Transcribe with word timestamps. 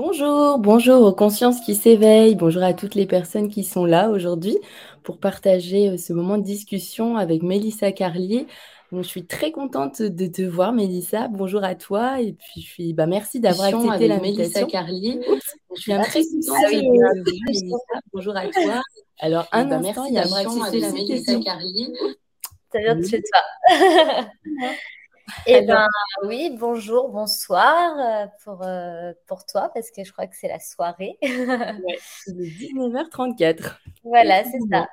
Bonjour, 0.00 0.60
bonjour 0.60 1.02
aux 1.02 1.12
consciences 1.12 1.60
qui 1.60 1.74
s'éveillent, 1.74 2.36
bonjour 2.36 2.62
à 2.62 2.72
toutes 2.72 2.94
les 2.94 3.04
personnes 3.04 3.48
qui 3.48 3.64
sont 3.64 3.84
là 3.84 4.10
aujourd'hui 4.10 4.56
pour 5.02 5.18
partager 5.18 5.88
euh, 5.88 5.96
ce 5.96 6.12
moment 6.12 6.38
de 6.38 6.44
discussion 6.44 7.16
avec 7.16 7.42
Mélissa 7.42 7.90
Carlier. 7.90 8.46
Donc, 8.92 9.02
je 9.02 9.08
suis 9.08 9.26
très 9.26 9.50
contente 9.50 10.00
de 10.00 10.26
te 10.28 10.42
voir, 10.42 10.72
Mélissa. 10.72 11.26
Bonjour 11.26 11.64
à 11.64 11.74
toi. 11.74 12.20
Et 12.20 12.32
puis, 12.32 12.60
je 12.60 12.66
suis, 12.68 12.92
bah, 12.92 13.08
merci 13.08 13.40
d'avoir 13.40 13.74
accepté 13.74 14.06
la 14.06 14.20
Mélissa 14.20 14.62
Carlier. 14.66 15.18
Je 15.74 15.80
suis 15.80 15.90
très 15.90 16.22
contente 16.22 16.62
ah 16.64 16.70
de 16.70 16.80
te 16.80 16.86
voir, 16.86 17.14
Mélissa. 17.16 17.76
Bonjour 18.12 18.36
à 18.36 18.46
toi. 18.46 18.82
Alors, 19.18 19.48
un 19.50 19.64
bah, 19.64 19.78
instant, 19.78 20.02
merci 20.04 20.14
d'avoir 20.14 20.40
accepté 20.42 20.78
la 20.78 20.92
Mélissa 20.92 21.40
Carlier. 21.40 21.88
Ça 22.70 22.78
vient 22.78 22.94
de 22.94 23.04
chez 23.04 23.20
toi. 23.20 24.28
Eh 25.46 25.62
bien, 25.62 25.86
oui, 26.24 26.56
bonjour, 26.58 27.08
bonsoir 27.10 27.98
euh, 27.98 28.26
pour, 28.44 28.62
euh, 28.62 29.12
pour 29.26 29.44
toi, 29.44 29.70
parce 29.74 29.90
que 29.90 30.04
je 30.04 30.12
crois 30.12 30.26
que 30.26 30.36
c'est 30.36 30.48
la 30.48 30.60
soirée. 30.60 31.18
ouais, 31.22 31.98
c'est 32.00 32.32
19h34. 32.32 33.78
Voilà, 34.04 34.44
c'est 34.44 34.60
ça. 34.70 34.88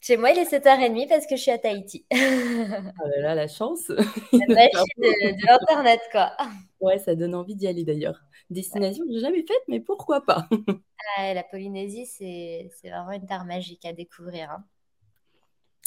Chez 0.00 0.16
moi, 0.16 0.30
il 0.30 0.38
est 0.38 0.50
7h30 0.50 1.08
parce 1.08 1.26
que 1.26 1.36
je 1.36 1.42
suis 1.42 1.50
à 1.50 1.58
Tahiti. 1.58 2.06
oh 2.12 2.16
là 2.16 3.20
là, 3.20 3.34
la 3.34 3.48
chance. 3.48 3.88
La 3.88 3.96
de, 3.98 5.32
de 5.32 5.46
l'Internet, 5.46 6.00
quoi. 6.12 6.36
Ouais, 6.80 6.98
ça 6.98 7.14
donne 7.14 7.34
envie 7.34 7.56
d'y 7.56 7.66
aller 7.66 7.84
d'ailleurs. 7.84 8.20
Destination 8.50 9.04
que 9.04 9.12
j'ai 9.12 9.20
jamais 9.20 9.42
faite, 9.42 9.62
mais 9.68 9.80
pourquoi 9.80 10.24
pas? 10.24 10.48
Ah, 11.18 11.32
La 11.34 11.44
Polynésie, 11.44 12.04
c'est 12.04 12.68
vraiment 12.82 13.12
une 13.12 13.26
terre 13.26 13.44
magique 13.44 13.84
à 13.84 13.92
découvrir. 13.92 14.50
Hein. 14.50 14.64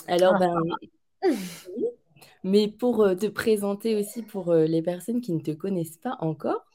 Alors, 0.07 0.39
ben, 0.39 0.55
mais 2.43 2.67
pour 2.67 3.01
euh, 3.03 3.15
te 3.15 3.27
présenter 3.27 3.95
aussi 3.95 4.23
pour 4.23 4.51
euh, 4.51 4.65
les 4.65 4.81
personnes 4.81 5.21
qui 5.21 5.33
ne 5.33 5.39
te 5.39 5.51
connaissent 5.51 5.97
pas 5.97 6.17
encore, 6.21 6.65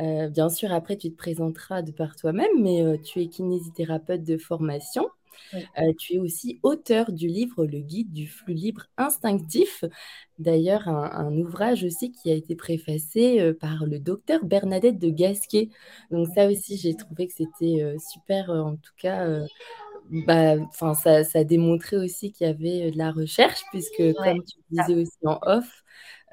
euh, 0.00 0.28
bien 0.28 0.48
sûr, 0.50 0.72
après, 0.72 0.96
tu 0.96 1.10
te 1.10 1.16
présenteras 1.16 1.82
de 1.82 1.92
par 1.92 2.16
toi-même, 2.16 2.50
mais 2.60 2.98
tu 3.02 3.22
es 3.22 3.28
kinésithérapeute 3.28 4.24
de 4.24 4.36
formation. 4.36 5.08
tu 5.98 6.14
es 6.14 6.18
aussi 6.18 6.60
auteur 6.62 7.12
du 7.12 7.28
livre 7.28 7.64
Le 7.64 7.80
guide 7.80 8.12
du 8.12 8.26
flux 8.26 8.52
libre 8.52 8.86
instinctif. 8.98 9.84
D'ailleurs, 10.38 10.88
un, 10.88 11.34
ouvrage 11.38 11.82
aussi 11.84 12.12
qui 12.12 12.30
a 12.30 12.34
été 12.34 12.54
préfacé 12.56 13.54
par 13.54 13.86
le 13.86 13.98
docteur 13.98 14.44
Bernadette 14.44 14.98
de 14.98 15.08
Gasquet. 15.08 15.70
Donc 16.10 16.28
ça 16.34 16.46
aussi, 16.46 16.76
j'ai 16.76 16.94
trouvé 16.94 17.26
que 17.26 17.34
c'était 17.34 17.96
super, 17.98 18.50
en 18.50 18.76
tout 18.76 18.92
cas, 18.98 19.46
bah, 20.10 20.56
ça, 20.94 21.44
démontré 21.44 21.96
aussi 21.96 22.32
qu'il 22.32 22.46
y 22.46 22.50
avait 22.50 22.90
de 22.90 22.98
la 22.98 23.10
recherche, 23.10 23.62
puisque 23.70 24.14
comme 24.14 24.44
tu 24.44 24.58
disais 24.70 24.94
aussi 24.94 25.18
en 25.24 25.38
off, 25.42 25.84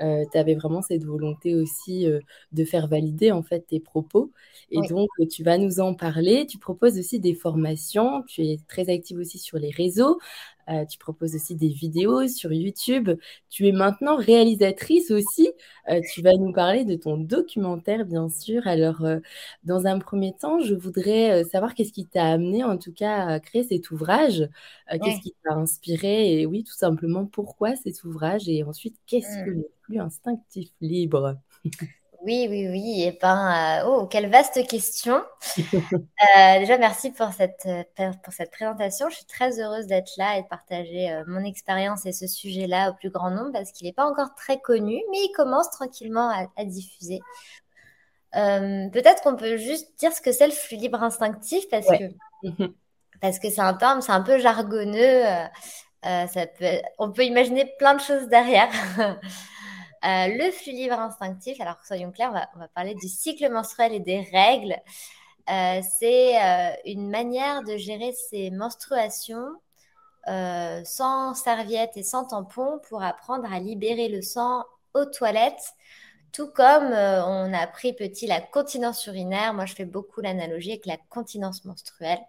euh, 0.01 0.25
tu 0.31 0.37
avais 0.37 0.55
vraiment 0.55 0.81
cette 0.81 1.03
volonté 1.05 1.53
aussi 1.55 2.07
euh, 2.07 2.19
de 2.51 2.65
faire 2.65 2.87
valider 2.87 3.31
en 3.31 3.43
fait 3.43 3.61
tes 3.67 3.79
propos. 3.79 4.31
Et 4.71 4.81
donc, 4.89 5.09
tu 5.29 5.43
vas 5.43 5.57
nous 5.57 5.79
en 5.79 5.93
parler. 5.93 6.47
Tu 6.47 6.57
proposes 6.57 6.97
aussi 6.97 7.19
des 7.19 7.35
formations. 7.35 8.23
Tu 8.23 8.41
es 8.43 8.59
très 8.67 8.89
active 8.89 9.19
aussi 9.19 9.37
sur 9.37 9.59
les 9.59 9.69
réseaux. 9.69 10.19
Euh, 10.69 10.85
tu 10.85 10.97
proposes 10.97 11.35
aussi 11.35 11.55
des 11.55 11.67
vidéos 11.67 12.27
sur 12.27 12.51
YouTube. 12.51 13.11
Tu 13.49 13.67
es 13.67 13.71
maintenant 13.71 14.15
réalisatrice 14.15 15.11
aussi. 15.11 15.51
tu 16.13 16.21
vas 16.21 16.33
nous 16.33 16.53
parler 16.53 16.85
de 16.85 16.95
ton 16.95 17.17
documentaire, 17.17 18.05
bien 18.05 18.29
sûr. 18.29 18.65
Alors, 18.65 19.05
dans 19.63 19.85
un 19.85 19.99
premier 19.99 20.33
temps, 20.33 20.59
je 20.59 20.73
voudrais 20.73 21.43
savoir 21.43 21.73
qu'est-ce 21.75 21.91
qui 21.93 22.05
t'a 22.05 22.25
amené, 22.25 22.63
en 22.63 22.77
tout 22.77 22.93
cas, 22.93 23.25
à 23.27 23.39
créer 23.39 23.63
cet 23.63 23.91
ouvrage. 23.91 24.47
Qu'est-ce 24.89 25.21
qui 25.21 25.35
t'a 25.43 25.53
inspiré? 25.53 26.39
Et 26.41 26.45
oui, 26.45 26.63
tout 26.63 26.73
simplement, 26.73 27.25
pourquoi 27.25 27.75
cet 27.75 28.03
ouvrage 28.05 28.22
Et 28.47 28.63
ensuite, 28.63 28.97
qu'est-ce 29.05 29.43
que 29.43 29.49
mmh. 29.49 29.53
le 29.53 29.71
plus 29.83 29.99
instinctif 29.99 30.69
libre? 30.81 31.37
Oui, 32.23 32.47
oui, 32.49 32.69
oui. 32.69 33.01
Et 33.01 33.07
eh 33.07 33.19
ben, 33.21 33.81
euh, 33.81 33.85
oh, 33.85 34.07
quelle 34.07 34.29
vaste 34.29 34.65
question. 34.67 35.21
Euh, 36.37 36.59
déjà, 36.59 36.77
merci 36.77 37.11
pour 37.11 37.31
cette, 37.33 37.65
euh, 37.65 38.11
pour 38.23 38.33
cette 38.33 38.49
présentation. 38.49 39.09
Je 39.09 39.17
suis 39.17 39.25
très 39.25 39.59
heureuse 39.59 39.87
d'être 39.87 40.11
là 40.17 40.37
et 40.37 40.43
de 40.43 40.47
partager 40.47 41.21
mon 41.27 41.43
expérience 41.43 42.05
et 42.05 42.13
ce 42.13 42.27
sujet-là 42.27 42.91
au 42.91 42.93
plus 42.93 43.09
grand 43.09 43.29
nombre 43.29 43.51
parce 43.51 43.71
qu'il 43.71 43.85
n'est 43.85 43.93
pas 43.93 44.05
encore 44.05 44.33
très 44.35 44.59
connu, 44.59 45.01
mais 45.11 45.17
il 45.17 45.33
commence 45.35 45.69
tranquillement 45.69 46.29
à, 46.55 46.65
diffuser. 46.65 47.19
Peut-être 48.31 49.21
qu'on 49.21 49.35
peut 49.35 49.57
juste 49.57 49.99
dire 49.99 50.13
ce 50.13 50.21
que 50.21 50.31
c'est 50.31 50.47
le 50.47 50.53
flux 50.53 50.77
libre 50.77 51.03
instinctif 51.03 51.67
parce 51.69 51.87
que 51.87 52.05
parce 53.21 53.37
que 53.37 53.49
c'est 53.49 53.61
un 53.61 53.73
terme, 53.73 54.01
c'est 54.01 54.13
un 54.13 54.21
peu 54.21 54.39
jargonneux. 54.39 55.23
Peut, 56.03 56.81
on 56.97 57.11
peut 57.11 57.25
imaginer 57.25 57.71
plein 57.77 57.95
de 57.95 58.01
choses 58.01 58.27
derrière. 58.27 58.69
Euh, 60.03 60.27
le 60.27 60.51
flux 60.51 60.73
libre 60.73 60.99
instinctif, 60.99 61.61
alors 61.61 61.77
soyons 61.85 62.11
clairs, 62.11 62.49
on 62.55 62.59
va, 62.59 62.67
parler 62.67 62.93
du 62.95 63.07
cycle 63.07 63.49
menstruel 63.49 63.93
et 63.93 64.01
des 64.01 64.19
règles. 64.19 64.75
Euh, 65.49 65.81
c'est 65.97 66.41
euh, 66.41 66.73
une 66.85 67.09
manière 67.09 67.63
de 67.63 67.77
gérer 67.77 68.13
ses 68.29 68.51
menstruations 68.51 69.47
sans 70.25 71.33
serviette 71.33 71.97
et 71.97 72.03
sans 72.03 72.25
tampon 72.25 72.79
pour 72.87 73.03
apprendre 73.03 73.51
à 73.51 73.59
libérer 73.59 74.07
le 74.07 74.21
sang 74.21 74.63
aux 74.93 75.05
toilettes. 75.05 75.73
Tout 76.31 76.47
comme 76.47 76.91
on 76.93 77.53
a 77.53 77.59
appris 77.59 77.93
petit 77.93 78.27
la 78.27 78.39
continence 78.41 79.05
urinaire, 79.05 79.53
moi 79.53 79.65
je 79.65 79.75
fais 79.75 79.85
beaucoup 79.85 80.21
l'analogie 80.21 80.71
avec 80.71 80.85
la 80.85 80.97
continence 81.09 81.65
menstruelle. 81.65 82.21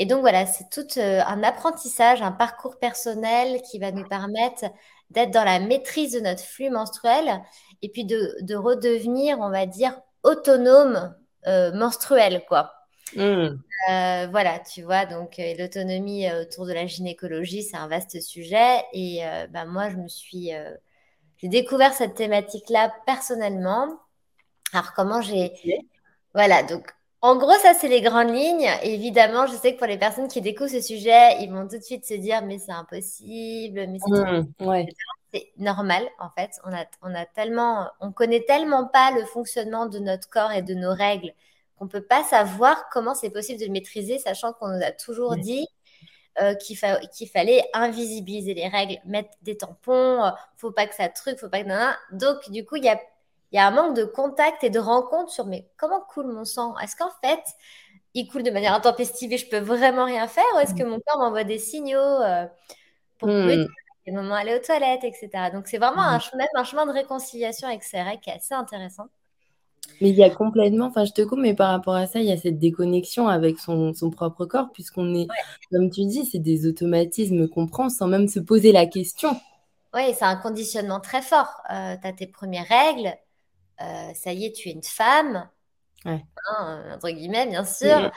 Et 0.00 0.06
donc 0.06 0.20
voilà, 0.20 0.46
c'est 0.46 0.70
tout 0.70 0.86
un 0.98 1.42
apprentissage, 1.42 2.22
un 2.22 2.32
parcours 2.32 2.78
personnel 2.78 3.60
qui 3.60 3.78
va 3.78 3.92
nous 3.92 4.08
permettre 4.08 4.64
d'être 5.10 5.30
dans 5.30 5.44
la 5.44 5.60
maîtrise 5.60 6.14
de 6.14 6.20
notre 6.20 6.40
flux 6.42 6.70
menstruel 6.70 7.42
et 7.82 7.90
puis 7.90 8.06
de, 8.06 8.54
redevenir, 8.54 9.38
on 9.40 9.50
va 9.50 9.66
dire, 9.66 10.00
autonome 10.22 11.14
euh, 11.46 11.70
menstruel, 11.74 12.46
quoi. 12.48 12.72
Mmh. 13.14 13.58
Euh, 13.90 14.26
voilà, 14.30 14.58
tu 14.60 14.80
vois, 14.80 15.04
donc 15.04 15.38
euh, 15.38 15.54
l'autonomie 15.58 16.32
autour 16.32 16.64
de 16.64 16.72
la 16.72 16.86
gynécologie, 16.86 17.62
c'est 17.62 17.76
un 17.76 17.88
vaste 17.88 18.22
sujet. 18.22 18.82
Et 18.94 19.20
ben, 19.50 19.66
moi, 19.66 19.90
je 19.90 19.96
me 19.96 20.08
suis, 20.08 20.52
j'ai 21.36 21.48
découvert 21.48 21.92
cette 21.92 22.14
thématique-là 22.14 22.90
personnellement. 23.04 24.00
Alors, 24.72 24.94
comment 24.94 25.20
j'ai, 25.20 25.52
voilà, 26.32 26.62
donc 26.62 26.90
en 27.22 27.36
gros, 27.36 27.52
ça, 27.62 27.74
c'est 27.74 27.88
les 27.88 28.00
grandes 28.00 28.34
lignes. 28.34 28.70
évidemment, 28.82 29.46
je 29.46 29.52
sais 29.52 29.74
que 29.74 29.78
pour 29.78 29.86
les 29.86 29.98
personnes 29.98 30.28
qui 30.28 30.40
découvrent 30.40 30.70
ce 30.70 30.80
sujet, 30.80 31.42
ils 31.42 31.50
vont 31.50 31.68
tout 31.68 31.78
de 31.78 31.82
suite 31.82 32.06
se 32.06 32.14
dire, 32.14 32.42
mais 32.42 32.58
c'est 32.58 32.72
impossible, 32.72 33.86
mais 33.88 33.98
c'est 35.32 35.52
mmh, 35.52 35.62
normal, 35.62 36.08
en 36.18 36.30
fait. 36.30 36.50
On 36.64 36.72
a, 36.72 36.84
on 37.02 37.14
a 37.14 37.26
tellement, 37.26 37.90
on 38.00 38.12
connaît 38.12 38.44
tellement 38.46 38.86
pas 38.86 39.12
le 39.12 39.24
fonctionnement 39.24 39.86
de 39.86 39.98
notre 39.98 40.28
corps 40.28 40.52
et 40.52 40.62
de 40.62 40.74
nos 40.74 40.94
règles 40.94 41.32
qu'on 41.80 41.88
peut 41.88 42.02
pas 42.02 42.22
savoir 42.24 42.88
comment 42.92 43.14
c'est 43.14 43.30
possible 43.30 43.58
de 43.58 43.64
le 43.64 43.72
maîtriser, 43.72 44.18
sachant 44.18 44.52
qu'on 44.52 44.68
nous 44.68 44.84
a 44.84 44.92
toujours 44.92 45.36
dit 45.36 45.66
euh, 46.40 46.54
qu'il 46.54 46.76
fallait 46.76 47.64
invisibiliser 47.72 48.54
les 48.54 48.68
règles, 48.68 48.98
mettre 49.04 49.30
des 49.42 49.56
tampons, 49.56 50.24
euh, 50.24 50.30
faut 50.56 50.70
pas 50.70 50.86
que 50.86 50.94
ça 50.94 51.08
truc, 51.08 51.38
faut 51.38 51.48
pas 51.48 51.64
que... 51.64 52.16
Donc, 52.16 52.50
du 52.50 52.64
coup, 52.64 52.76
il 52.76 52.84
y 52.84 52.88
a 52.88 53.00
il 53.52 53.56
y 53.56 53.58
a 53.58 53.66
un 53.66 53.70
manque 53.70 53.96
de 53.96 54.04
contact 54.04 54.64
et 54.64 54.70
de 54.70 54.78
rencontre 54.78 55.30
sur 55.30 55.46
mais 55.46 55.68
comment 55.76 56.00
coule 56.00 56.26
mon 56.26 56.44
sang? 56.44 56.76
Est-ce 56.78 56.96
qu'en 56.96 57.10
fait, 57.22 57.42
il 58.14 58.28
coule 58.28 58.42
de 58.42 58.50
manière 58.50 58.74
intempestive 58.74 59.32
et 59.32 59.38
je 59.38 59.48
peux 59.48 59.58
vraiment 59.58 60.04
rien 60.04 60.28
faire? 60.28 60.44
Ou 60.56 60.58
est-ce 60.60 60.74
que 60.74 60.84
mon 60.84 61.00
corps 61.00 61.18
m'envoie 61.18 61.44
des 61.44 61.58
signaux 61.58 61.98
euh, 61.98 62.46
pour 63.18 63.28
me 63.28 63.56
dire 63.56 63.68
moment 64.12 64.34
aller 64.34 64.54
aux 64.54 64.64
toilettes, 64.64 65.04
etc. 65.04 65.50
Donc 65.52 65.66
c'est 65.66 65.78
vraiment 65.78 66.02
un, 66.02 66.18
hmm. 66.18 66.56
un 66.56 66.64
chemin 66.64 66.86
de 66.86 66.92
réconciliation 66.92 67.68
avec 67.68 67.82
ces 67.82 68.00
règles 68.02 68.20
qui 68.20 68.30
est 68.30 68.34
assez 68.34 68.54
intéressant. 68.54 69.06
Mais 70.00 70.10
il 70.10 70.16
y 70.16 70.24
a 70.24 70.30
complètement, 70.30 70.86
enfin 70.86 71.04
je 71.04 71.12
te 71.12 71.22
coupe, 71.22 71.40
mais 71.40 71.54
par 71.54 71.70
rapport 71.70 71.94
à 71.94 72.06
ça, 72.06 72.20
il 72.20 72.26
y 72.26 72.32
a 72.32 72.36
cette 72.36 72.58
déconnexion 72.58 73.28
avec 73.28 73.58
son, 73.58 73.92
propre 74.10 74.46
corps, 74.46 74.70
puisqu'on 74.72 75.14
est, 75.14 75.26
comme 75.70 75.90
tu 75.90 76.04
dis, 76.06 76.24
c'est 76.24 76.38
des 76.38 76.66
automatismes 76.66 77.48
qu'on 77.48 77.66
prend 77.66 77.88
sans 77.88 78.06
même 78.06 78.28
se 78.28 78.40
poser 78.40 78.72
la 78.72 78.86
question. 78.86 79.38
Oui, 79.92 80.14
c'est 80.14 80.24
un 80.24 80.36
conditionnement 80.36 81.00
très 81.00 81.22
fort. 81.22 81.62
Euh, 81.70 81.96
tu 82.00 82.06
as 82.06 82.12
tes 82.12 82.26
premières 82.26 82.66
règles, 82.68 83.14
euh, 83.80 84.14
ça 84.14 84.32
y 84.32 84.46
est, 84.46 84.52
tu 84.52 84.68
es 84.68 84.72
une 84.72 84.82
femme, 84.82 85.48
hein, 86.04 86.20
entre 86.94 87.10
guillemets, 87.10 87.46
bien 87.46 87.64
sûr. 87.64 88.10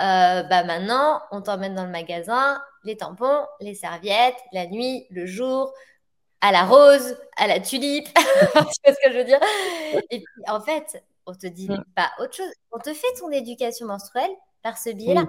Euh, 0.00 0.42
bah 0.44 0.64
maintenant, 0.64 1.20
on 1.30 1.42
t'emmène 1.42 1.74
dans 1.74 1.84
le 1.84 1.90
magasin, 1.90 2.60
les 2.84 2.96
tampons, 2.96 3.46
les 3.60 3.74
serviettes, 3.74 4.38
la 4.52 4.66
nuit, 4.66 5.06
le 5.10 5.26
jour, 5.26 5.74
à 6.40 6.52
la 6.52 6.64
rose, 6.64 7.18
à 7.36 7.46
la 7.46 7.60
tulipe. 7.60 8.08
tu 8.14 8.20
vois 8.54 8.94
ce 8.94 9.06
que 9.06 9.12
je 9.12 9.18
veux 9.18 9.24
dire? 9.24 9.40
Et 10.10 10.20
puis, 10.20 10.44
en 10.48 10.60
fait, 10.60 11.04
on 11.26 11.34
te 11.34 11.46
dit 11.46 11.68
pas 11.94 12.10
autre 12.18 12.34
chose. 12.34 12.52
On 12.72 12.78
te 12.78 12.94
fait 12.94 13.12
ton 13.18 13.30
éducation 13.30 13.86
menstruelle 13.86 14.30
par 14.62 14.78
ce 14.78 14.88
biais-là. 14.88 15.26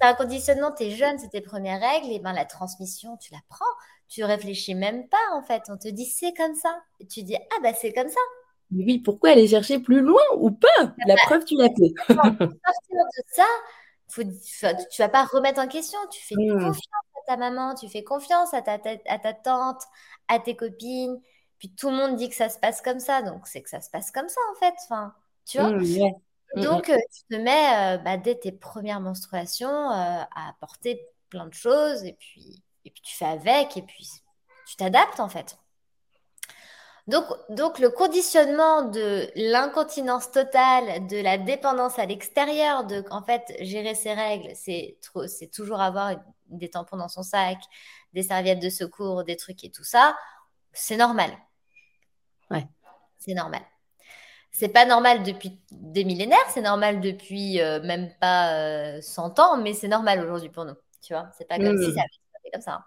C'est 0.00 0.06
un 0.06 0.14
conditionnement, 0.14 0.72
tu 0.72 0.84
es 0.84 0.90
jeune, 0.92 1.18
c'est 1.18 1.28
tes 1.28 1.40
premières 1.40 1.80
règles, 1.80 2.12
et 2.12 2.20
ben 2.20 2.32
la 2.32 2.44
transmission, 2.44 3.16
tu 3.16 3.32
la 3.32 3.40
prends. 3.48 3.64
Tu 4.08 4.22
réfléchis 4.22 4.74
même 4.74 5.08
pas, 5.08 5.18
en 5.32 5.42
fait. 5.42 5.64
On 5.68 5.76
te 5.76 5.88
dit 5.88 6.06
c'est 6.06 6.34
comme 6.34 6.54
ça. 6.54 6.80
Et 7.00 7.06
tu 7.06 7.24
dis 7.24 7.36
ah 7.36 7.60
bah 7.62 7.72
c'est 7.74 7.92
comme 7.92 8.08
ça 8.08 8.20
oui, 8.74 8.98
pourquoi 8.98 9.30
aller 9.30 9.48
chercher 9.48 9.78
plus 9.78 10.00
loin 10.00 10.22
ou 10.36 10.50
pas? 10.50 10.94
La 11.06 11.16
preuve, 11.16 11.44
tu 11.44 11.56
l'as 11.56 11.68
fait. 11.68 11.92
partir 12.06 12.90
de 12.90 13.22
ça, 13.32 13.46
faut, 14.08 14.22
tu 14.24 15.02
vas 15.02 15.08
pas 15.08 15.24
remettre 15.24 15.60
en 15.60 15.68
question. 15.68 15.98
Tu 16.10 16.22
fais 16.22 16.34
mmh. 16.36 16.58
confiance 16.58 16.86
à 16.86 17.26
ta 17.26 17.36
maman, 17.36 17.74
tu 17.74 17.88
fais 17.88 18.04
confiance 18.04 18.54
à 18.54 18.62
ta, 18.62 18.78
à 19.06 19.18
ta 19.18 19.32
tante, 19.32 19.82
à 20.28 20.38
tes 20.38 20.56
copines. 20.56 21.20
Puis 21.58 21.70
tout 21.74 21.90
le 21.90 21.96
monde 21.96 22.16
dit 22.16 22.28
que 22.28 22.34
ça 22.34 22.48
se 22.48 22.58
passe 22.58 22.82
comme 22.82 22.98
ça, 22.98 23.22
donc 23.22 23.46
c'est 23.46 23.62
que 23.62 23.70
ça 23.70 23.80
se 23.80 23.88
passe 23.90 24.10
comme 24.10 24.28
ça 24.28 24.40
en 24.50 24.58
fait. 24.58 24.74
Enfin, 24.84 25.14
tu 25.44 25.58
vois? 25.58 25.70
Mmh, 25.70 26.12
Mmh, 26.54 26.60
donc, 26.62 26.88
mmh. 26.88 26.96
tu 27.14 27.24
te 27.30 27.40
mets 27.40 27.98
bah, 27.98 28.16
dès 28.16 28.34
tes 28.34 28.52
premières 28.52 29.00
menstruations 29.00 29.90
à 29.90 30.28
apporter 30.48 31.06
plein 31.28 31.46
de 31.46 31.54
choses 31.54 32.04
et 32.04 32.12
puis, 32.12 32.62
et 32.84 32.90
puis 32.90 33.02
tu 33.02 33.16
fais 33.16 33.24
avec 33.24 33.76
et 33.76 33.82
puis 33.82 34.08
tu 34.66 34.76
t'adaptes 34.76 35.20
en 35.20 35.28
fait. 35.28 35.58
Donc, 37.12 37.26
donc, 37.50 37.78
le 37.78 37.90
conditionnement 37.90 38.84
de 38.84 39.28
l'incontinence 39.36 40.30
totale, 40.30 41.06
de 41.08 41.20
la 41.20 41.36
dépendance 41.36 41.98
à 41.98 42.06
l'extérieur, 42.06 42.84
de 42.84 43.04
en 43.10 43.22
fait 43.22 43.54
gérer 43.60 43.94
ses 43.94 44.14
règles, 44.14 44.48
c'est 44.54 44.98
toujours 45.52 45.82
avoir 45.82 46.14
des 46.46 46.70
tampons 46.70 46.96
dans 46.96 47.08
son 47.08 47.22
sac, 47.22 47.58
des 48.14 48.22
serviettes 48.22 48.62
de 48.62 48.70
secours, 48.70 49.24
des 49.24 49.36
trucs 49.36 49.62
et 49.62 49.70
tout 49.70 49.84
ça, 49.84 50.16
c'est 50.72 50.96
normal. 50.96 51.30
Ouais. 52.50 52.66
C'est 53.18 53.34
normal. 53.34 53.60
C'est 54.50 54.70
pas 54.70 54.86
normal 54.86 55.22
depuis 55.22 55.60
des 55.70 56.04
millénaires, 56.04 56.48
c'est 56.48 56.62
normal 56.62 57.02
depuis 57.02 57.60
euh, 57.60 57.82
même 57.82 58.10
pas 58.20 59.02
100 59.02 59.38
euh, 59.38 59.42
ans, 59.42 59.56
mais 59.58 59.74
c'est 59.74 59.88
normal 59.88 60.24
aujourd'hui 60.24 60.48
pour 60.48 60.64
nous. 60.64 60.76
Tu 61.02 61.12
vois, 61.12 61.30
c'est 61.36 61.46
pas 61.46 61.58
comme 61.58 61.76
si 61.76 61.88
mmh. 61.88 61.94
ça 61.94 62.00
avait 62.00 62.40
été 62.40 62.50
comme 62.54 62.62
ça. 62.62 62.72
Hein. 62.72 62.84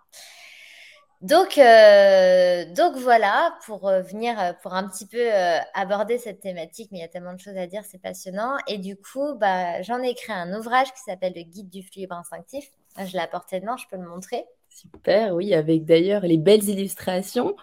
Donc, 1.25 1.57
euh, 1.57 2.65
donc 2.75 2.97
voilà, 2.97 3.57
pour 3.65 3.89
venir, 3.89 4.55
pour 4.61 4.75
un 4.75 4.87
petit 4.87 5.07
peu 5.07 5.27
aborder 5.73 6.19
cette 6.19 6.39
thématique, 6.39 6.89
mais 6.91 6.99
il 6.99 7.01
y 7.01 7.05
a 7.05 7.07
tellement 7.07 7.33
de 7.33 7.39
choses 7.39 7.57
à 7.57 7.65
dire, 7.65 7.81
c'est 7.83 7.97
passionnant. 7.97 8.57
Et 8.67 8.77
du 8.77 8.95
coup, 8.95 9.33
bah, 9.33 9.81
j'en 9.81 10.03
ai 10.03 10.09
écrit 10.09 10.33
un 10.33 10.53
ouvrage 10.53 10.93
qui 10.93 11.01
s'appelle 11.01 11.33
Le 11.35 11.41
guide 11.41 11.69
du 11.69 11.81
flux 11.81 12.05
instinctif. 12.11 12.69
Je 12.99 13.11
l'ai 13.13 13.19
apporté 13.19 13.59
de 13.59 13.65
main, 13.65 13.75
je 13.75 13.85
peux 13.89 13.97
le 13.97 14.07
montrer. 14.07 14.45
Super, 14.69 15.33
oui, 15.33 15.55
avec 15.55 15.85
d'ailleurs 15.85 16.21
les 16.21 16.37
belles 16.37 16.63
illustrations. 16.69 17.55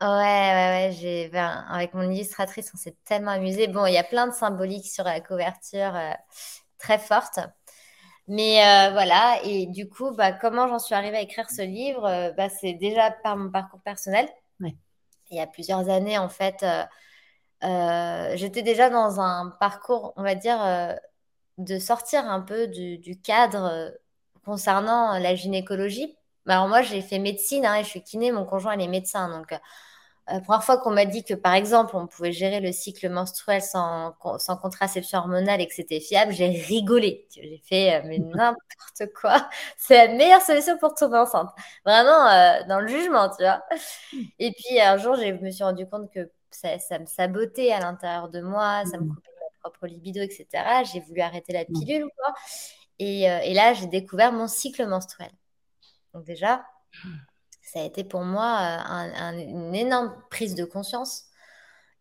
Ouais, 0.00 0.08
ouais, 0.08 0.88
ouais, 0.88 0.96
j'ai, 0.98 1.28
ben, 1.28 1.64
avec 1.68 1.94
mon 1.94 2.10
illustratrice, 2.10 2.70
on 2.74 2.78
s'est 2.78 2.96
tellement 3.04 3.32
amusé. 3.32 3.66
Bon, 3.66 3.84
il 3.86 3.94
y 3.94 3.98
a 3.98 4.04
plein 4.04 4.26
de 4.26 4.32
symboliques 4.32 4.86
sur 4.86 5.04
la 5.04 5.20
couverture 5.20 5.94
euh, 5.94 6.12
très 6.78 6.98
fortes. 6.98 7.40
Mais 8.28 8.60
euh, 8.60 8.90
voilà, 8.92 9.40
et 9.44 9.66
du 9.66 9.88
coup, 9.88 10.10
bah, 10.12 10.32
comment 10.32 10.66
j'en 10.68 10.78
suis 10.78 10.94
arrivée 10.94 11.16
à 11.18 11.20
écrire 11.20 11.48
ce 11.48 11.62
livre 11.62 12.04
euh, 12.06 12.32
bah, 12.32 12.48
C'est 12.48 12.74
déjà 12.74 13.10
par 13.10 13.36
mon 13.36 13.50
parcours 13.50 13.80
personnel. 13.80 14.28
Il 15.30 15.36
y 15.36 15.40
a 15.40 15.46
plusieurs 15.48 15.88
années, 15.88 16.18
en 16.18 16.28
fait, 16.28 16.64
j'étais 18.36 18.62
déjà 18.62 18.90
dans 18.90 19.18
un 19.20 19.50
parcours, 19.58 20.12
on 20.16 20.22
va 20.22 20.36
dire, 20.36 20.60
de 21.58 21.78
sortir 21.80 22.24
un 22.30 22.40
peu 22.40 22.68
du, 22.68 22.98
du 22.98 23.20
cadre 23.20 23.92
concernant 24.44 25.18
la 25.18 25.34
gynécologie 25.34 26.16
bah, 26.46 26.54
alors 26.54 26.68
moi, 26.68 26.82
j'ai 26.82 27.02
fait 27.02 27.18
médecine 27.18 27.66
hein, 27.66 27.74
et 27.76 27.84
je 27.84 27.88
suis 27.88 28.02
kiné, 28.02 28.30
mon 28.32 28.44
conjoint, 28.44 28.74
il 28.76 28.80
est 28.82 28.88
médecin. 28.88 29.28
Donc, 29.36 29.52
euh, 29.52 29.58
la 30.28 30.40
première 30.40 30.64
fois 30.64 30.78
qu'on 30.78 30.90
m'a 30.90 31.04
dit 31.04 31.22
que, 31.22 31.34
par 31.34 31.54
exemple, 31.54 31.96
on 31.96 32.06
pouvait 32.08 32.32
gérer 32.32 32.60
le 32.60 32.72
cycle 32.72 33.08
menstruel 33.08 33.62
sans, 33.62 34.16
sans 34.38 34.56
contraception 34.56 35.20
hormonale 35.20 35.60
et 35.60 35.68
que 35.68 35.74
c'était 35.74 36.00
fiable, 36.00 36.32
j'ai 36.32 36.48
rigolé. 36.48 37.28
J'ai 37.30 37.62
fait, 37.64 37.94
euh, 37.94 38.02
mais 38.06 38.18
n'importe 38.34 39.12
quoi. 39.14 39.48
C'est 39.76 40.08
la 40.08 40.14
meilleure 40.14 40.40
solution 40.40 40.78
pour 40.78 40.94
tomber 40.94 41.18
enceinte. 41.18 41.50
Vraiment, 41.84 42.26
euh, 42.26 42.58
dans 42.68 42.80
le 42.80 42.88
jugement, 42.88 43.30
tu 43.30 43.44
vois. 43.44 43.62
Et 44.40 44.52
puis, 44.52 44.80
un 44.80 44.96
jour, 44.96 45.14
je 45.14 45.32
me 45.32 45.50
suis 45.50 45.62
rendu 45.62 45.86
compte 45.86 46.10
que 46.12 46.28
ça, 46.50 46.78
ça 46.80 46.98
me 46.98 47.06
sabotait 47.06 47.70
à 47.70 47.78
l'intérieur 47.78 48.28
de 48.28 48.40
moi, 48.40 48.82
ça 48.90 48.98
me 48.98 49.04
mmh. 49.04 49.08
coupait 49.14 49.30
ma 49.40 49.70
propre 49.70 49.86
libido, 49.86 50.22
etc. 50.22 50.48
J'ai 50.92 51.00
voulu 51.00 51.20
arrêter 51.20 51.52
la 51.52 51.62
mmh. 51.62 51.78
pilule, 51.78 52.08
quoi. 52.16 52.34
Et, 52.98 53.24
et 53.24 53.54
là, 53.54 53.74
j'ai 53.74 53.86
découvert 53.86 54.32
mon 54.32 54.48
cycle 54.48 54.86
menstruel. 54.86 55.30
Donc 56.14 56.24
déjà, 56.24 56.64
ça 57.66 57.80
a 57.80 57.84
été 57.84 58.04
pour 58.04 58.22
moi 58.22 58.78
euh, 58.88 59.32
une 59.32 59.74
énorme 59.74 60.14
prise 60.30 60.54
de 60.54 60.64
conscience 60.64 61.24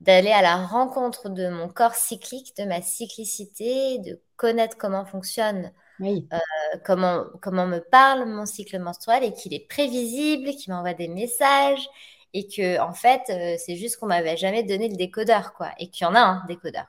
d'aller 0.02 0.32
à 0.32 0.42
la 0.42 0.58
rencontre 0.58 1.30
de 1.30 1.50
mon 1.50 1.70
corps 1.70 1.96
cyclique, 1.96 2.56
de 2.58 2.66
ma 2.66 2.82
cyclicité, 2.82 4.00
de 4.00 4.22
connaître 4.38 4.78
comment 4.78 5.06
fonctionne, 5.06 5.72
euh, 6.02 6.40
comment, 6.86 7.26
comment 7.42 7.66
me 7.68 7.80
parle 7.80 8.26
mon 8.26 8.46
cycle 8.46 8.80
menstruel 8.80 9.24
et 9.24 9.34
qu'il 9.34 9.54
est 9.54 9.68
prévisible, 9.68 10.52
qu'il 10.52 10.74
m'envoie 10.74 10.94
des 10.94 11.08
messages 11.08 11.88
et 12.34 12.48
que 12.48 12.80
en 12.82 12.94
fait, 12.94 13.24
euh, 13.30 13.56
c'est 13.58 13.78
juste 13.78 13.98
qu'on 13.98 14.08
m'avait 14.08 14.38
jamais 14.38 14.64
donné 14.64 14.90
le 14.90 14.98
décodeur, 14.98 15.54
quoi, 15.54 15.72
et 15.80 15.90
qu'il 15.90 16.06
y 16.06 16.10
en 16.10 16.16
a 16.16 16.20
un 16.20 16.46
décodeur. 16.48 16.86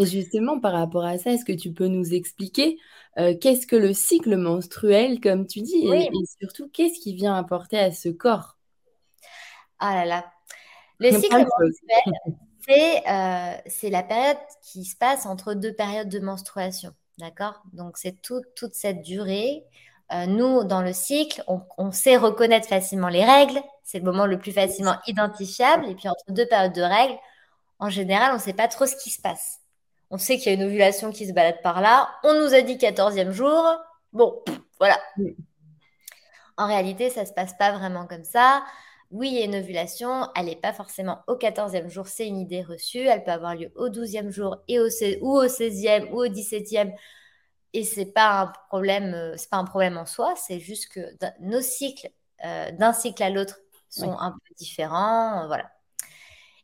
Et 0.00 0.06
justement, 0.06 0.58
par 0.58 0.72
rapport 0.72 1.04
à 1.04 1.18
ça, 1.18 1.32
est-ce 1.32 1.44
que 1.44 1.52
tu 1.52 1.72
peux 1.72 1.86
nous 1.86 2.14
expliquer 2.14 2.78
euh, 3.18 3.36
qu'est-ce 3.38 3.66
que 3.66 3.76
le 3.76 3.92
cycle 3.92 4.36
menstruel, 4.36 5.20
comme 5.20 5.46
tu 5.46 5.60
dis, 5.60 5.86
et, 5.88 6.10
surtout 6.40 6.70
qu'est-ce 6.72 7.00
qui 7.00 7.14
vient 7.14 7.36
apporter 7.36 7.78
à 7.78 7.92
ce 7.92 8.08
corps? 8.08 8.56
Ah 9.78 9.94
là 9.94 10.04
là. 10.06 10.32
Le 10.98 11.10
cycle 11.10 11.36
menstruel, 11.36 12.22
euh, 13.10 13.56
c'est 13.66 13.90
la 13.90 14.02
période 14.02 14.38
qui 14.62 14.84
se 14.84 14.96
passe 14.96 15.26
entre 15.26 15.52
deux 15.54 15.74
périodes 15.74 16.08
de 16.08 16.20
menstruation. 16.20 16.94
D'accord? 17.18 17.62
Donc, 17.74 17.98
c'est 17.98 18.22
toute 18.22 18.74
cette 18.74 19.02
durée. 19.02 19.64
Euh, 20.12 20.24
nous, 20.26 20.64
dans 20.64 20.82
le 20.82 20.94
cycle, 20.94 21.42
on, 21.46 21.60
on, 21.76 21.92
sait 21.92 22.16
reconnaître 22.16 22.68
facilement 22.68 23.08
les 23.08 23.24
règles. 23.24 23.60
C'est 23.84 23.98
le 23.98 24.04
moment 24.04 24.24
le 24.24 24.38
plus 24.38 24.52
facilement 24.52 24.96
identifiable. 25.06 25.86
Et 25.88 25.94
puis, 25.94 26.08
entre 26.08 26.24
deux 26.30 26.46
périodes 26.46 26.72
de 26.72 26.82
règles, 26.82 27.18
en 27.78 27.90
général, 27.90 28.30
on 28.32 28.36
ne 28.36 28.40
sait 28.40 28.54
pas 28.54 28.68
trop 28.68 28.86
ce 28.86 28.96
qui 28.96 29.10
se 29.10 29.20
passe. 29.20 29.59
On 30.10 30.18
sait 30.18 30.38
qu'il 30.38 30.46
y 30.46 30.50
a 30.50 30.58
une 30.58 30.64
ovulation 30.64 31.12
qui 31.12 31.26
se 31.26 31.32
balade 31.32 31.62
par 31.62 31.80
là. 31.80 32.10
On 32.24 32.34
nous 32.34 32.52
a 32.52 32.62
dit 32.62 32.76
14e 32.76 33.30
jour. 33.30 33.64
Bon, 34.12 34.42
voilà. 34.78 34.98
En 36.56 36.66
réalité, 36.66 37.10
ça 37.10 37.22
ne 37.22 37.26
se 37.26 37.32
passe 37.32 37.54
pas 37.56 37.72
vraiment 37.72 38.06
comme 38.06 38.24
ça. 38.24 38.64
Oui, 39.12 39.28
il 39.28 39.38
y 39.38 39.42
a 39.42 39.44
une 39.44 39.54
ovulation. 39.54 40.28
Elle 40.34 40.46
n'est 40.46 40.56
pas 40.56 40.72
forcément 40.72 41.20
au 41.28 41.36
14e 41.36 41.88
jour. 41.88 42.08
C'est 42.08 42.26
une 42.26 42.38
idée 42.38 42.62
reçue. 42.62 42.98
Elle 42.98 43.22
peut 43.22 43.30
avoir 43.30 43.54
lieu 43.54 43.70
au 43.76 43.88
12e 43.88 44.30
jour 44.30 44.56
et 44.66 44.80
au, 44.80 44.88
ou 45.20 45.38
au 45.38 45.46
16e 45.46 46.10
ou 46.10 46.22
au 46.22 46.26
17e. 46.26 46.92
Et 47.72 47.84
ce 47.84 48.00
n'est 48.00 48.06
pas, 48.06 48.40
un 48.40 48.52
problème, 48.68 49.14
euh, 49.14 49.36
pas 49.48 49.58
un 49.58 49.64
problème 49.64 49.96
en 49.96 50.06
soi. 50.06 50.34
C'est 50.36 50.58
juste 50.58 50.92
que 50.92 51.00
nos 51.40 51.60
cycles, 51.60 52.10
euh, 52.44 52.72
d'un 52.72 52.92
cycle 52.92 53.22
à 53.22 53.30
l'autre, 53.30 53.60
sont 53.88 54.16
un 54.18 54.32
peu 54.32 54.54
différents. 54.56 55.46
Voilà. 55.46 55.70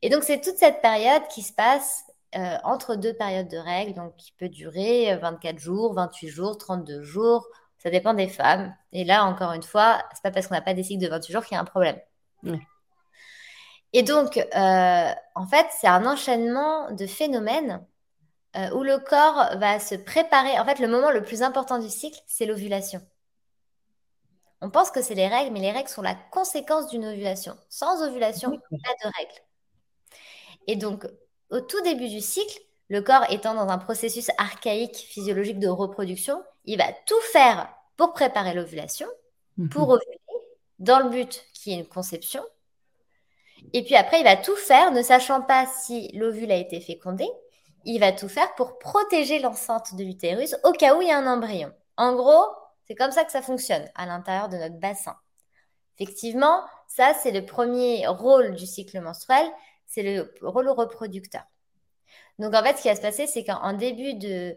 Et 0.02 0.10
donc, 0.10 0.24
c'est 0.24 0.40
toute 0.40 0.56
cette 0.56 0.82
période 0.82 1.26
qui 1.28 1.42
se 1.42 1.52
passe 1.52 2.04
euh, 2.34 2.56
entre 2.64 2.96
deux 2.96 3.14
périodes 3.14 3.48
de 3.48 3.56
règles, 3.56 3.94
donc 3.94 4.16
qui 4.16 4.32
peut 4.32 4.48
durer 4.48 5.16
24 5.16 5.54
euh, 5.54 5.58
jours, 5.58 5.94
28 5.94 6.28
jours, 6.28 6.58
32 6.58 7.02
jours. 7.02 7.48
Ça 7.78 7.90
dépend 7.90 8.14
des 8.14 8.28
femmes. 8.28 8.74
Et 8.92 9.04
là, 9.04 9.24
encore 9.24 9.52
une 9.52 9.62
fois, 9.62 10.02
c'est 10.12 10.22
pas 10.22 10.30
parce 10.30 10.46
qu'on 10.46 10.54
n'a 10.54 10.62
pas 10.62 10.74
des 10.74 10.82
cycles 10.82 11.04
de 11.04 11.08
28 11.08 11.32
jours 11.32 11.44
qu'il 11.44 11.54
y 11.54 11.58
a 11.58 11.60
un 11.60 11.64
problème. 11.64 11.98
Et 13.92 14.02
donc, 14.02 14.36
euh, 14.36 15.10
en 15.34 15.46
fait, 15.46 15.66
c'est 15.70 15.86
un 15.86 16.04
enchaînement 16.06 16.90
de 16.90 17.06
phénomènes 17.06 17.84
où 18.74 18.82
le 18.82 18.98
corps 18.98 19.58
va 19.58 19.78
se 19.78 19.94
préparer. 19.94 20.58
En 20.58 20.64
fait, 20.64 20.78
le 20.78 20.88
moment 20.88 21.10
le 21.10 21.22
plus 21.22 21.42
important 21.42 21.78
du 21.78 21.90
cycle, 21.90 22.18
c'est 22.26 22.46
l'ovulation. 22.46 23.02
On 24.62 24.70
pense 24.70 24.90
que 24.90 25.02
c'est 25.02 25.14
les 25.14 25.28
règles, 25.28 25.52
mais 25.52 25.60
les 25.60 25.72
règles 25.72 25.88
sont 25.88 26.02
la 26.02 26.14
conséquence 26.14 26.88
d'une 26.88 27.04
ovulation. 27.04 27.54
Sans 27.68 28.02
ovulation, 28.02 28.50
pas 28.50 28.94
de 29.04 29.16
règles. 29.18 29.42
Et 30.66 30.76
donc, 30.76 31.06
au 31.50 31.60
tout 31.60 31.80
début 31.82 32.08
du 32.08 32.20
cycle, 32.20 32.60
le 32.88 33.02
corps 33.02 33.24
étant 33.30 33.54
dans 33.54 33.68
un 33.68 33.78
processus 33.78 34.30
archaïque 34.38 34.96
physiologique 34.96 35.58
de 35.58 35.68
reproduction, 35.68 36.42
il 36.64 36.78
va 36.78 36.92
tout 37.06 37.20
faire 37.32 37.68
pour 37.96 38.12
préparer 38.12 38.54
l'ovulation, 38.54 39.08
mhm. 39.56 39.68
pour 39.68 39.88
ovuler, 39.88 40.20
dans 40.78 41.00
le 41.00 41.10
but 41.10 41.44
qui 41.52 41.72
est 41.72 41.76
une 41.76 41.86
conception. 41.86 42.42
Et 43.72 43.82
puis 43.82 43.96
après, 43.96 44.20
il 44.20 44.24
va 44.24 44.36
tout 44.36 44.56
faire, 44.56 44.92
ne 44.92 45.02
sachant 45.02 45.42
pas 45.42 45.66
si 45.66 46.08
l'ovule 46.12 46.52
a 46.52 46.56
été 46.56 46.80
fécondé, 46.80 47.26
il 47.84 48.00
va 48.00 48.12
tout 48.12 48.28
faire 48.28 48.54
pour 48.54 48.78
protéger 48.78 49.38
l'enceinte 49.38 49.94
de 49.94 50.04
l'utérus 50.04 50.56
au 50.64 50.72
cas 50.72 50.96
où 50.96 51.02
il 51.02 51.08
y 51.08 51.12
a 51.12 51.18
un 51.18 51.26
embryon. 51.26 51.72
En 51.96 52.14
gros, 52.14 52.44
c'est 52.86 52.94
comme 52.94 53.12
ça 53.12 53.24
que 53.24 53.32
ça 53.32 53.42
fonctionne 53.42 53.88
à 53.94 54.06
l'intérieur 54.06 54.48
de 54.48 54.56
notre 54.56 54.78
bassin. 54.78 55.16
Effectivement, 55.98 56.62
ça, 56.88 57.14
c'est 57.14 57.30
le 57.30 57.46
premier 57.46 58.06
rôle 58.06 58.54
du 58.54 58.66
cycle 58.66 59.00
menstruel, 59.00 59.46
c'est 59.86 60.02
le 60.02 60.32
rôle 60.42 60.68
reproducteur. 60.68 61.42
Donc 62.38 62.54
en 62.54 62.62
fait, 62.62 62.76
ce 62.76 62.82
qui 62.82 62.88
va 62.88 62.96
se 62.96 63.00
passer, 63.00 63.26
c'est 63.26 63.44
qu'en 63.44 63.72
début 63.72 64.14
de, 64.14 64.56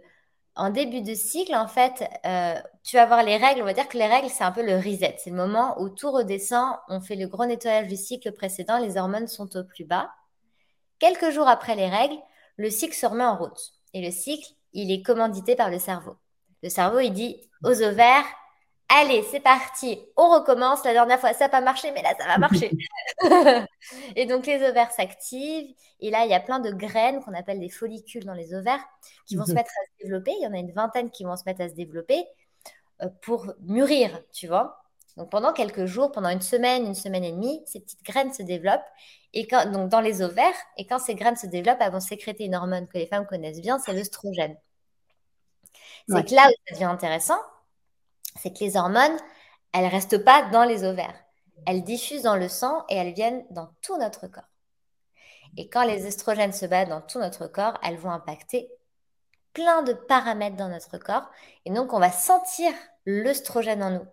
en 0.55 0.69
début 0.69 1.01
de 1.01 1.13
cycle, 1.13 1.55
en 1.55 1.67
fait, 1.67 2.03
euh, 2.25 2.55
tu 2.83 2.97
vas 2.97 3.03
avoir 3.03 3.23
les 3.23 3.37
règles. 3.37 3.61
On 3.61 3.65
va 3.65 3.73
dire 3.73 3.87
que 3.87 3.97
les 3.97 4.07
règles, 4.07 4.29
c'est 4.29 4.43
un 4.43 4.51
peu 4.51 4.65
le 4.65 4.75
reset. 4.75 5.15
C'est 5.17 5.29
le 5.29 5.35
moment 5.35 5.79
où 5.81 5.89
tout 5.89 6.11
redescend. 6.11 6.75
On 6.89 6.99
fait 6.99 7.15
le 7.15 7.27
gros 7.27 7.45
nettoyage 7.45 7.87
du 7.87 7.95
cycle 7.95 8.31
précédent. 8.33 8.77
Les 8.77 8.97
hormones 8.97 9.27
sont 9.27 9.55
au 9.55 9.63
plus 9.63 9.85
bas. 9.85 10.11
Quelques 10.99 11.29
jours 11.29 11.47
après 11.47 11.75
les 11.75 11.87
règles, 11.87 12.17
le 12.57 12.69
cycle 12.69 12.93
se 12.93 13.05
remet 13.05 13.23
en 13.23 13.37
route. 13.37 13.71
Et 13.93 14.01
le 14.01 14.11
cycle, 14.11 14.49
il 14.73 14.91
est 14.91 15.01
commandité 15.01 15.55
par 15.55 15.69
le 15.69 15.79
cerveau. 15.79 16.17
Le 16.61 16.69
cerveau, 16.69 16.99
il 16.99 17.11
dit 17.11 17.49
aux 17.63 17.81
ovaires, 17.81 18.25
Allez, 18.91 19.23
c'est 19.29 19.39
parti, 19.39 19.99
on 20.17 20.29
recommence. 20.29 20.83
La 20.83 20.93
dernière 20.93 21.19
fois, 21.19 21.31
ça 21.33 21.45
n'a 21.45 21.49
pas 21.49 21.61
marché, 21.61 21.91
mais 21.91 22.01
là, 22.01 22.13
ça 22.19 22.25
va 22.25 22.37
marcher. 22.39 22.71
et 24.15 24.25
donc, 24.25 24.47
les 24.47 24.67
ovaires 24.67 24.91
s'activent. 24.91 25.75
Et 25.99 26.09
là, 26.09 26.25
il 26.25 26.31
y 26.31 26.33
a 26.33 26.39
plein 26.39 26.59
de 26.59 26.71
graines 26.71 27.23
qu'on 27.23 27.33
appelle 27.35 27.59
des 27.59 27.69
follicules 27.69 28.25
dans 28.25 28.33
les 28.33 28.55
ovaires 28.55 28.83
qui 29.27 29.35
vont 29.35 29.45
se 29.45 29.51
mettre 29.53 29.69
à 29.69 29.85
se 29.85 30.03
développer. 30.03 30.31
Il 30.39 30.43
y 30.43 30.47
en 30.47 30.53
a 30.53 30.57
une 30.57 30.71
vingtaine 30.71 31.11
qui 31.11 31.23
vont 31.23 31.35
se 31.35 31.43
mettre 31.45 31.61
à 31.61 31.69
se 31.69 31.75
développer 31.75 32.25
euh, 33.03 33.09
pour 33.21 33.53
mûrir, 33.61 34.21
tu 34.33 34.47
vois. 34.47 34.81
Donc 35.17 35.29
pendant 35.29 35.53
quelques 35.53 35.85
jours, 35.85 36.11
pendant 36.11 36.29
une 36.29 36.41
semaine, 36.41 36.85
une 36.85 36.95
semaine 36.95 37.23
et 37.23 37.31
demie, 37.31 37.61
ces 37.65 37.81
petites 37.81 38.03
graines 38.03 38.33
se 38.33 38.41
développent 38.41 38.85
et 39.33 39.47
quand, 39.47 39.69
donc 39.71 39.89
dans 39.89 40.01
les 40.01 40.21
ovaires. 40.21 40.55
Et 40.77 40.87
quand 40.87 40.99
ces 40.99 41.13
graines 41.13 41.35
se 41.35 41.45
développent, 41.45 41.79
elles 41.81 41.91
vont 41.91 41.99
sécréter 41.99 42.45
une 42.45 42.55
hormone 42.55 42.87
que 42.87 42.97
les 42.97 43.05
femmes 43.05 43.25
connaissent 43.25 43.61
bien, 43.61 43.79
c'est 43.79 43.93
l'œstrogène. 43.93 44.55
C'est 46.07 46.25
que 46.25 46.33
là 46.33 46.47
où 46.47 46.51
ça 46.67 46.73
devient 46.73 46.85
intéressant, 46.85 47.37
c'est 48.37 48.51
que 48.53 48.63
les 48.63 48.77
hormones, 48.77 49.17
elles 49.73 49.85
ne 49.85 49.91
restent 49.91 50.23
pas 50.23 50.49
dans 50.51 50.63
les 50.63 50.83
ovaires. 50.83 51.15
Elles 51.65 51.83
diffusent 51.83 52.23
dans 52.23 52.35
le 52.35 52.47
sang 52.47 52.85
et 52.89 52.95
elles 52.95 53.13
viennent 53.13 53.45
dans 53.51 53.69
tout 53.81 53.97
notre 53.97 54.27
corps. 54.27 54.43
Et 55.57 55.69
quand 55.69 55.83
les 55.83 56.05
estrogènes 56.05 56.53
se 56.53 56.65
battent 56.65 56.89
dans 56.89 57.01
tout 57.01 57.19
notre 57.19 57.47
corps, 57.47 57.77
elles 57.83 57.97
vont 57.97 58.11
impacter 58.11 58.69
plein 59.53 59.83
de 59.83 59.93
paramètres 59.93 60.55
dans 60.55 60.69
notre 60.69 60.97
corps. 60.97 61.29
Et 61.65 61.71
donc, 61.71 61.93
on 61.93 61.99
va 61.99 62.11
sentir 62.11 62.71
l'œstrogène 63.05 63.83
en 63.83 63.91
nous. 63.91 64.05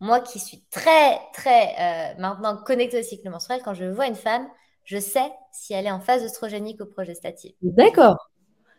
Moi 0.00 0.20
qui 0.20 0.38
suis 0.38 0.64
très, 0.70 1.18
très 1.32 1.74
euh, 1.78 2.20
maintenant 2.20 2.56
connectée 2.56 3.00
au 3.00 3.02
cycle 3.02 3.28
menstruel, 3.30 3.62
quand 3.64 3.74
je 3.74 3.84
vois 3.84 4.06
une 4.06 4.14
femme, 4.14 4.48
je 4.84 4.98
sais 4.98 5.30
si 5.52 5.74
elle 5.74 5.86
est 5.86 5.90
en 5.90 6.00
phase 6.00 6.24
œstrogénique 6.24 6.80
ou 6.80 6.86
progestative. 6.86 7.52
D'accord. 7.62 8.30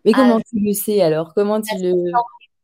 Mais 0.06 0.14
comment 0.14 0.38
ah, 0.38 0.50
tu 0.50 0.60
le 0.60 0.74
sais 0.74 1.02
alors? 1.02 1.34
Comment 1.36 1.62
tu 1.62 1.76
le, 1.78 1.94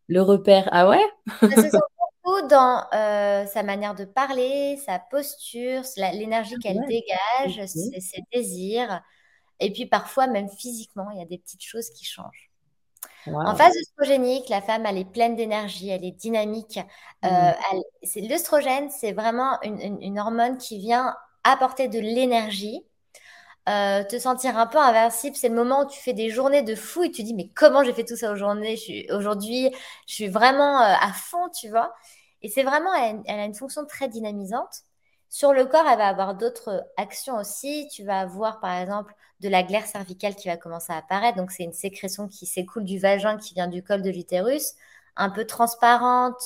le 0.07 0.21
repères? 0.21 0.69
Ah 0.71 0.89
ouais? 0.89 1.03
Ça 1.41 1.49
se 1.49 1.69
sent 1.69 1.77
beaucoup 2.25 2.47
dans 2.47 2.85
euh, 2.93 3.45
sa 3.45 3.63
manière 3.63 3.95
de 3.95 4.05
parler, 4.05 4.77
sa 4.85 4.99
posture, 4.99 5.83
l'énergie 5.97 6.55
ah 6.57 6.61
qu'elle 6.61 6.81
dégage, 6.87 7.65
ses, 7.67 8.23
désirs. 8.33 9.01
Et 9.59 9.71
puis 9.71 9.85
parfois, 9.85 10.27
même 10.27 10.49
physiquement, 10.49 11.09
il 11.11 11.19
y 11.19 11.21
a 11.21 11.25
des 11.25 11.37
petites 11.37 11.63
choses 11.63 11.89
qui 11.91 12.05
changent. 12.05 12.51
En 13.27 13.55
phase 13.55 13.75
œstrogénique, 13.75 14.49
la 14.49 14.61
femme, 14.61 14.85
elle 14.85 14.97
est 14.97 15.11
pleine 15.11 15.35
d'énergie, 15.35 15.89
elle 15.89 16.05
est 16.05 16.11
dynamique. 16.11 16.79
Euh, 17.23 17.51
mmh. 17.51 18.27
L'œstrogène, 18.27 18.89
c'est 18.91 19.13
vraiment 19.13 19.59
une, 19.63 20.19
hormone 20.19 20.57
qui 20.57 20.77
vient 20.77 21.15
apporter 21.43 21.87
de 21.87 21.99
l'énergie, 21.99 22.85
euh, 23.67 24.03
te 24.03 24.19
sentir 24.19 24.57
un 24.57 24.67
peu 24.67 24.77
invincible. 24.77 25.35
C'est 25.35 25.49
le 25.49 25.55
moment 25.55 25.81
où 25.83 25.87
tu 25.87 25.99
fais 25.99 26.13
des 26.13 26.29
journées 26.29 26.61
de 26.61 26.75
fou 26.75 27.03
et 27.03 27.11
tu 27.11 27.23
dis, 27.23 27.33
mais 27.33 27.49
comment 27.55 27.83
j'ai 27.83 27.93
fait 27.93 28.03
tout 28.05 28.15
ça 28.15 28.31
aujourd'hui? 28.31 28.77
Je, 28.77 30.13
suis 30.13 30.27
vraiment 30.27 30.81
euh, 30.81 30.93
à 31.01 31.11
fond, 31.13 31.49
tu 31.49 31.69
vois? 31.69 31.93
Et 32.41 32.49
c'est 32.49 32.63
vraiment, 32.63 32.93
elle, 32.93 33.39
a 33.39 33.45
une 33.45 33.55
fonction 33.55 33.85
très 33.85 34.07
dynamisante. 34.07 34.83
Sur 35.29 35.51
le 35.51 35.65
corps, 35.65 35.87
elle 35.87 35.97
va 35.97 36.07
avoir 36.07 36.35
d'autres 36.35 36.85
actions 36.97 37.37
aussi. 37.37 37.87
Tu 37.91 38.03
vas 38.03 38.19
avoir, 38.19 38.59
par 38.59 38.79
exemple, 38.79 39.13
de 39.39 39.49
la 39.49 39.63
glaire 39.63 39.87
cervicale 39.87 40.35
qui 40.35 40.47
va 40.47 40.57
commencer 40.57 40.93
à 40.93 40.97
apparaître. 40.97 41.37
Donc, 41.37 41.51
c'est 41.51 41.63
une 41.63 41.73
sécrétion 41.73 42.27
qui 42.27 42.45
s'écoule 42.45 42.83
du 42.85 42.99
vagin, 42.99 43.37
qui 43.37 43.55
vient 43.55 43.67
du 43.67 43.83
col 43.83 44.01
de 44.03 44.11
l'utérus, 44.11 44.73
un 45.15 45.29
peu 45.31 45.45
transparente, 45.45 46.39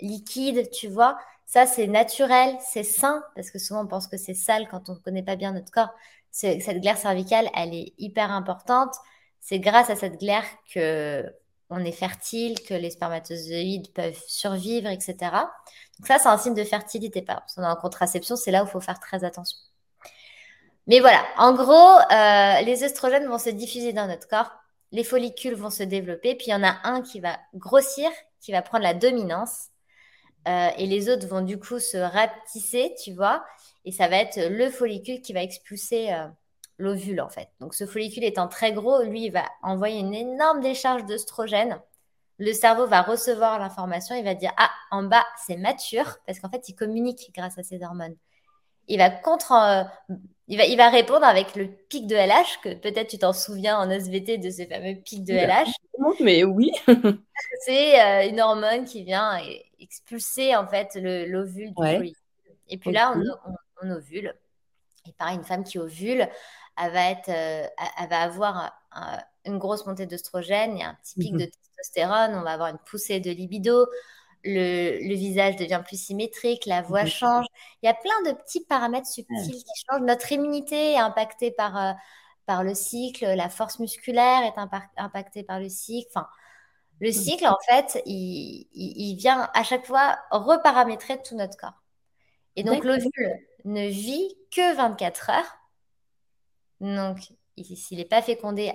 liquide, 0.00 0.70
tu 0.70 0.88
vois? 0.88 1.16
Ça, 1.46 1.64
c'est 1.64 1.86
naturel, 1.86 2.56
c'est 2.60 2.82
sain, 2.82 3.22
parce 3.36 3.50
que 3.50 3.58
souvent, 3.60 3.84
on 3.84 3.86
pense 3.86 4.08
que 4.08 4.16
c'est 4.16 4.34
sale 4.34 4.66
quand 4.68 4.88
on 4.88 4.94
ne 4.94 4.98
connaît 4.98 5.22
pas 5.22 5.36
bien 5.36 5.52
notre 5.52 5.70
corps. 5.70 5.94
Cette 6.36 6.82
glaire 6.82 6.98
cervicale, 6.98 7.48
elle 7.54 7.72
est 7.72 7.94
hyper 7.96 8.30
importante. 8.30 8.94
C'est 9.40 9.58
grâce 9.58 9.88
à 9.88 9.96
cette 9.96 10.20
glaire 10.20 10.44
que 10.70 11.24
on 11.70 11.82
est 11.82 11.92
fertile, 11.92 12.60
que 12.62 12.74
les 12.74 12.90
spermatozoïdes 12.90 13.90
peuvent 13.94 14.22
survivre, 14.28 14.88
etc. 14.88 15.16
Donc 15.98 16.06
ça, 16.06 16.18
c'est 16.18 16.28
un 16.28 16.36
signe 16.36 16.54
de 16.54 16.62
fertilité. 16.62 17.22
Par 17.22 17.42
exemple, 17.42 17.66
en 17.66 17.76
contraception, 17.76 18.36
c'est 18.36 18.50
là 18.50 18.62
où 18.62 18.66
il 18.66 18.70
faut 18.70 18.80
faire 18.80 19.00
très 19.00 19.24
attention. 19.24 19.56
Mais 20.86 21.00
voilà, 21.00 21.24
en 21.38 21.54
gros, 21.54 21.72
euh, 21.72 22.60
les 22.60 22.84
oestrogènes 22.84 23.26
vont 23.26 23.38
se 23.38 23.50
diffuser 23.50 23.94
dans 23.94 24.06
notre 24.06 24.28
corps, 24.28 24.52
les 24.92 25.04
follicules 25.04 25.54
vont 25.54 25.70
se 25.70 25.82
développer, 25.82 26.34
puis 26.34 26.48
il 26.48 26.50
y 26.50 26.54
en 26.54 26.62
a 26.62 26.76
un 26.84 27.00
qui 27.02 27.18
va 27.18 27.38
grossir, 27.54 28.08
qui 28.40 28.52
va 28.52 28.62
prendre 28.62 28.84
la 28.84 28.94
dominance, 28.94 29.68
euh, 30.46 30.68
et 30.76 30.86
les 30.86 31.08
autres 31.08 31.26
vont 31.26 31.40
du 31.40 31.58
coup 31.58 31.80
se 31.80 31.96
rapetisser, 31.96 32.94
tu 33.02 33.12
vois, 33.12 33.44
et 33.86 33.92
ça 33.92 34.08
va 34.08 34.16
être 34.16 34.38
le 34.50 34.68
follicule 34.68 35.22
qui 35.22 35.32
va 35.32 35.42
expulser 35.42 36.12
euh, 36.12 36.26
l'ovule 36.76 37.20
en 37.20 37.28
fait. 37.28 37.48
Donc 37.60 37.72
ce 37.72 37.86
follicule 37.86 38.24
étant 38.24 38.48
très 38.48 38.72
gros, 38.72 39.02
lui, 39.04 39.26
il 39.26 39.30
va 39.30 39.44
envoyer 39.62 40.00
une 40.00 40.12
énorme 40.12 40.60
décharge 40.60 41.06
d'œstrogène. 41.06 41.80
Le 42.38 42.52
cerveau 42.52 42.86
va 42.86 43.00
recevoir 43.00 43.58
l'information, 43.58 44.14
il 44.16 44.24
va 44.24 44.34
dire 44.34 44.52
ah 44.58 44.70
en 44.90 45.04
bas 45.04 45.24
c'est 45.46 45.56
mature 45.56 46.18
parce 46.26 46.40
qu'en 46.40 46.50
fait 46.50 46.68
il 46.68 46.74
communique 46.74 47.30
grâce 47.34 47.56
à 47.56 47.62
ces 47.62 47.82
hormones. 47.82 48.16
Il 48.88 48.98
va 48.98 49.08
contre, 49.10 49.52
il 50.48 50.58
va, 50.58 50.64
il 50.64 50.76
va 50.76 50.90
répondre 50.90 51.24
avec 51.24 51.56
le 51.56 51.66
pic 51.66 52.06
de 52.06 52.14
LH, 52.14 52.60
que 52.62 52.74
peut-être 52.74 53.08
tu 53.08 53.18
t'en 53.18 53.32
souviens 53.32 53.78
en 53.78 53.90
SVT 53.90 54.38
de 54.38 54.50
ce 54.50 54.64
fameux 54.64 54.94
pic 54.94 55.24
de 55.24 55.32
LH. 55.32 55.72
Mais 56.20 56.44
oui. 56.44 56.70
c'est 57.64 58.00
euh, 58.00 58.28
une 58.28 58.40
hormone 58.40 58.84
qui 58.84 59.02
vient 59.02 59.40
expulser 59.80 60.54
en 60.54 60.68
fait 60.68 60.94
l'ovule 60.94 61.74
du 61.74 61.82
follicule. 61.82 62.12
Et 62.68 62.78
puis 62.78 62.92
là, 62.92 63.14
on, 63.16 63.52
ovule. 63.82 64.34
Et 65.06 65.12
pareil, 65.12 65.36
une 65.36 65.44
femme 65.44 65.64
qui 65.64 65.78
ovule, 65.78 66.28
elle 66.78 66.92
va, 66.92 67.10
être, 67.10 67.28
euh, 67.28 67.66
elle 67.98 68.08
va 68.08 68.20
avoir 68.22 68.80
une 69.44 69.58
grosse 69.58 69.86
montée 69.86 70.06
d'œstrogène 70.06 70.76
et 70.76 70.82
un 70.82 70.94
petit 70.94 71.14
pic 71.18 71.32
mhm. 71.32 71.40
de 71.40 71.44
testostérone. 71.44 72.34
On 72.34 72.42
va 72.42 72.52
avoir 72.52 72.68
une 72.68 72.78
poussée 72.78 73.20
de 73.20 73.30
libido 73.30 73.86
le, 74.46 75.14
visage 75.14 75.56
devient 75.56 75.82
plus 75.84 76.00
symétrique, 76.00 76.66
la 76.66 76.82
voix 76.82 77.04
change. 77.04 77.46
Il 77.82 77.86
y 77.86 77.88
a 77.88 77.94
plein 77.94 78.32
de 78.32 78.36
petits 78.36 78.64
paramètres 78.64 79.06
subtils 79.06 79.52
qui 79.52 79.82
changent. 79.88 80.02
Notre 80.02 80.30
immunité 80.32 80.92
est 80.92 80.98
impactée 80.98 81.50
par, 81.50 81.76
euh, 81.76 81.92
par 82.46 82.62
le 82.62 82.74
cycle, 82.74 83.24
la 83.24 83.48
force 83.48 83.78
musculaire 83.78 84.42
est 84.42 84.58
impactée 84.96 85.42
par 85.42 85.60
le 85.60 85.68
cycle. 85.68 86.08
Enfin, 86.14 86.28
le 87.00 87.12
cycle, 87.12 87.46
en 87.46 87.58
fait, 87.68 88.00
il, 88.06 89.16
vient 89.18 89.50
à 89.52 89.62
chaque 89.62 89.84
fois 89.84 90.18
reparamétrer 90.30 91.20
tout 91.22 91.36
notre 91.36 91.56
corps. 91.56 91.82
Et 92.54 92.62
donc, 92.62 92.84
l'ovule 92.84 93.10
ne 93.66 93.86
vit 93.86 94.34
que 94.50 94.74
24 94.76 95.30
heures. 95.30 95.58
Donc, 96.80 97.18
s'il 97.58 97.98
n'est 97.98 98.04
pas 98.04 98.22
fécondé 98.22 98.72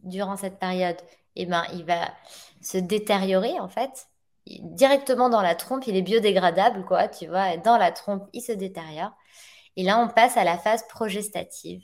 durant 0.00 0.36
cette 0.36 0.58
période, 0.58 0.98
eh 1.36 1.46
ben, 1.46 1.64
il 1.72 1.84
va 1.84 2.12
se 2.60 2.78
détériorer, 2.78 3.58
en 3.58 3.68
fait 3.68 4.08
directement 4.46 5.28
dans 5.28 5.42
la 5.42 5.54
trompe, 5.54 5.86
il 5.86 5.96
est 5.96 6.02
biodégradable, 6.02 6.84
quoi, 6.84 7.08
tu 7.08 7.26
vois, 7.26 7.56
dans 7.56 7.76
la 7.76 7.92
trompe, 7.92 8.28
il 8.32 8.42
se 8.42 8.52
détériore. 8.52 9.12
Et 9.76 9.82
là, 9.82 9.98
on 9.98 10.08
passe 10.08 10.36
à 10.36 10.44
la 10.44 10.58
phase 10.58 10.86
progestative. 10.88 11.82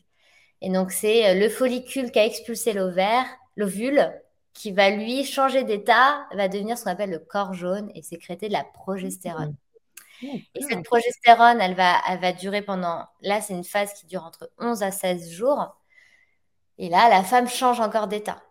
Et 0.60 0.70
donc, 0.70 0.90
c'est 0.90 1.28
euh, 1.28 1.34
le 1.34 1.48
follicule 1.48 2.10
qui 2.10 2.18
a 2.18 2.26
expulsé 2.26 2.72
l'ovaire, 2.72 3.24
l'ovule, 3.56 4.12
qui 4.52 4.72
va 4.72 4.90
lui 4.90 5.24
changer 5.24 5.62
d'état, 5.62 6.26
va 6.34 6.48
devenir 6.48 6.76
ce 6.76 6.84
qu'on 6.84 6.90
appelle 6.90 7.10
le 7.10 7.20
corps 7.20 7.54
jaune 7.54 7.90
et 7.94 8.02
sécréter 8.02 8.48
de 8.48 8.52
la 8.52 8.64
progestérone. 8.64 9.54
Et 10.22 10.62
cette 10.68 10.84
progestérone, 10.84 11.60
elle 11.60 11.74
va, 11.74 11.96
elle 12.08 12.20
va 12.20 12.32
durer 12.32 12.62
pendant, 12.62 13.06
là, 13.20 13.40
c'est 13.40 13.54
une 13.54 13.64
phase 13.64 13.92
qui 13.94 14.06
dure 14.06 14.24
entre 14.24 14.50
11 14.58 14.82
à 14.82 14.90
16 14.90 15.30
jours. 15.30 15.76
Et 16.78 16.88
là, 16.88 17.08
la 17.08 17.22
femme 17.22 17.48
change 17.48 17.80
encore 17.80 18.08
d'état. 18.08 18.42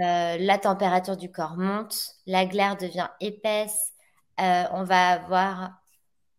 Euh, 0.00 0.36
la 0.38 0.58
température 0.58 1.16
du 1.16 1.30
corps 1.30 1.56
monte, 1.56 2.14
la 2.26 2.46
glaire 2.46 2.76
devient 2.76 3.08
épaisse, 3.20 3.92
euh, 4.40 4.64
on 4.72 4.84
va 4.84 5.10
avoir 5.10 5.72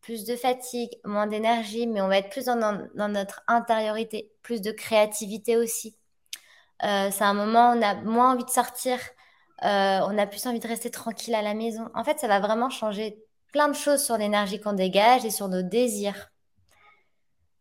plus 0.02 0.24
de 0.26 0.36
fatigue, 0.38 0.92
moins 1.04 1.28
d'énergie, 1.28 1.86
mais 1.86 2.02
on 2.02 2.08
va 2.08 2.20
être 2.20 2.30
plus 2.30 2.46
dans, 2.46 2.88
notre 2.96 3.44
intériorité, 3.48 4.32
plus 4.44 4.62
de 4.62 4.72
créativité 4.72 5.58
aussi. 5.58 5.98
Euh, 6.84 7.12
c'est 7.12 7.26
un 7.26 7.34
moment 7.34 7.74
où 7.74 7.78
on 7.78 7.82
a 7.82 7.96
moins 7.96 8.34
envie 8.34 8.46
de 8.46 8.50
sortir, 8.50 8.98
on 9.62 10.18
a 10.18 10.26
plus 10.26 10.48
envie 10.48 10.60
de 10.60 10.68
rester 10.68 10.90
tranquille 10.90 11.36
à 11.36 11.42
la 11.42 11.54
maison. 11.54 11.90
En 11.94 12.06
fait, 12.06 12.18
ça 12.20 12.30
va 12.30 12.40
vraiment 12.40 12.70
changer 12.70 13.22
plein 13.52 13.68
de 13.68 13.76
choses 13.76 14.04
sur 14.04 14.18
l'énergie 14.18 14.60
qu'on 14.60 14.74
dégage 14.74 15.26
et 15.26 15.32
sur 15.32 15.48
nos 15.48 15.62
désirs. 15.62 16.32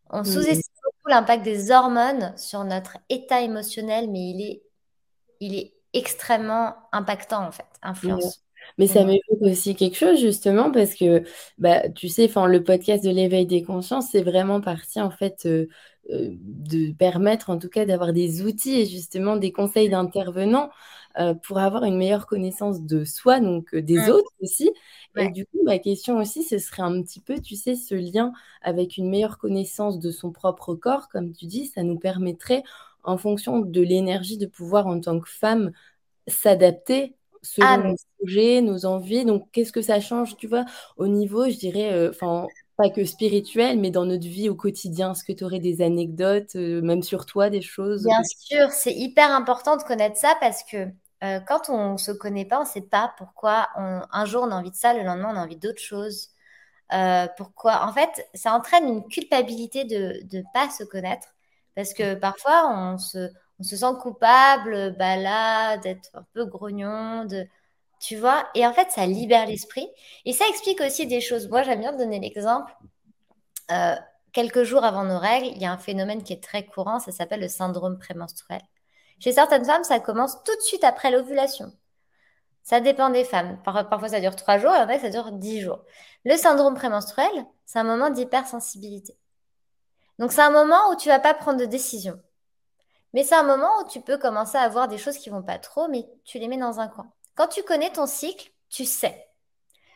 On 0.09 0.23
sous-estime 0.23 0.73
beaucoup 0.83 1.09
l'impact 1.09 1.43
des 1.43 1.71
hormones 1.71 2.33
sur 2.37 2.63
notre 2.63 2.97
état 3.09 3.41
émotionnel, 3.41 4.09
mais 4.09 4.29
il 4.31 4.41
est, 4.41 4.63
il 5.39 5.55
est 5.55 5.73
extrêmement 5.93 6.75
impactant 6.91 7.45
en 7.45 7.51
fait, 7.51 7.65
influence. 7.81 8.43
Mais 8.77 8.87
ça 8.87 9.03
m'évoque 9.03 9.41
aussi 9.41 9.75
quelque 9.75 9.97
chose 9.97 10.19
justement 10.19 10.71
parce 10.71 10.93
que 10.93 11.23
bah, 11.57 11.89
tu 11.89 12.07
sais, 12.07 12.27
le 12.27 12.63
podcast 12.63 13.03
de 13.03 13.09
l'éveil 13.09 13.45
des 13.45 13.63
consciences, 13.63 14.09
c'est 14.11 14.21
vraiment 14.21 14.61
parti 14.61 15.01
en 15.01 15.09
fait 15.09 15.45
euh, 15.45 15.67
euh, 16.11 16.35
de 16.39 16.91
permettre 16.93 17.49
en 17.49 17.57
tout 17.57 17.69
cas 17.69 17.85
d'avoir 17.85 18.13
des 18.13 18.41
outils 18.41 18.81
et 18.81 18.85
justement 18.85 19.37
des 19.37 19.51
conseils 19.51 19.89
d'intervenants 19.89 20.69
euh, 21.17 21.33
pour 21.33 21.57
avoir 21.57 21.83
une 21.83 21.97
meilleure 21.97 22.27
connaissance 22.27 22.81
de 22.81 23.03
soi, 23.03 23.39
donc 23.39 23.75
des 23.75 23.97
mmh. 23.97 24.09
autres 24.09 24.31
aussi. 24.41 24.69
Et 25.17 25.29
du 25.29 25.45
coup, 25.45 25.63
ma 25.65 25.79
question 25.79 26.17
aussi, 26.17 26.43
ce 26.43 26.59
serait 26.59 26.83
un 26.83 27.01
petit 27.01 27.19
peu, 27.19 27.39
tu 27.39 27.55
sais, 27.55 27.75
ce 27.75 27.95
lien 27.95 28.31
avec 28.61 28.97
une 28.97 29.09
meilleure 29.09 29.37
connaissance 29.37 29.99
de 29.99 30.11
son 30.11 30.31
propre 30.31 30.75
corps, 30.75 31.09
comme 31.09 31.33
tu 31.33 31.45
dis, 31.45 31.65
ça 31.65 31.83
nous 31.83 31.97
permettrait 31.97 32.63
en 33.03 33.17
fonction 33.17 33.59
de 33.59 33.81
l'énergie 33.81 34.37
de 34.37 34.45
pouvoir 34.45 34.87
en 34.87 34.99
tant 34.99 35.19
que 35.19 35.29
femme 35.29 35.71
s'adapter 36.27 37.15
selon 37.41 37.67
ah, 37.67 37.77
nos 37.77 37.95
projets, 38.17 38.61
nos 38.61 38.85
envies. 38.85 39.25
Donc, 39.25 39.49
qu'est-ce 39.51 39.71
que 39.71 39.81
ça 39.81 39.99
change, 39.99 40.37
tu 40.37 40.47
vois, 40.47 40.65
au 40.97 41.07
niveau, 41.07 41.49
je 41.49 41.57
dirais, 41.57 41.91
euh, 41.91 42.11
enfin, 42.11 42.47
pas 42.79 42.89
que 42.89 43.03
spirituel, 43.03 43.77
mais 43.77 43.91
dans 43.91 44.05
notre 44.05 44.25
vie 44.25 44.47
au 44.47 44.55
quotidien 44.55 45.11
Est-ce 45.11 45.25
que 45.25 45.33
tu 45.33 45.43
aurais 45.43 45.59
des 45.59 45.81
anecdotes, 45.81 46.55
euh, 46.55 46.81
même 46.81 47.03
sur 47.03 47.25
toi, 47.25 47.49
des 47.49 47.61
choses? 47.61 48.05
Bien 48.05 48.23
sûr, 48.23 48.71
c'est 48.71 48.93
hyper 48.93 49.31
important 49.31 49.75
de 49.75 49.83
connaître 49.83 50.15
ça 50.15 50.33
parce 50.39 50.63
que 50.63 50.87
euh, 51.23 51.41
quand 51.41 51.69
on 51.69 51.93
ne 51.93 51.97
se 51.97 52.11
connaît 52.11 52.45
pas, 52.45 52.61
on 52.61 52.65
sait 52.65 52.81
pas 52.81 53.13
pourquoi 53.17 53.67
un 53.75 54.25
jour 54.25 54.43
on 54.47 54.51
a 54.51 54.55
envie 54.55 54.71
de 54.71 54.77
ça, 54.77 54.93
le 54.93 55.03
lendemain 55.03 55.33
on 55.33 55.37
a 55.37 55.43
envie 55.43 55.57
d'autre 55.57 55.81
chose. 55.81 56.29
Euh, 56.93 57.27
pourquoi? 57.37 57.85
En 57.85 57.91
fait, 57.91 58.27
ça 58.33 58.53
entraîne 58.53 58.87
une 58.87 59.07
culpabilité 59.07 59.83
de 59.83 60.37
ne 60.37 60.43
pas 60.53 60.69
se 60.69 60.85
connaître. 60.85 61.27
Parce 61.75 61.93
que 61.93 62.15
parfois, 62.15 62.71
on 62.73 62.97
se, 62.97 63.29
on 63.59 63.63
se 63.63 63.75
sent 63.75 63.93
coupable, 64.01 64.95
bah 64.97 65.17
là, 65.17 65.77
d'être 65.77 66.09
un 66.13 66.25
peu 66.33 66.45
grognon, 66.45 67.25
de, 67.25 67.45
tu 67.99 68.15
vois. 68.15 68.47
Et 68.55 68.65
en 68.65 68.73
fait, 68.73 68.91
ça 68.91 69.05
libère 69.05 69.45
l'esprit. 69.45 69.87
Et 70.25 70.33
ça 70.33 70.47
explique 70.47 70.81
aussi 70.81 71.07
des 71.07 71.21
choses. 71.21 71.49
Moi, 71.49 71.63
j'aime 71.63 71.81
bien 71.81 71.93
donner 71.93 72.19
l'exemple. 72.19 72.73
Euh, 73.71 73.95
quelques 74.31 74.63
jours 74.63 74.83
avant 74.83 75.03
nos 75.03 75.19
règles, 75.19 75.47
il 75.47 75.61
y 75.61 75.65
a 75.65 75.71
un 75.71 75.77
phénomène 75.77 76.23
qui 76.23 76.33
est 76.33 76.43
très 76.43 76.65
courant, 76.65 76.99
ça 76.99 77.11
s'appelle 77.11 77.41
le 77.41 77.47
syndrome 77.47 77.99
prémenstruel. 77.99 78.61
Chez 79.19 79.33
certaines 79.33 79.65
femmes, 79.65 79.83
ça 79.83 79.99
commence 79.99 80.43
tout 80.43 80.55
de 80.55 80.61
suite 80.61 80.83
après 80.83 81.11
l'ovulation. 81.11 81.71
Ça 82.63 82.79
dépend 82.79 83.09
des 83.09 83.23
femmes. 83.23 83.61
parfois, 83.63 84.09
ça 84.09 84.19
dure 84.19 84.35
trois 84.35 84.57
jours 84.57 84.73
et 84.73 84.79
en 84.79 84.87
fait, 84.87 84.99
ça 84.99 85.09
dure 85.09 85.31
dix 85.31 85.61
jours. 85.61 85.83
Le 86.25 86.35
syndrome 86.37 86.75
prémenstruel, 86.75 87.45
c'est 87.65 87.79
un 87.79 87.83
moment 87.83 88.09
d'hypersensibilité. 88.09 89.17
Donc, 90.19 90.31
c'est 90.31 90.41
un 90.41 90.51
moment 90.51 90.91
où 90.91 90.95
tu 90.95 91.09
vas 91.09 91.19
pas 91.19 91.33
prendre 91.33 91.59
de 91.59 91.65
décision. 91.65 92.19
Mais 93.13 93.23
c'est 93.23 93.35
un 93.35 93.43
moment 93.43 93.69
où 93.81 93.87
tu 93.87 94.01
peux 94.01 94.17
commencer 94.17 94.57
à 94.57 94.69
voir 94.69 94.87
des 94.87 94.97
choses 94.97 95.17
qui 95.17 95.29
vont 95.29 95.41
pas 95.41 95.57
trop, 95.57 95.87
mais 95.87 96.05
tu 96.25 96.37
les 96.39 96.47
mets 96.47 96.57
dans 96.57 96.79
un 96.79 96.87
coin. 96.87 97.11
Quand 97.39 97.47
tu 97.47 97.63
connais 97.63 97.89
ton 97.89 98.05
cycle, 98.05 98.51
tu 98.69 98.83
sais. 98.83 99.25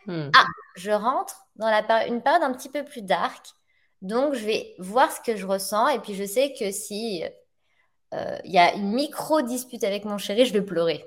Hmm. 0.05 0.29
Ah, 0.33 0.45
je 0.77 0.91
rentre 0.91 1.45
dans 1.57 1.69
la 1.69 2.07
une 2.07 2.21
période 2.21 2.41
un 2.41 2.53
petit 2.53 2.69
peu 2.69 2.85
plus 2.85 3.01
dark. 3.01 3.47
Donc, 4.01 4.33
je 4.33 4.45
vais 4.45 4.73
voir 4.79 5.11
ce 5.11 5.19
que 5.19 5.35
je 5.35 5.45
ressens. 5.45 5.89
Et 5.89 5.99
puis, 5.99 6.13
je 6.13 6.23
sais 6.23 6.53
que 6.57 6.71
si 6.71 7.21
euh, 8.13 8.37
il 8.45 8.53
y 8.53 8.59
a 8.59 8.73
une 8.75 8.93
micro-dispute 8.93 9.83
avec 9.83 10.05
mon 10.05 10.17
chéri, 10.17 10.45
je 10.45 10.53
vais 10.53 10.61
pleurer. 10.61 11.05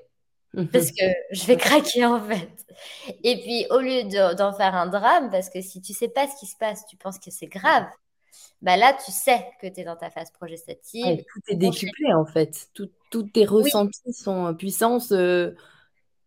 Parce 0.75 0.91
que 0.91 1.07
je 1.31 1.47
vais 1.47 1.57
craquer, 1.57 2.05
en 2.05 2.21
fait. 2.21 2.67
Et 3.25 3.41
puis, 3.41 3.67
au 3.71 3.81
lieu 3.81 4.03
d'en 4.35 4.53
faire 4.53 4.75
un 4.75 4.89
drame, 4.89 5.31
parce 5.31 5.49
que 5.49 5.63
si 5.63 5.81
tu 5.81 5.95
sais 5.95 6.09
pas 6.09 6.27
ce 6.27 6.39
qui 6.39 6.47
se 6.47 6.57
passe, 6.59 6.85
tu 6.87 6.99
penses 6.99 7.19
que 7.19 7.31
c'est 7.31 7.47
grave, 7.47 7.87
bah 8.61 8.77
là, 8.77 8.95
tu 9.05 9.11
sais 9.11 9.47
que 9.63 9.67
tu 9.69 9.81
es 9.81 9.85
dans 9.85 9.97
ta 9.97 10.11
phase 10.11 10.31
progestative. 10.33 11.25
tout 11.33 11.41
est 11.49 11.57
décuplé, 11.57 12.13
en 12.13 12.27
fait. 12.27 12.69
tous 12.75 13.23
tes 13.23 13.47
ressentis 13.47 14.13
sont 14.13 14.55
puissance. 14.55 15.13
Euh, 15.13 15.55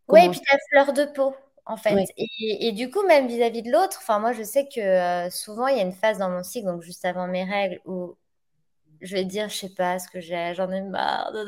oui, 0.09 0.25
et 0.25 0.29
puis 0.29 0.39
ta 0.41 0.57
fleur 0.69 0.93
de 0.93 1.05
peau 1.05 1.35
en 1.69 1.77
fait. 1.77 2.05
Et, 2.17 2.71
du 2.71 2.89
coup, 2.89 3.05
même 3.05 3.27
vis-à-vis 3.27 3.61
de 3.61 3.71
l'autre, 3.71 3.99
enfin, 4.01 4.19
moi, 4.19 4.33
je 4.33 4.41
sais 4.41 4.67
que 4.67 4.81
euh, 4.81 5.29
souvent, 5.29 5.67
il 5.67 5.77
y 5.77 5.79
a 5.79 5.83
une 5.83 5.93
phase 5.93 6.17
dans 6.17 6.29
mon 6.29 6.41
cycle, 6.41 6.65
donc 6.65 6.81
juste 6.81 7.05
avant 7.05 7.27
mes 7.27 7.43
règles, 7.43 7.79
où 7.85 8.15
je 9.01 9.15
vais 9.15 9.23
dire, 9.23 9.49
je 9.49 9.55
sais 9.55 9.69
pas 9.69 9.99
ce 9.99 10.09
que 10.09 10.19
j'ai, 10.19 10.53
j'en 10.55 10.71
ai 10.71 10.81
marre, 10.81 11.31
de, 11.31 11.45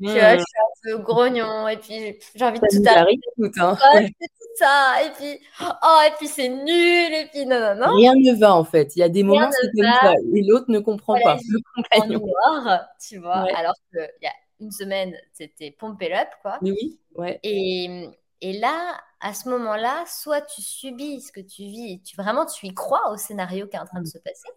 je, 0.00 0.08
suis 0.08 0.20
un 0.20 0.36
peu 0.84 0.98
grognon, 0.98 1.66
et 1.66 1.78
puis 1.78 2.16
j'ai 2.36 2.44
envie 2.44 2.60
de 2.60 2.66
tout 2.70 2.88
arrêter. 2.88 3.20
Tout, 3.36 3.50
hein. 3.60 3.76
tout 3.76 4.56
ça, 4.56 5.02
et 5.04 5.10
puis, 5.10 5.40
oh, 5.60 6.00
et 6.06 6.12
puis 6.16 6.28
c'est 6.28 6.48
nul, 6.48 7.12
et 7.12 7.26
puis 7.32 7.44
non, 7.44 7.58
non, 7.58 7.74
non. 7.74 7.96
Rien 7.96 8.14
ne 8.14 8.38
va, 8.38 8.54
en 8.54 8.64
fait. 8.64 8.94
Il 8.94 9.00
y 9.00 9.02
a 9.02 9.08
des 9.08 9.24
moments, 9.24 9.50
c'est 9.50 9.68
comme 9.74 9.92
ça, 10.00 10.12
et 10.32 10.42
l'autre 10.42 10.66
ne 10.68 10.78
comprend 10.78 11.18
pas. 11.24 11.38
Le 11.48 11.58
compagnon. 11.74 12.20
Noir, 12.24 12.86
tu 13.00 13.18
vois, 13.18 13.46
alors 13.56 13.74
qu'il 13.90 14.08
y 14.22 14.26
a 14.26 14.32
une 14.60 14.70
semaine, 14.70 15.16
c'était 15.32 15.70
pump 15.70 16.00
up, 16.02 16.28
quoi. 16.42 16.58
Oui, 16.62 16.98
ouais. 17.14 17.38
Et, 17.42 18.08
et 18.40 18.58
là, 18.58 19.00
à 19.20 19.34
ce 19.34 19.48
moment-là, 19.48 20.04
soit 20.06 20.42
tu 20.42 20.62
subis 20.62 21.20
ce 21.20 21.32
que 21.32 21.40
tu 21.40 21.62
vis, 21.62 22.02
tu 22.02 22.16
vraiment 22.16 22.46
tu 22.46 22.66
y 22.66 22.74
crois 22.74 23.10
au 23.10 23.16
scénario 23.16 23.66
qui 23.66 23.76
est 23.76 23.80
en 23.80 23.86
train 23.86 24.00
de 24.00 24.06
se 24.06 24.18
passer, 24.18 24.48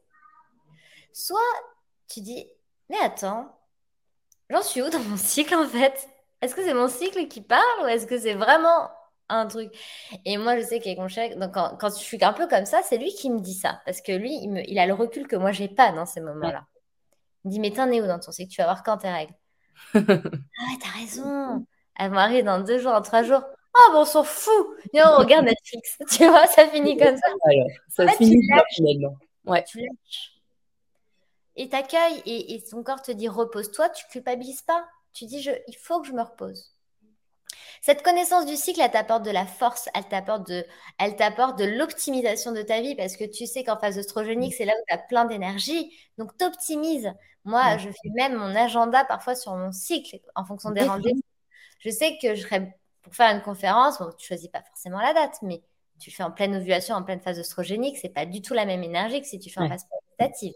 soit 1.13 1.39
tu 2.07 2.21
dis 2.21 2.45
mais 2.89 2.97
attends, 3.03 3.55
j'en 4.49 4.61
suis 4.61 4.81
où 4.81 4.89
dans 4.89 4.99
mon 4.99 5.17
cycle 5.17 5.55
en 5.55 5.67
fait? 5.67 6.09
Est-ce 6.41 6.55
que 6.55 6.63
c'est 6.63 6.73
mon 6.73 6.87
cycle 6.87 7.27
qui 7.27 7.41
parle 7.41 7.83
ou 7.83 7.87
est-ce 7.87 8.07
que 8.07 8.17
c'est 8.17 8.33
vraiment 8.33 8.89
un 9.27 9.45
truc? 9.45 9.71
Et 10.25 10.37
moi, 10.37 10.57
je 10.57 10.65
sais 10.65 10.79
qu'avec 10.79 10.97
mon 10.97 11.07
chèque, 11.07 11.37
donc 11.37 11.53
quand, 11.53 11.89
je 11.89 12.03
suis 12.03 12.23
un 12.23 12.33
peu 12.33 12.47
comme 12.47 12.65
ça, 12.65 12.81
c'est 12.83 12.97
lui 12.97 13.13
qui 13.13 13.29
me 13.29 13.39
dit 13.39 13.53
ça. 13.53 13.81
Parce 13.85 14.01
que 14.01 14.11
lui, 14.11 14.33
il, 14.33 14.49
me, 14.49 14.67
il 14.69 14.79
a 14.79 14.85
le 14.85 14.93
recul 14.93 15.27
que 15.27 15.35
moi 15.35 15.51
j'ai 15.51 15.67
pas 15.67 15.91
dans 15.91 16.05
ces 16.05 16.21
moments-là. 16.21 16.65
Il 17.43 17.49
me 17.49 17.51
dit 17.53 17.59
mais 17.59 17.71
t'en 17.71 17.91
es 17.91 18.01
où 18.01 18.07
dans 18.07 18.19
ton 18.19 18.31
cycle? 18.31 18.51
Tu 18.51 18.61
vas 18.61 18.65
voir 18.65 18.83
quand 18.83 18.97
tes 18.97 19.09
règles 19.09 19.33
Ah 19.93 19.99
ouais, 19.99 20.77
t'as 20.81 20.99
raison. 20.99 21.65
Elle 21.95 22.11
m'arrive 22.11 22.45
dans 22.45 22.61
deux 22.61 22.79
jours, 22.79 22.91
dans 22.91 23.01
trois 23.01 23.23
jours. 23.23 23.43
Oh, 23.75 23.91
bon, 23.91 23.99
on 23.99 24.05
s'en 24.05 24.23
fout. 24.23 24.67
Et 24.93 25.01
on 25.03 25.17
regarde 25.17 25.45
Netflix. 25.45 25.97
Tu 26.11 26.25
vois, 26.27 26.47
ça 26.47 26.67
finit 26.67 26.97
comme 26.97 27.17
ça. 27.17 27.27
ça 27.89 28.07
finit 28.13 28.39
finalement. 28.75 29.17
Ouais. 29.45 29.63
Tu 29.63 29.79
lâches. 29.79 30.33
Et 31.55 31.67
t'accueilles 31.69 32.21
et, 32.25 32.55
et 32.55 32.63
ton 32.63 32.83
corps 32.83 33.01
te 33.01 33.11
dit 33.11 33.27
repose-toi, 33.27 33.89
tu 33.89 34.05
culpabilises 34.11 34.61
pas. 34.61 34.87
Tu 35.13 35.25
dis 35.25 35.41
je, 35.41 35.51
il 35.67 35.75
faut 35.75 35.99
que 36.01 36.07
je 36.07 36.13
me 36.13 36.21
repose. 36.21 36.71
Cette 37.81 38.03
connaissance 38.03 38.45
du 38.45 38.55
cycle, 38.55 38.81
elle 38.81 38.91
t'apporte 38.91 39.23
de 39.23 39.31
la 39.31 39.45
force, 39.45 39.89
elle 39.95 40.05
t'apporte 40.05 40.47
de, 40.47 40.65
elle 40.97 41.15
t'apporte 41.15 41.57
de 41.57 41.65
l'optimisation 41.65 42.51
de 42.51 42.61
ta 42.61 42.81
vie 42.81 42.95
parce 42.95 43.15
que 43.15 43.23
tu 43.23 43.45
sais 43.45 43.63
qu'en 43.63 43.77
phase 43.77 43.97
oestrogénique, 43.97 44.53
c'est 44.53 44.65
là 44.65 44.73
où 44.73 44.83
tu 44.87 44.93
as 44.93 44.97
plein 44.97 45.25
d'énergie. 45.25 45.91
Donc, 46.17 46.35
t'optimises. 46.37 47.11
Moi, 47.45 47.77
je 47.77 47.89
fais 47.89 48.09
même 48.15 48.35
mon 48.35 48.55
agenda 48.55 49.05
parfois 49.05 49.35
sur 49.35 49.55
mon 49.55 49.71
cycle 49.71 50.19
en 50.35 50.45
fonction 50.45 50.71
des 50.71 50.83
rendez-vous. 50.83 51.21
Je 51.79 51.89
sais 51.89 52.17
que 52.21 52.35
je 52.35 52.41
serai 52.41 52.73
pour 53.01 53.15
faire 53.15 53.33
une 53.33 53.41
conférence, 53.41 53.99
bon, 53.99 54.11
tu 54.17 54.27
choisis 54.27 54.49
pas 54.49 54.61
forcément 54.61 54.99
la 54.99 55.13
date, 55.13 55.39
mais 55.41 55.61
tu 55.99 56.11
fais 56.11 56.23
en 56.23 56.31
pleine 56.31 56.55
ovulation, 56.55 56.95
en 56.95 57.03
pleine 57.03 57.19
phase 57.19 57.39
oestrogénique, 57.39 57.97
c'est 57.97 58.09
pas 58.09 58.25
du 58.25 58.41
tout 58.41 58.53
la 58.53 58.65
même 58.65 58.83
énergie 58.83 59.21
que 59.21 59.27
si 59.27 59.39
tu 59.39 59.49
fais 59.49 59.61
en 59.61 59.67
phase 59.67 59.85
progestative. 59.85 60.53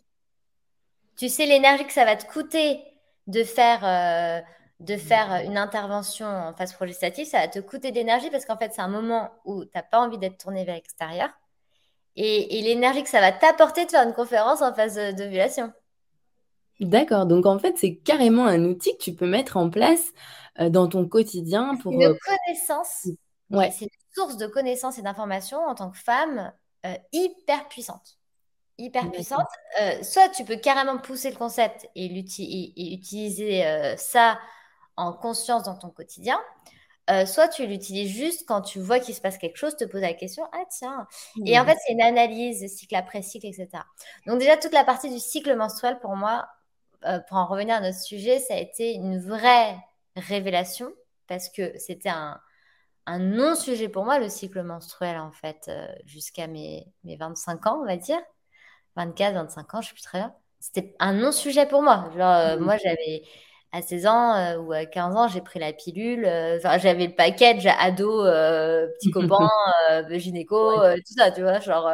Tu 1.18 1.30
sais 1.30 1.46
l'énergie 1.46 1.86
que 1.86 1.94
ça 1.94 2.06
va 2.06 2.16
te 2.16 2.26
coûter 2.32 2.84
de 3.28 3.44
faire, 3.44 3.86
euh, 3.86 4.42
de 4.80 4.98
faire 4.98 5.44
une 5.46 5.58
intervention 5.58 6.26
en 6.26 6.54
phase 6.54 6.74
progestative, 6.74 7.26
ça 7.26 7.40
va 7.40 7.48
te 7.48 7.60
coûter 7.60 7.92
d'énergie 7.92 8.30
parce 8.30 8.46
qu'en 8.46 8.58
fait, 8.58 8.72
c'est 8.74 8.82
un 8.82 8.90
moment 8.90 9.32
où 9.46 9.64
tu 9.64 9.72
n'as 9.76 9.84
pas 9.84 10.00
envie 10.00 10.18
d'être 10.18 10.38
tourné 10.38 10.66
vers 10.66 10.76
l'extérieur. 10.76 11.30
Et, 12.16 12.60
et 12.60 12.62
l'énergie 12.62 13.04
que 13.04 13.10
ça 13.10 13.22
va 13.22 13.32
t'apporter 13.32 13.86
de 13.86 13.92
faire 13.92 14.06
une 14.06 14.14
conférence 14.14 14.62
en 14.62 14.74
phase 14.74 14.96
d'ovulation. 15.16 15.72
D'accord, 16.80 17.26
donc 17.26 17.46
en 17.46 17.60
fait, 17.60 17.78
c'est 17.78 17.96
carrément 17.96 18.46
un 18.46 18.64
outil 18.66 18.98
que 18.98 19.04
tu 19.04 19.14
peux 19.14 19.28
mettre 19.28 19.58
en 19.58 19.70
place 19.70 20.12
euh, 20.60 20.70
dans 20.70 20.88
ton 20.88 21.08
quotidien 21.08 21.76
pour... 21.82 21.94
Une 21.94 22.04
euh, 22.04 22.16
connaissance, 22.26 23.08
ouais. 23.52 23.72
c'est 23.72 23.86
une 23.86 23.90
source 24.14 24.38
de 24.38 24.48
connaissances 24.48 24.98
et 24.98 25.02
d'informations 25.02 25.60
en 25.60 25.76
tant 25.76 25.92
que 25.92 25.98
femme 25.98 26.52
euh, 26.86 26.96
hyper 27.12 27.68
puissante. 27.68 28.18
Hyper 28.80 29.12
puissante. 29.12 29.48
soit 30.02 30.30
tu 30.30 30.44
peux 30.44 30.56
carrément 30.56 30.98
pousser 30.98 31.30
le 31.30 31.38
concept 31.38 31.88
et, 31.96 32.06
et 32.06 32.94
utiliser 32.94 33.64
ça 33.98 34.40
en 34.98 35.14
conscience 35.14 35.64
dans 35.64 35.76
ton 35.78 35.90
quotidien, 35.90 36.40
soit 37.26 37.50
tu 37.50 37.68
l'utilises 37.68 38.12
juste 38.12 38.48
quand 38.48 38.62
tu 38.62 38.80
vois 38.80 39.00
qu'il 39.00 39.14
se 39.14 39.22
passe 39.22 39.38
quelque 39.38 39.58
chose, 39.58 39.76
te 39.76 39.84
poses 39.84 40.02
la 40.02 40.14
question, 40.14 40.44
ah 40.54 40.64
tiens. 40.70 41.08
Et 41.46 41.60
en 41.60 41.66
fait, 41.66 41.76
c'est 41.86 41.94
une 41.94 42.02
analyse 42.02 42.66
cycle 42.74 42.96
après 42.96 43.22
cycle, 43.22 43.48
etc. 43.48 43.68
Donc 44.26 44.40
déjà, 44.40 44.56
toute 44.56 44.72
la 44.72 44.86
partie 44.86 45.10
du 45.10 45.20
cycle 45.20 45.54
menstruel, 45.56 46.00
pour 46.00 46.16
moi, 46.16 46.48
pour 47.28 47.38
en 47.38 47.46
revenir 47.46 47.76
à 47.76 47.82
notre 47.82 48.00
sujet, 48.00 48.40
ça 48.40 48.54
a 48.54 48.58
été 48.58 48.94
une 48.94 49.20
vraie 49.20 49.78
révélation 50.16 50.92
parce 51.28 51.50
que 51.50 51.78
c'était 51.78 52.10
un, 52.10 52.40
non-sujet 53.08 53.90
pour 53.90 54.06
moi, 54.06 54.20
le 54.20 54.30
cycle 54.30 54.62
menstruel, 54.64 55.18
en 55.18 55.32
fait, 55.32 55.66
euh, 55.68 55.88
jusqu'à 56.06 56.48
mes, 56.48 56.88
mes 57.04 57.18
25 57.18 57.68
ans, 57.68 57.80
on 57.82 57.86
va 57.86 57.98
dire. 57.98 58.20
24, 58.96 59.34
25 59.34 59.74
ans, 59.74 59.82
je 59.82 59.88
sais 59.90 59.94
plus 59.94 60.04
très 60.04 60.20
bien. 60.20 60.34
C'était 60.60 60.96
un 61.00 61.14
non-sujet 61.14 61.66
pour 61.66 61.82
moi. 61.82 62.10
Genre, 62.16 62.32
euh, 62.32 62.58
mmh 62.58 62.60
moi, 62.64 62.78
j'avais 62.78 63.24
à 63.74 63.82
16 63.82 64.08
ans 64.08 64.36
euh, 64.36 64.58
ou 64.60 64.72
à 64.72 64.86
15 64.86 65.16
ans, 65.18 65.28
j'ai 65.28 65.42
pris 65.42 65.60
la 65.60 65.74
pilule. 65.74 66.24
j'avais 66.62 67.08
le 67.08 67.16
package 67.16 67.68
ado, 67.68 68.24
petit 68.24 69.12
copain, 69.12 69.50
gynéco, 70.12 70.76
tout 70.78 71.14
ça, 71.18 71.32
tu 71.32 71.42
vois. 71.42 71.60
Genre, 71.60 71.92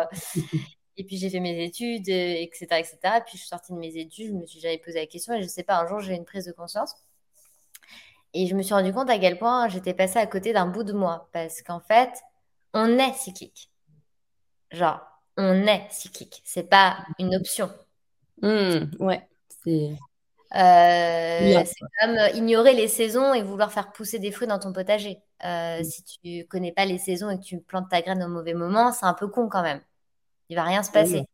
et 0.97 1.03
puis 1.03 1.17
j'ai 1.17 1.31
fait 1.31 1.39
mes 1.39 1.63
études, 1.63 2.09
etc., 2.09 2.67
etc. 2.79 2.97
Puis 3.25 3.33
je 3.33 3.37
suis 3.39 3.47
sortie 3.47 3.73
de 3.73 3.77
mes 3.77 3.97
études, 3.97 4.27
je 4.27 4.33
me 4.33 4.45
suis 4.45 4.59
jamais 4.59 4.77
posé 4.77 4.99
la 4.99 5.07
question 5.07 5.33
et 5.33 5.41
je 5.41 5.47
sais 5.47 5.63
pas, 5.63 5.79
un 5.79 5.87
jour, 5.87 5.99
j'ai 5.99 6.13
eu 6.13 6.17
une 6.17 6.25
prise 6.25 6.45
de 6.45 6.51
conscience 6.51 6.95
et 8.33 8.47
je 8.47 8.55
me 8.55 8.61
suis 8.61 8.73
rendu 8.73 8.93
compte 8.93 9.09
à 9.09 9.17
quel 9.17 9.37
point 9.37 9.67
j'étais 9.69 9.93
passée 9.93 10.19
à 10.19 10.27
côté 10.27 10.53
d'un 10.53 10.67
bout 10.67 10.83
de 10.83 10.93
moi. 10.93 11.29
Parce 11.33 11.61
qu'en 11.61 11.79
fait, 11.79 12.11
on 12.73 12.97
est 12.97 13.13
cyclique. 13.13 13.71
Genre, 14.71 15.01
on 15.37 15.65
est 15.65 15.87
cyclique. 15.89 16.41
C'est 16.43 16.69
pas 16.69 16.97
une 17.17 17.35
option. 17.35 17.71
Mmh, 18.41 18.91
ouais, 18.99 19.27
c'est. 19.63 19.95
Euh, 20.55 21.63
c'est 21.63 21.85
comme 22.01 22.17
ignorer 22.35 22.73
les 22.73 22.87
saisons 22.87 23.33
et 23.33 23.43
vouloir 23.43 23.71
faire 23.71 23.91
pousser 23.91 24.19
des 24.19 24.31
fruits 24.31 24.47
dans 24.47 24.59
ton 24.59 24.73
potager. 24.73 25.19
Euh, 25.45 25.79
mmh. 25.79 25.83
Si 25.83 26.03
tu 26.03 26.47
connais 26.47 26.71
pas 26.71 26.85
les 26.85 26.97
saisons 26.97 27.29
et 27.29 27.37
que 27.37 27.43
tu 27.43 27.59
plantes 27.59 27.89
ta 27.89 28.01
graine 28.01 28.23
au 28.23 28.29
mauvais 28.29 28.53
moment, 28.53 28.91
c'est 28.91 29.05
un 29.05 29.13
peu 29.13 29.27
con 29.27 29.47
quand 29.47 29.61
même. 29.61 29.81
Il 30.49 30.55
va 30.55 30.63
rien 30.63 30.83
se 30.83 30.91
passer 30.91 31.25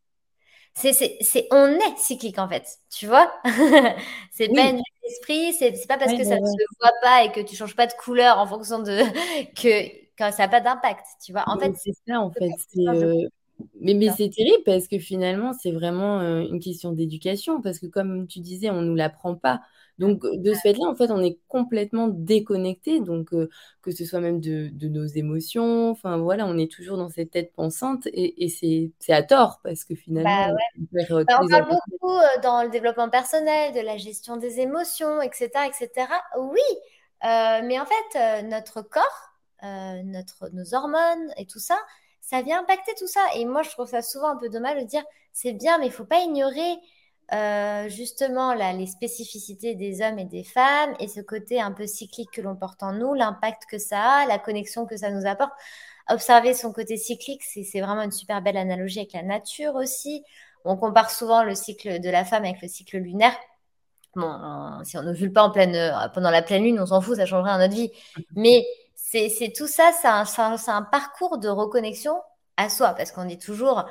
c'est, 0.76 1.48
on 1.50 1.66
est 1.68 1.96
cyclique 1.96 2.38
en 2.38 2.48
fait, 2.48 2.78
tu 2.90 3.06
vois? 3.06 3.32
c'est 4.30 4.48
pas 4.48 4.68
une 4.68 4.82
esprit, 5.04 5.52
c'est, 5.54 5.72
pas 5.88 5.96
parce 5.96 6.12
que 6.12 6.24
ça 6.24 6.38
ne 6.38 6.44
se 6.44 6.64
voit 6.80 6.92
pas 7.02 7.24
et 7.24 7.32
que 7.32 7.40
tu 7.40 7.56
changes 7.56 7.76
pas 7.76 7.86
de 7.86 7.94
couleur 7.94 8.38
en 8.38 8.46
fonction 8.46 8.80
de 8.80 9.00
que, 9.54 9.90
ça 10.18 10.42
n'a 10.44 10.48
pas 10.48 10.60
d'impact, 10.60 11.06
tu 11.24 11.32
vois? 11.32 11.44
En 11.46 11.58
fait, 11.58 11.72
c'est 11.76 11.92
ça 12.06 12.20
en 12.20 12.30
fait. 12.30 12.50
Euh, 12.78 13.28
mais, 13.80 13.94
mais 13.94 14.08
c'est 14.16 14.30
terrible 14.30 14.62
parce 14.64 14.88
que 14.88 14.98
finalement, 14.98 15.52
c'est 15.52 15.70
vraiment 15.70 16.20
euh, 16.20 16.40
une 16.40 16.60
question 16.60 16.92
d'éducation 16.92 17.60
parce 17.62 17.78
que 17.78 17.86
comme 17.86 18.26
tu 18.26 18.40
disais, 18.40 18.70
on 18.70 18.82
nous 18.82 18.94
l'apprend 18.94 19.34
pas. 19.34 19.60
Donc, 19.98 20.20
de 20.24 20.52
ce 20.52 20.60
fait-là, 20.60 20.86
en 20.86 20.94
fait, 20.94 21.10
on 21.10 21.22
est 21.22 21.38
complètement 21.48 22.08
déconnecté, 22.08 23.00
donc 23.00 23.30
que 23.30 23.90
ce 23.90 24.04
soit 24.04 24.20
même 24.20 24.40
de, 24.40 24.70
nos 24.88 25.06
émotions, 25.06 25.90
enfin 25.90 26.18
voilà, 26.18 26.46
on 26.46 26.58
est 26.58 26.70
toujours 26.70 26.98
dans 26.98 27.08
cette 27.08 27.30
tête 27.30 27.54
pensante 27.54 28.06
et, 28.12 28.48
c'est 28.50 29.12
à 29.12 29.22
tort 29.22 29.60
parce 29.64 29.84
que 29.84 29.94
finalement, 29.94 30.54
bah 30.92 31.00
on, 31.08 31.24
bah, 31.24 31.38
on 31.40 31.48
parle 31.48 31.66
beaucoup 31.66 32.18
dans 32.42 32.62
le 32.62 32.68
développement 32.68 33.08
personnel, 33.08 33.72
de 33.72 33.80
la 33.80 33.96
gestion 33.96 34.36
des 34.36 34.60
émotions, 34.60 35.22
etc., 35.22 35.48
etc. 35.66 36.08
Oui, 36.38 36.60
mais 37.22 37.80
en 37.80 37.86
fait, 37.86 38.42
notre 38.42 38.82
corps, 38.82 39.32
notre, 39.62 40.50
nos 40.52 40.74
hormones 40.74 41.32
et 41.38 41.46
tout 41.46 41.58
ça, 41.58 41.78
ça 42.26 42.42
vient 42.42 42.60
impacter 42.60 42.92
tout 42.98 43.06
ça. 43.06 43.20
Et 43.36 43.44
moi, 43.44 43.62
je 43.62 43.70
trouve 43.70 43.86
ça 43.86 44.02
souvent 44.02 44.30
un 44.30 44.36
peu 44.36 44.48
dommage 44.48 44.82
de 44.82 44.86
dire 44.86 45.04
c'est 45.32 45.52
bien, 45.52 45.78
mais 45.78 45.86
il 45.86 45.92
faut 45.92 46.04
pas 46.04 46.18
ignorer 46.18 46.76
euh, 47.32 47.88
justement 47.88 48.52
là, 48.52 48.72
les 48.72 48.86
spécificités 48.86 49.76
des 49.76 50.02
hommes 50.02 50.18
et 50.18 50.24
des 50.24 50.42
femmes 50.42 50.94
et 50.98 51.06
ce 51.06 51.20
côté 51.20 51.60
un 51.60 51.70
peu 51.70 51.86
cyclique 51.86 52.30
que 52.32 52.40
l'on 52.40 52.56
porte 52.56 52.82
en 52.82 52.92
nous, 52.92 53.14
l'impact 53.14 53.66
que 53.70 53.78
ça 53.78 54.00
a, 54.00 54.26
la 54.26 54.40
connexion 54.40 54.86
que 54.86 54.96
ça 54.96 55.10
nous 55.10 55.24
apporte. 55.24 55.52
Observer 56.08 56.52
son 56.54 56.72
côté 56.72 56.96
cyclique, 56.96 57.42
c'est 57.44 57.80
vraiment 57.80 58.02
une 58.02 58.12
super 58.12 58.42
belle 58.42 58.56
analogie 58.56 59.00
avec 59.00 59.12
la 59.12 59.22
nature 59.22 59.76
aussi. 59.76 60.24
On 60.64 60.76
compare 60.76 61.10
souvent 61.10 61.44
le 61.44 61.54
cycle 61.54 62.00
de 62.00 62.10
la 62.10 62.24
femme 62.24 62.44
avec 62.44 62.60
le 62.60 62.66
cycle 62.66 62.98
lunaire. 62.98 63.36
Bon, 64.16 64.82
si 64.82 64.96
on 64.98 65.02
ne 65.02 65.12
vule 65.12 65.32
pas 65.32 65.42
en 65.42 65.50
pleine, 65.50 65.76
euh, 65.76 66.08
pendant 66.12 66.30
la 66.30 66.42
pleine 66.42 66.64
lune, 66.64 66.80
on 66.80 66.86
s'en 66.86 67.00
fout, 67.00 67.16
ça 67.16 67.26
changerait 67.26 67.56
notre 67.58 67.74
vie. 67.74 67.92
Mais 68.34 68.64
c'est 69.06 69.52
tout 69.56 69.68
ça, 69.68 69.92
c'est 69.92 70.08
un, 70.08 70.56
un, 70.66 70.82
parcours 70.82 71.38
de 71.38 71.48
reconnexion 71.48 72.20
à 72.56 72.68
soi, 72.68 72.92
parce 72.94 73.12
qu'on 73.12 73.24
dit 73.24 73.38
toujours, 73.38 73.88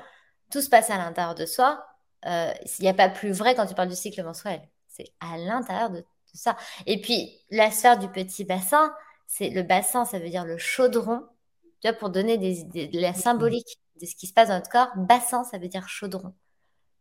tout 0.52 0.62
se 0.62 0.70
passe 0.70 0.90
à 0.90 0.98
l'intérieur 0.98 1.36
de 1.36 1.46
soi. 1.46 1.86
Euh, 2.26 2.52
il 2.80 2.82
n'y 2.82 2.90
a 2.90 2.94
pas 2.94 3.08
plus 3.08 3.32
vrai 3.32 3.56
quand 3.56 3.66
tu 3.66 3.76
parles 3.76 3.90
du 3.90 3.96
cycle 3.96 4.22
menstruel. 4.24 4.62
C'est 4.88 5.14
à 5.22 5.38
l'intérieur 5.38 5.90
de, 5.90 6.04
ça. 6.34 6.58
Et 6.86 7.00
puis, 7.00 7.40
la 7.50 7.72
sphère 7.72 7.98
du 7.98 8.10
petit 8.10 8.44
bassin, 8.44 8.94
c'est 9.26 9.50
le 9.50 9.64
bassin, 9.64 10.04
ça 10.04 10.20
veut 10.20 10.30
dire 10.30 10.44
le 10.44 10.58
chaudron. 10.58 11.24
Tu 11.82 11.88
vois, 11.88 11.98
pour 11.98 12.10
donner 12.10 12.38
des, 12.38 12.64
de 12.88 13.00
la 13.00 13.14
symbolique 13.14 13.80
de 14.02 14.06
ce 14.06 14.16
qui 14.16 14.28
se 14.28 14.34
passe 14.34 14.50
dans 14.50 14.56
notre 14.56 14.70
corps, 14.70 14.90
bassin, 14.98 15.46
ça 15.46 15.58
veut 15.58 15.70
dire 15.70 15.88
chaudron. 15.88 16.34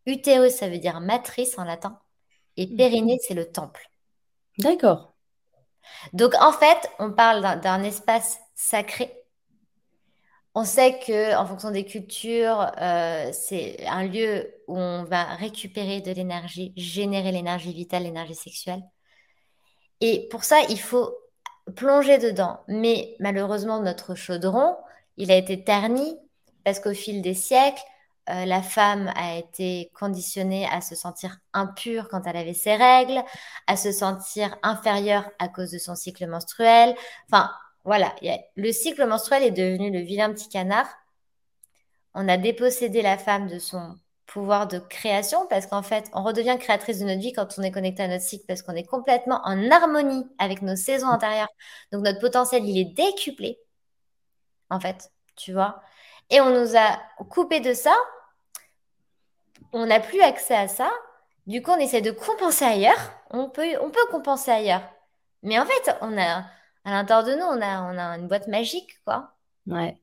Utérus, 0.07 0.55
ça 0.55 0.69
veut 0.69 0.79
dire 0.79 1.01
matrice 1.01 1.59
en 1.59 1.65
latin. 1.65 1.99
Et 2.57 2.67
mmh. 2.67 2.77
périnée, 2.77 3.19
c'est 3.27 3.35
le 3.35 3.51
temple. 3.51 3.91
D'accord. 4.59 5.14
Donc 6.13 6.35
en 6.41 6.53
fait, 6.53 6.91
on 6.99 7.13
parle 7.13 7.61
d'un 7.61 7.83
espace 7.83 8.39
sacré. 8.55 9.13
On 10.55 10.65
sait 10.65 11.01
que 11.01 11.37
en 11.37 11.47
fonction 11.47 11.71
des 11.73 11.85
cultures, 11.85 12.71
euh, 12.81 13.31
c'est 13.33 13.85
un 13.87 14.05
lieu 14.05 14.55
où 14.69 14.79
on 14.79 15.03
va 15.03 15.25
récupérer 15.35 16.01
de 16.01 16.13
l'énergie, 16.13 16.73
générer 16.77 17.33
l'énergie 17.33 17.73
vitale, 17.73 18.05
l'énergie 18.05 18.37
sexuelle. 18.37 18.83
Et 20.01 20.29
pour 20.31 20.45
ça, 20.45 20.61
il 20.69 20.79
faut 20.79 21.17
plonger 21.75 22.19
dedans. 22.19 22.61
Mais 22.69 23.17
malheureusement, 23.19 23.81
notre 23.81 24.15
chaudron, 24.15 24.77
il 25.17 25.33
a 25.33 25.37
été 25.37 25.65
terni 25.65 26.17
parce 26.65 26.81
qu'au 26.81 26.95
fil 26.95 27.21
des 27.23 27.35
siècles, 27.35 27.83
euh, 28.31 28.45
la 28.47 28.63
femme 28.63 29.13
a 29.17 29.37
été 29.37 29.91
conditionnée 29.95 30.67
à 30.71 30.81
se 30.81 30.95
sentir 30.95 31.39
impure 31.53 32.09
quand 32.09 32.23
elle 32.27 32.37
avait 32.37 32.55
ses 32.55 32.77
règles, 32.77 33.23
à 33.67 33.77
se 33.77 33.93
sentir 33.93 34.57
inférieure 34.63 35.31
à 35.39 35.49
cause 35.49 35.71
de 35.71 35.79
son 35.79 35.95
cycle 35.95 36.27
menstruel. 36.27 36.95
Enfin, 37.31 37.51
voilà, 37.85 38.15
le 38.57 38.73
cycle 38.73 39.07
menstruel 39.07 39.43
est 39.43 39.51
devenu 39.51 39.91
le 39.91 40.01
vilain 40.01 40.33
petit 40.33 40.49
canard. 40.49 40.89
On 42.15 42.29
a 42.29 42.37
dépossédé 42.39 43.03
la 43.03 43.19
femme 43.19 43.49
de 43.49 43.59
son 43.59 43.97
pouvoir 44.27 44.67
de 44.67 44.79
création 44.79 45.47
parce 45.49 45.67
qu'en 45.67 45.83
fait, 45.83 46.11
on 46.15 46.23
redevient 46.23 46.57
créatrice 46.59 46.99
de 47.01 47.05
notre 47.05 47.21
vie 47.21 47.33
quand 47.33 47.59
on 47.59 47.63
est 47.63 47.71
connecté 47.71 48.03
à 48.03 48.09
notre 48.09 48.25
cycle 48.25 48.45
parce 48.47 48.63
qu'on 48.63 48.75
est 48.75 48.87
complètement 48.87 49.41
en 49.45 49.71
harmonie 49.71 50.27
avec 50.39 50.63
nos 50.63 50.77
saisons 50.77 51.09
intérieures. 51.09 51.49
Donc 51.93 52.05
notre 52.05 52.21
potentiel, 52.21 52.65
il 52.65 52.79
est 52.79 52.95
décuplé, 52.95 53.59
en 54.71 54.81
fait, 54.81 55.13
tu 55.37 55.53
vois? 55.53 55.83
Et 56.31 56.41
on 56.41 56.51
nous 56.51 56.77
a 56.77 56.99
coupé 57.31 57.61
de 57.61 57.75
ça. 57.75 57.95
On 59.73 59.87
n'a 59.87 60.01
plus 60.01 60.21
accès 60.21 60.55
à 60.55 60.69
ça. 60.69 60.91
Du 61.47 61.63
coup, 61.63 61.73
on 61.73 61.79
essaie 61.79 62.01
de 62.01 62.11
compenser 62.11 62.65
ailleurs. 62.65 63.13
On 63.31 63.51
peut, 63.51 63.77
on 63.81 63.91
peut 63.91 64.07
compenser 64.11 64.51
ailleurs. 64.51 64.83
Mais 65.43 65.59
en 65.59 65.67
fait, 65.67 65.97
on 66.01 66.17
a, 66.17 66.45
à 66.85 66.91
l'intérieur 66.91 67.25
de 67.25 67.35
nous, 67.35 67.45
on 67.45 67.61
a, 67.61 67.83
on 67.83 67.99
a 67.99 68.19
une 68.19 68.29
boîte 68.29 68.49
magique, 68.49 68.99
quoi. 69.05 69.35
Ouais. 69.67 69.99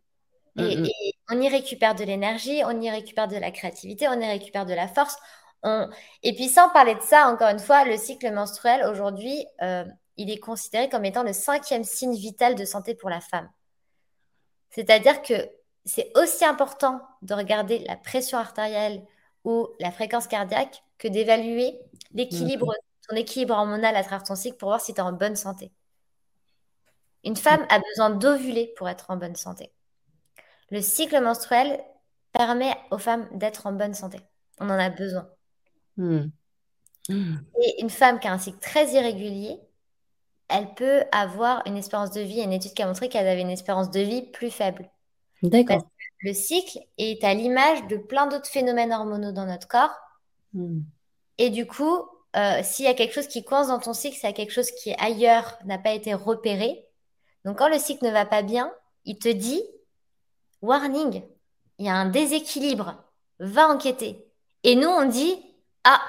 Et, 0.57 0.83
on 1.29 1.39
y 1.39 1.47
récupère 1.47 1.95
de 1.95 2.03
l'énergie, 2.03 2.61
on 2.65 2.81
y 2.81 2.89
récupère 2.89 3.27
de 3.27 3.37
la 3.37 3.51
créativité, 3.51 4.07
on 4.09 4.19
y 4.19 4.25
récupère 4.25 4.65
de 4.65 4.73
la 4.73 4.87
force. 4.87 5.15
On... 5.63 5.89
Et 6.23 6.33
puis 6.33 6.49
sans 6.49 6.69
parler 6.69 6.95
de 6.95 7.01
ça, 7.01 7.27
encore 7.29 7.49
une 7.49 7.59
fois, 7.59 7.85
le 7.85 7.95
cycle 7.97 8.31
menstruel, 8.33 8.83
aujourd'hui, 8.85 9.45
euh, 9.61 9.85
il 10.17 10.29
est 10.29 10.39
considéré 10.39 10.89
comme 10.89 11.05
étant 11.05 11.23
le 11.23 11.33
cinquième 11.33 11.83
signe 11.83 12.15
vital 12.15 12.55
de 12.55 12.65
santé 12.65 12.95
pour 12.95 13.09
la 13.09 13.21
femme. 13.21 13.49
C'est-à-dire 14.71 15.21
que 15.21 15.49
c'est 15.85 16.11
aussi 16.17 16.45
important 16.45 17.01
de 17.21 17.33
regarder 17.33 17.79
la 17.79 17.95
pression 17.95 18.37
artérielle 18.37 19.05
ou 19.43 19.67
la 19.79 19.91
fréquence 19.91 20.27
cardiaque 20.27 20.83
que 20.97 21.07
d'évaluer 21.07 21.79
l'équilibre, 22.13 22.73
ton 23.07 23.15
équilibre 23.15 23.55
hormonal 23.55 23.95
à 23.95 24.03
travers 24.03 24.23
ton 24.23 24.35
cycle 24.35 24.57
pour 24.57 24.69
voir 24.69 24.81
si 24.81 24.93
tu 24.93 24.99
es 24.99 25.03
en 25.03 25.13
bonne 25.13 25.35
santé. 25.35 25.71
Une 27.23 27.35
femme 27.35 27.65
a 27.69 27.79
besoin 27.79 28.09
d'ovuler 28.11 28.73
pour 28.77 28.89
être 28.89 29.09
en 29.09 29.17
bonne 29.17 29.35
santé. 29.35 29.71
Le 30.69 30.81
cycle 30.81 31.21
menstruel 31.21 31.83
permet 32.31 32.75
aux 32.91 32.97
femmes 32.97 33.27
d'être 33.33 33.67
en 33.67 33.73
bonne 33.73 33.93
santé. 33.93 34.19
On 34.59 34.69
en 34.69 34.79
a 34.79 34.89
besoin. 34.89 35.29
Hmm. 35.97 36.27
Et 37.09 37.81
une 37.81 37.89
femme 37.89 38.19
qui 38.19 38.27
a 38.27 38.33
un 38.33 38.37
cycle 38.37 38.59
très 38.59 38.93
irrégulier, 38.93 39.59
elle 40.47 40.73
peut 40.73 41.03
avoir 41.11 41.61
une 41.65 41.77
espérance 41.77 42.11
de 42.11 42.21
vie. 42.21 42.41
Une 42.41 42.53
étude 42.53 42.73
qui 42.73 42.81
a 42.81 42.87
montré 42.87 43.09
qu'elle 43.09 43.27
avait 43.27 43.41
une 43.41 43.49
espérance 43.49 43.91
de 43.91 43.99
vie 43.99 44.23
plus 44.31 44.51
faible. 44.51 44.89
D'accord. 45.43 45.87
Le 46.21 46.33
cycle 46.33 46.79
est 46.97 47.23
à 47.23 47.33
l'image 47.33 47.87
de 47.87 47.97
plein 47.97 48.27
d'autres 48.27 48.49
phénomènes 48.49 48.93
hormonaux 48.93 49.31
dans 49.31 49.45
notre 49.45 49.67
corps. 49.67 49.95
Hmm. 50.53 50.81
Et 51.37 51.49
du 51.49 51.65
coup, 51.65 51.97
euh, 52.35 52.61
s'il 52.63 52.85
y 52.85 52.87
a 52.87 52.93
quelque 52.93 53.13
chose 53.13 53.27
qui 53.27 53.43
coince 53.43 53.67
dans 53.67 53.79
ton 53.79 53.93
cycle, 53.93 54.17
c'est 54.19 54.33
quelque 54.33 54.53
chose 54.53 54.71
qui 54.71 54.91
est 54.91 55.01
ailleurs, 55.01 55.57
n'a 55.65 55.77
pas 55.77 55.93
été 55.93 56.13
repéré. 56.13 56.85
Donc 57.43 57.57
quand 57.57 57.69
le 57.69 57.79
cycle 57.79 58.05
ne 58.05 58.11
va 58.11 58.25
pas 58.25 58.43
bien, 58.43 58.71
il 59.05 59.17
te 59.17 59.29
dit, 59.29 59.63
warning, 60.61 61.23
il 61.79 61.85
y 61.85 61.89
a 61.89 61.95
un 61.95 62.09
déséquilibre, 62.09 63.03
va 63.39 63.67
enquêter. 63.67 64.27
Et 64.63 64.75
nous, 64.75 64.87
on 64.87 65.07
dit, 65.07 65.35
ah, 65.83 66.01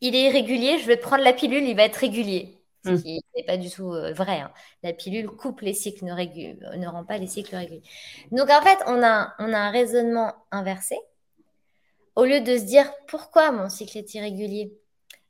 il 0.00 0.14
est 0.14 0.26
irrégulier, 0.26 0.78
je 0.78 0.86
vais 0.86 0.98
prendre 0.98 1.24
la 1.24 1.32
pilule, 1.32 1.64
il 1.64 1.74
va 1.74 1.84
être 1.84 1.96
régulier. 1.96 2.57
Ce 2.84 2.90
mmh. 2.90 3.02
qui 3.02 3.20
n'est 3.36 3.44
pas 3.44 3.56
du 3.56 3.70
tout 3.70 3.92
euh, 3.92 4.12
vrai. 4.12 4.40
Hein. 4.40 4.52
La 4.82 4.92
pilule 4.92 5.28
coupe 5.28 5.60
les 5.60 5.74
cycles, 5.74 6.04
ne, 6.04 6.76
ne, 6.76 6.88
rend 6.88 7.04
pas 7.04 7.18
les 7.18 7.26
cycles 7.26 7.56
réguliers. 7.56 7.82
Donc 8.30 8.50
en 8.50 8.62
fait, 8.62 8.78
on 8.86 9.02
a, 9.02 9.34
on 9.38 9.52
a 9.52 9.58
un 9.58 9.70
raisonnement 9.70 10.34
inversé. 10.52 10.96
Au 12.14 12.24
lieu 12.24 12.40
de 12.40 12.56
se 12.56 12.64
dire 12.64 12.90
pourquoi 13.06 13.50
mon 13.52 13.68
cycle 13.68 13.98
est 13.98 14.14
irrégulier? 14.14 14.72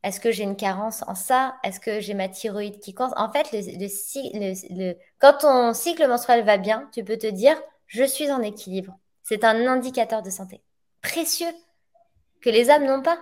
Est-ce 0.03 0.21
que 0.21 0.31
j'ai 0.31 0.45
une 0.45 0.57
carence 0.57 1.03
en 1.09 1.15
ça? 1.15 1.57
Est-ce 1.65 1.81
que 1.81 2.01
j'ai 2.01 2.15
ma 2.15 2.29
thyroïde 2.29 2.81
qui 2.81 2.95
coince? 2.95 3.13
En 3.17 3.31
fait, 3.33 3.49
le, 3.53 4.95
quand 5.19 5.39
ton 5.39 5.75
cycle 5.75 6.07
menstruel 6.07 6.45
va 6.45 6.57
bien, 6.57 6.89
tu 6.93 7.03
peux 7.03 7.19
te 7.19 7.27
dire 7.27 7.61
je 7.87 8.05
suis 8.05 8.31
en 8.31 8.43
équilibre. 8.43 8.97
C'est 9.23 9.45
un 9.45 9.67
indicateur 9.67 10.23
de 10.23 10.31
santé 10.31 10.63
précieux 11.03 11.53
que 12.41 12.51
les 12.51 12.71
âmes 12.71 12.87
n'ont 12.87 13.03
pas. 13.03 13.19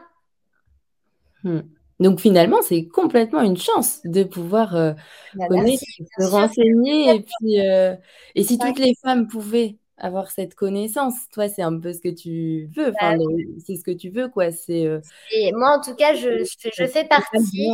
Mmh. 1.44 1.60
Donc 1.98 2.20
finalement, 2.20 2.60
c'est 2.62 2.86
complètement 2.86 3.40
une 3.40 3.56
chance 3.56 4.00
de 4.04 4.22
pouvoir 4.22 4.76
euh, 4.76 4.92
bah, 5.34 5.46
connaître, 5.48 5.82
se 6.18 6.26
renseigner. 6.26 7.14
Et 7.14 7.20
puis, 7.20 7.60
euh, 7.60 7.94
et 8.34 8.44
si 8.44 8.58
toutes 8.58 8.78
les 8.78 8.94
femmes 9.02 9.26
pouvaient 9.26 9.76
avoir 9.96 10.30
cette 10.30 10.54
connaissance, 10.54 11.14
toi, 11.32 11.48
c'est 11.48 11.62
un 11.62 11.78
peu 11.78 11.94
ce 11.94 12.00
que 12.00 12.10
tu 12.10 12.68
veux. 12.76 12.92
Bah 13.00 13.14
c'est 13.64 13.76
ce 13.76 13.82
que 13.82 13.92
tu 13.92 14.10
veux, 14.10 14.28
quoi. 14.28 14.50
C'est. 14.52 14.84
Euh, 14.84 15.00
et 15.32 15.52
moi, 15.52 15.78
en 15.78 15.80
tout 15.80 15.94
cas, 15.94 16.14
je, 16.14 16.44
je, 16.44 16.86
fais 16.86 17.06
partie. 17.06 17.70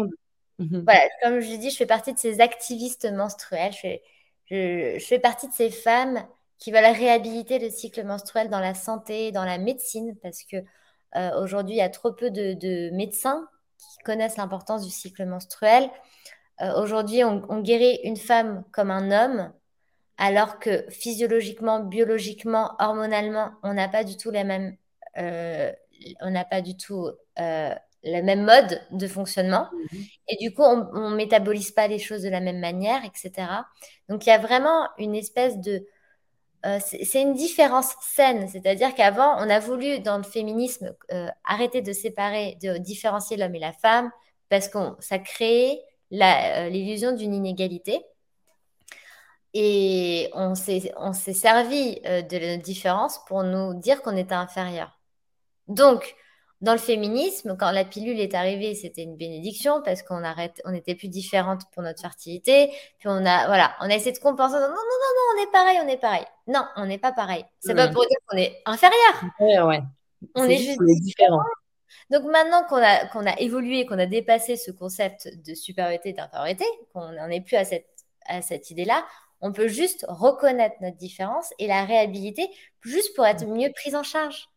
Mmh 0.58 0.82
voilà, 0.84 1.00
comme 1.22 1.40
je 1.40 1.56
dis, 1.56 1.70
je 1.70 1.76
fais 1.76 1.86
partie 1.86 2.12
de 2.12 2.18
ces 2.18 2.40
activistes 2.40 3.10
menstruels. 3.10 3.72
Je, 3.72 3.88
je, 4.44 4.98
je 5.00 5.04
fais 5.04 5.18
partie 5.18 5.48
de 5.48 5.52
ces 5.52 5.70
femmes 5.70 6.24
qui 6.58 6.70
veulent 6.70 6.84
réhabiliter 6.84 7.58
le 7.58 7.70
cycle 7.70 8.04
menstruel 8.04 8.48
dans 8.50 8.60
la 8.60 8.74
santé, 8.74 9.32
dans 9.32 9.44
la 9.44 9.58
médecine, 9.58 10.14
parce 10.22 10.44
que 10.44 10.58
aujourd'hui, 11.42 11.74
il 11.74 11.78
y 11.78 11.82
a 11.82 11.90
trop 11.90 12.12
peu 12.12 12.30
de, 12.30 12.54
de 12.54 12.90
médecins 12.94 13.48
qui 13.90 14.04
connaissent 14.04 14.36
l'importance 14.36 14.84
du 14.84 14.90
cycle 14.90 15.24
menstruel. 15.26 15.90
Euh, 16.60 16.80
aujourd'hui, 16.80 17.24
on, 17.24 17.60
guérit 17.60 17.98
une 18.04 18.16
femme 18.16 18.64
comme 18.72 18.90
un 18.90 19.10
homme, 19.10 19.52
alors 20.18 20.58
que 20.58 20.84
physiologiquement, 20.90 21.80
biologiquement, 21.80 22.72
hormonalement, 22.78 23.52
on 23.62 23.74
n'a 23.74 23.88
pas 23.88 24.04
du 24.04 24.16
tout 24.16 24.30
la 24.30 24.44
même, 24.44 24.76
euh, 25.18 25.72
on 26.20 26.30
n'a 26.30 26.44
pas 26.44 26.60
du 26.60 26.76
tout 26.76 27.08
euh, 27.38 27.74
le 28.04 28.22
même 28.22 28.44
mode 28.44 28.80
de 28.90 29.06
fonctionnement. 29.08 29.68
Mhm. 29.72 30.04
Et 30.28 30.36
du 30.36 30.54
coup, 30.54 30.62
on 30.62 31.10
ne 31.10 31.16
métabolise 31.16 31.72
pas 31.72 31.88
les 31.88 31.98
choses 31.98 32.22
de 32.22 32.28
la 32.28 32.40
même 32.40 32.60
manière, 32.60 33.02
etc. 33.04 33.48
Donc, 34.08 34.26
il 34.26 34.28
y 34.28 34.32
a 34.32 34.38
vraiment 34.38 34.88
une 34.98 35.14
espèce 35.14 35.58
de 35.58 35.86
euh, 36.66 36.78
c'est 36.80 37.20
une 37.22 37.34
différence 37.34 37.94
saine. 38.00 38.48
C'est-à-dire 38.48 38.94
qu'avant, 38.94 39.36
on 39.38 39.50
a 39.50 39.58
voulu, 39.58 40.00
dans 40.00 40.16
le 40.18 40.22
féminisme, 40.22 40.94
euh, 41.12 41.28
arrêter 41.44 41.82
de 41.82 41.92
séparer, 41.92 42.56
de 42.62 42.78
différencier 42.78 43.36
l'homme 43.36 43.54
et 43.54 43.60
la 43.60 43.72
femme, 43.72 44.10
parce 44.48 44.68
que 44.68 44.78
ça 45.00 45.18
crée 45.18 45.80
l'illusion 46.10 47.12
d'une 47.12 47.34
inégalité. 47.34 48.04
Et 49.54 50.30
on 50.34 50.54
s'est 50.54 50.92
servi 51.34 52.00
de 52.00 52.50
notre 52.50 52.62
différence 52.62 53.22
pour 53.26 53.42
nous 53.42 53.74
dire 53.74 54.02
qu'on 54.02 54.16
était 54.16 54.34
inférieur. 54.34 54.98
Donc, 55.68 56.14
dans 56.62 56.72
le 56.72 56.78
féminisme, 56.78 57.56
quand 57.58 57.72
la 57.72 57.84
pilule 57.84 58.20
est 58.20 58.34
arrivée, 58.34 58.76
c'était 58.76 59.02
une 59.02 59.16
bénédiction 59.16 59.82
parce 59.82 60.04
qu'on 60.04 60.22
arrête, 60.22 60.62
on 60.64 60.72
était 60.72 60.94
plus 60.94 61.08
différente 61.08 61.62
pour 61.72 61.82
notre 61.82 62.00
fertilité. 62.00 62.68
Puis 63.00 63.08
on 63.08 63.26
a, 63.26 63.46
voilà, 63.48 63.74
on 63.80 63.90
a 63.90 63.94
essayé 63.94 64.12
de 64.12 64.18
compenser. 64.20 64.54
Non, 64.54 64.60
non, 64.60 64.68
non, 64.68 64.76
non, 64.76 65.34
on 65.34 65.42
est 65.42 65.50
pareil, 65.50 65.78
on 65.84 65.88
est 65.88 66.00
pareil. 66.00 66.24
Non, 66.46 66.64
on 66.76 66.86
n'est 66.86 66.98
pas 66.98 67.10
pareil. 67.10 67.44
C'est 67.58 67.74
pas 67.74 67.88
pour 67.88 68.06
dire 68.06 68.16
qu'on 68.26 68.38
est 68.38 68.62
inférieur. 68.64 69.24
Ouais, 69.40 69.60
ouais. 69.60 69.82
On 70.36 70.44
est, 70.44 70.56
juste 70.56 70.78
différent. 71.02 71.42
Donc 72.10 72.22
maintenant 72.24 72.62
qu'on 72.68 72.76
a, 72.76 73.06
qu'on 73.06 73.26
a 73.26 73.36
évolué, 73.40 73.84
qu'on 73.84 73.98
a 73.98 74.06
dépassé 74.06 74.56
ce 74.56 74.70
concept 74.70 75.28
de 75.44 75.54
supériorité 75.54 76.10
et 76.10 76.12
d'infériorité, 76.12 76.64
qu'on 76.92 77.10
n'en 77.10 77.28
est 77.28 77.40
plus 77.40 77.56
à 77.56 77.64
cette, 77.64 77.88
à 78.26 78.40
cette 78.40 78.70
idée-là, 78.70 79.04
on 79.40 79.52
peut 79.52 79.66
juste 79.66 80.06
reconnaître 80.08 80.76
notre 80.80 80.96
différence 80.96 81.52
et 81.58 81.66
la 81.66 81.84
réhabiliter 81.84 82.48
juste 82.82 83.16
pour 83.16 83.26
être 83.26 83.44
mieux 83.46 83.72
prise 83.72 83.96
en 83.96 84.04
charge 84.04 84.51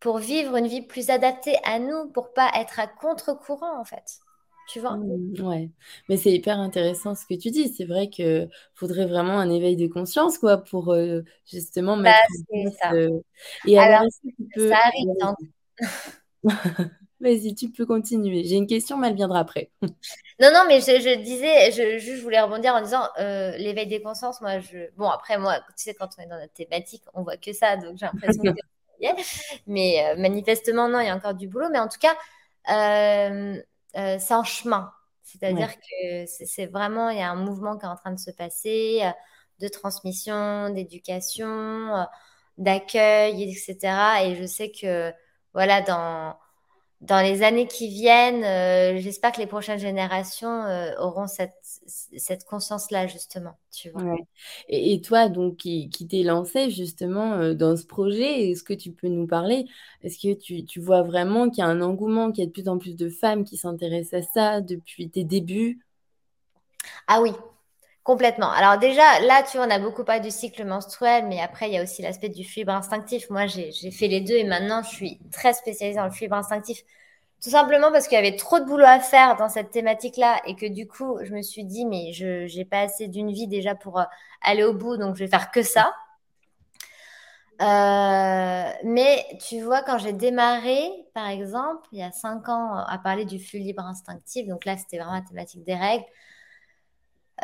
pour 0.00 0.18
vivre 0.18 0.56
une 0.56 0.66
vie 0.66 0.82
plus 0.82 1.10
adaptée 1.10 1.56
à 1.64 1.78
nous, 1.78 2.08
pour 2.08 2.32
pas 2.32 2.50
être 2.56 2.78
à 2.80 2.86
contre-courant 2.86 3.80
en 3.80 3.84
fait. 3.84 4.20
Tu 4.68 4.80
vois? 4.80 4.96
Mmh, 4.96 5.40
Ouais, 5.40 5.70
mais 6.08 6.18
c'est 6.18 6.30
hyper 6.30 6.58
intéressant 6.58 7.14
ce 7.14 7.24
que 7.26 7.34
tu 7.34 7.50
dis. 7.50 7.68
C'est 7.68 7.86
vrai 7.86 8.10
qu'il 8.10 8.50
faudrait 8.74 9.06
vraiment 9.06 9.38
un 9.38 9.50
éveil 9.50 9.76
de 9.76 9.86
conscience 9.86 10.36
quoi 10.36 10.58
pour 10.58 10.92
euh, 10.92 11.22
justement 11.50 11.96
bah, 11.96 12.12
mettre. 12.52 12.76
ça. 12.78 12.92
Euh, 12.92 13.20
et 13.66 13.78
alors, 13.78 14.02
ça 14.56 14.76
arrive. 14.76 15.08
Vas-y, 17.20 17.54
tu 17.54 17.70
peux 17.70 17.84
continuer. 17.84 18.44
J'ai 18.44 18.54
une 18.54 18.68
question, 18.68 18.96
mais 18.96 19.08
elle 19.08 19.16
viendra 19.16 19.40
après. 19.40 19.70
non, 19.82 20.50
non, 20.52 20.64
mais 20.68 20.80
je, 20.80 21.20
disais, 21.20 21.72
je, 21.72 21.98
je, 21.98 22.22
voulais 22.22 22.40
rebondir 22.40 22.74
en 22.74 22.80
disant 22.80 23.08
euh, 23.18 23.56
l'éveil 23.56 23.88
des 23.88 24.00
consciences. 24.00 24.40
Moi, 24.40 24.60
je. 24.60 24.90
Bon, 24.96 25.08
après, 25.08 25.36
moi, 25.36 25.58
tu 25.76 25.84
sais, 25.84 25.94
quand 25.94 26.08
on 26.16 26.22
est 26.22 26.26
dans 26.26 26.38
notre 26.38 26.52
thématique, 26.52 27.02
on 27.14 27.22
voit 27.22 27.36
que 27.36 27.52
ça. 27.52 27.76
Donc, 27.76 27.96
j'ai 27.98 28.06
l'impression 28.06 28.42
que 28.54 28.60
mais 29.66 30.04
euh, 30.06 30.16
manifestement, 30.20 30.88
non, 30.88 31.00
il 31.00 31.06
y 31.06 31.10
a 31.10 31.16
encore 31.16 31.34
du 31.34 31.48
boulot. 31.48 31.68
Mais 31.70 31.78
en 31.78 31.88
tout 31.88 31.98
cas, 31.98 32.16
euh, 32.70 33.60
euh, 33.96 34.18
c'est 34.18 34.34
en 34.34 34.44
chemin. 34.44 34.92
C'est-à-dire 35.22 35.70
que 35.76 36.24
c'est 36.26 36.66
vraiment, 36.66 37.10
il 37.10 37.18
y 37.18 37.22
a 37.22 37.30
un 37.30 37.36
mouvement 37.36 37.76
qui 37.78 37.84
est 37.84 37.88
en 37.88 37.96
train 37.96 38.12
de 38.12 38.18
se 38.18 38.30
passer, 38.30 39.02
de 39.60 39.68
transmission, 39.68 40.70
d'éducation, 40.70 42.06
d'accueil, 42.56 43.42
etc. 43.42 44.24
Et 44.24 44.36
je 44.36 44.46
sais 44.46 44.70
que, 44.70 45.12
voilà, 45.52 45.82
dans 45.82 46.36
dans 47.00 47.20
les 47.20 47.42
années 47.42 47.68
qui 47.68 47.88
viennent, 47.88 48.42
euh, 48.42 49.00
j'espère 49.00 49.30
que 49.30 49.38
les 49.38 49.46
prochaines 49.46 49.78
générations 49.78 50.64
euh, 50.64 50.90
auront 50.98 51.28
cette, 51.28 51.54
cette 51.62 52.44
conscience-là, 52.44 53.06
justement. 53.06 53.56
Tu 53.70 53.90
vois. 53.90 54.16
Et, 54.68 55.00
toi, 55.00 55.28
donc, 55.28 55.58
qui, 55.58 55.90
qui 55.90 56.08
t'es 56.08 56.24
lancé 56.24 56.70
justement 56.70 57.34
euh, 57.34 57.54
dans 57.54 57.76
ce 57.76 57.86
projet, 57.86 58.50
est-ce 58.50 58.64
que 58.64 58.74
tu 58.74 58.90
peux 58.90 59.06
nous 59.06 59.28
parler? 59.28 59.66
Est-ce 60.02 60.18
que 60.18 60.34
tu, 60.34 60.64
tu, 60.64 60.80
vois 60.80 61.02
vraiment 61.02 61.48
qu'il 61.48 61.62
y 61.62 61.66
a 61.66 61.70
un 61.70 61.80
engouement, 61.82 62.32
qu'il 62.32 62.42
y 62.42 62.46
a 62.46 62.48
de 62.48 62.52
plus 62.52 62.68
en 62.68 62.78
plus 62.78 62.96
de 62.96 63.08
femmes 63.08 63.44
qui 63.44 63.56
s'intéressent 63.56 64.24
à 64.24 64.32
ça 64.32 64.60
depuis 64.60 65.08
tes 65.08 65.22
débuts? 65.22 65.78
Ah 67.06 67.20
oui, 67.22 67.30
Complètement. 68.08 68.50
Alors 68.50 68.78
déjà, 68.78 69.20
là, 69.20 69.42
tu 69.42 69.58
vois, 69.58 69.66
on 69.66 69.70
a 69.70 69.78
beaucoup 69.78 70.02
parlé 70.02 70.22
du 70.22 70.30
cycle 70.30 70.64
menstruel, 70.64 71.26
mais 71.26 71.42
après, 71.42 71.68
il 71.68 71.74
y 71.74 71.76
a 71.76 71.82
aussi 71.82 72.00
l'aspect 72.00 72.30
du 72.30 72.42
fibre 72.42 72.72
instinctif. 72.72 73.28
Moi, 73.28 73.44
j'ai 73.46 73.90
fait 73.90 74.08
les 74.08 74.22
deux 74.22 74.32
et 74.36 74.44
maintenant, 74.44 74.82
je 74.82 74.88
suis 74.88 75.20
très 75.30 75.52
spécialisée 75.52 75.98
dans 75.98 76.06
le 76.06 76.10
fibre 76.10 76.34
instinctif. 76.34 76.84
Tout 77.42 77.50
simplement 77.50 77.92
parce 77.92 78.08
qu'il 78.08 78.16
y 78.16 78.18
avait 78.18 78.36
trop 78.36 78.60
de 78.60 78.64
boulot 78.64 78.86
à 78.86 78.98
faire 78.98 79.36
dans 79.36 79.50
cette 79.50 79.72
thématique-là 79.72 80.40
et 80.46 80.56
que 80.56 80.64
du 80.64 80.88
coup, 80.88 81.18
je 81.22 81.34
me 81.34 81.42
suis 81.42 81.64
dit, 81.64 81.84
mais 81.84 82.14
je 82.14 82.56
n'ai 82.56 82.64
pas 82.64 82.80
assez 82.80 83.08
d'une 83.08 83.30
vie 83.30 83.46
déjà 83.46 83.74
pour 83.74 83.98
euh, 84.00 84.04
aller 84.40 84.64
au 84.64 84.72
bout, 84.72 84.96
donc 84.96 85.14
je 85.16 85.24
vais 85.24 85.30
faire 85.30 85.50
que 85.50 85.62
ça. 85.62 85.92
Euh, 87.60 88.70
mais 88.84 89.26
tu 89.46 89.60
vois, 89.60 89.82
quand 89.82 89.98
j'ai 89.98 90.14
démarré, 90.14 90.80
par 91.12 91.28
exemple, 91.28 91.86
il 91.92 91.98
y 91.98 92.02
a 92.02 92.10
cinq 92.12 92.48
ans, 92.48 92.74
à 92.74 92.96
parler 92.96 93.26
du 93.26 93.38
flux 93.38 93.58
libre 93.58 93.82
instinctif, 93.84 94.48
donc 94.48 94.64
là, 94.64 94.78
c'était 94.78 94.96
vraiment 94.96 95.12
la 95.12 95.20
thématique 95.20 95.62
des 95.64 95.74
règles. 95.74 96.06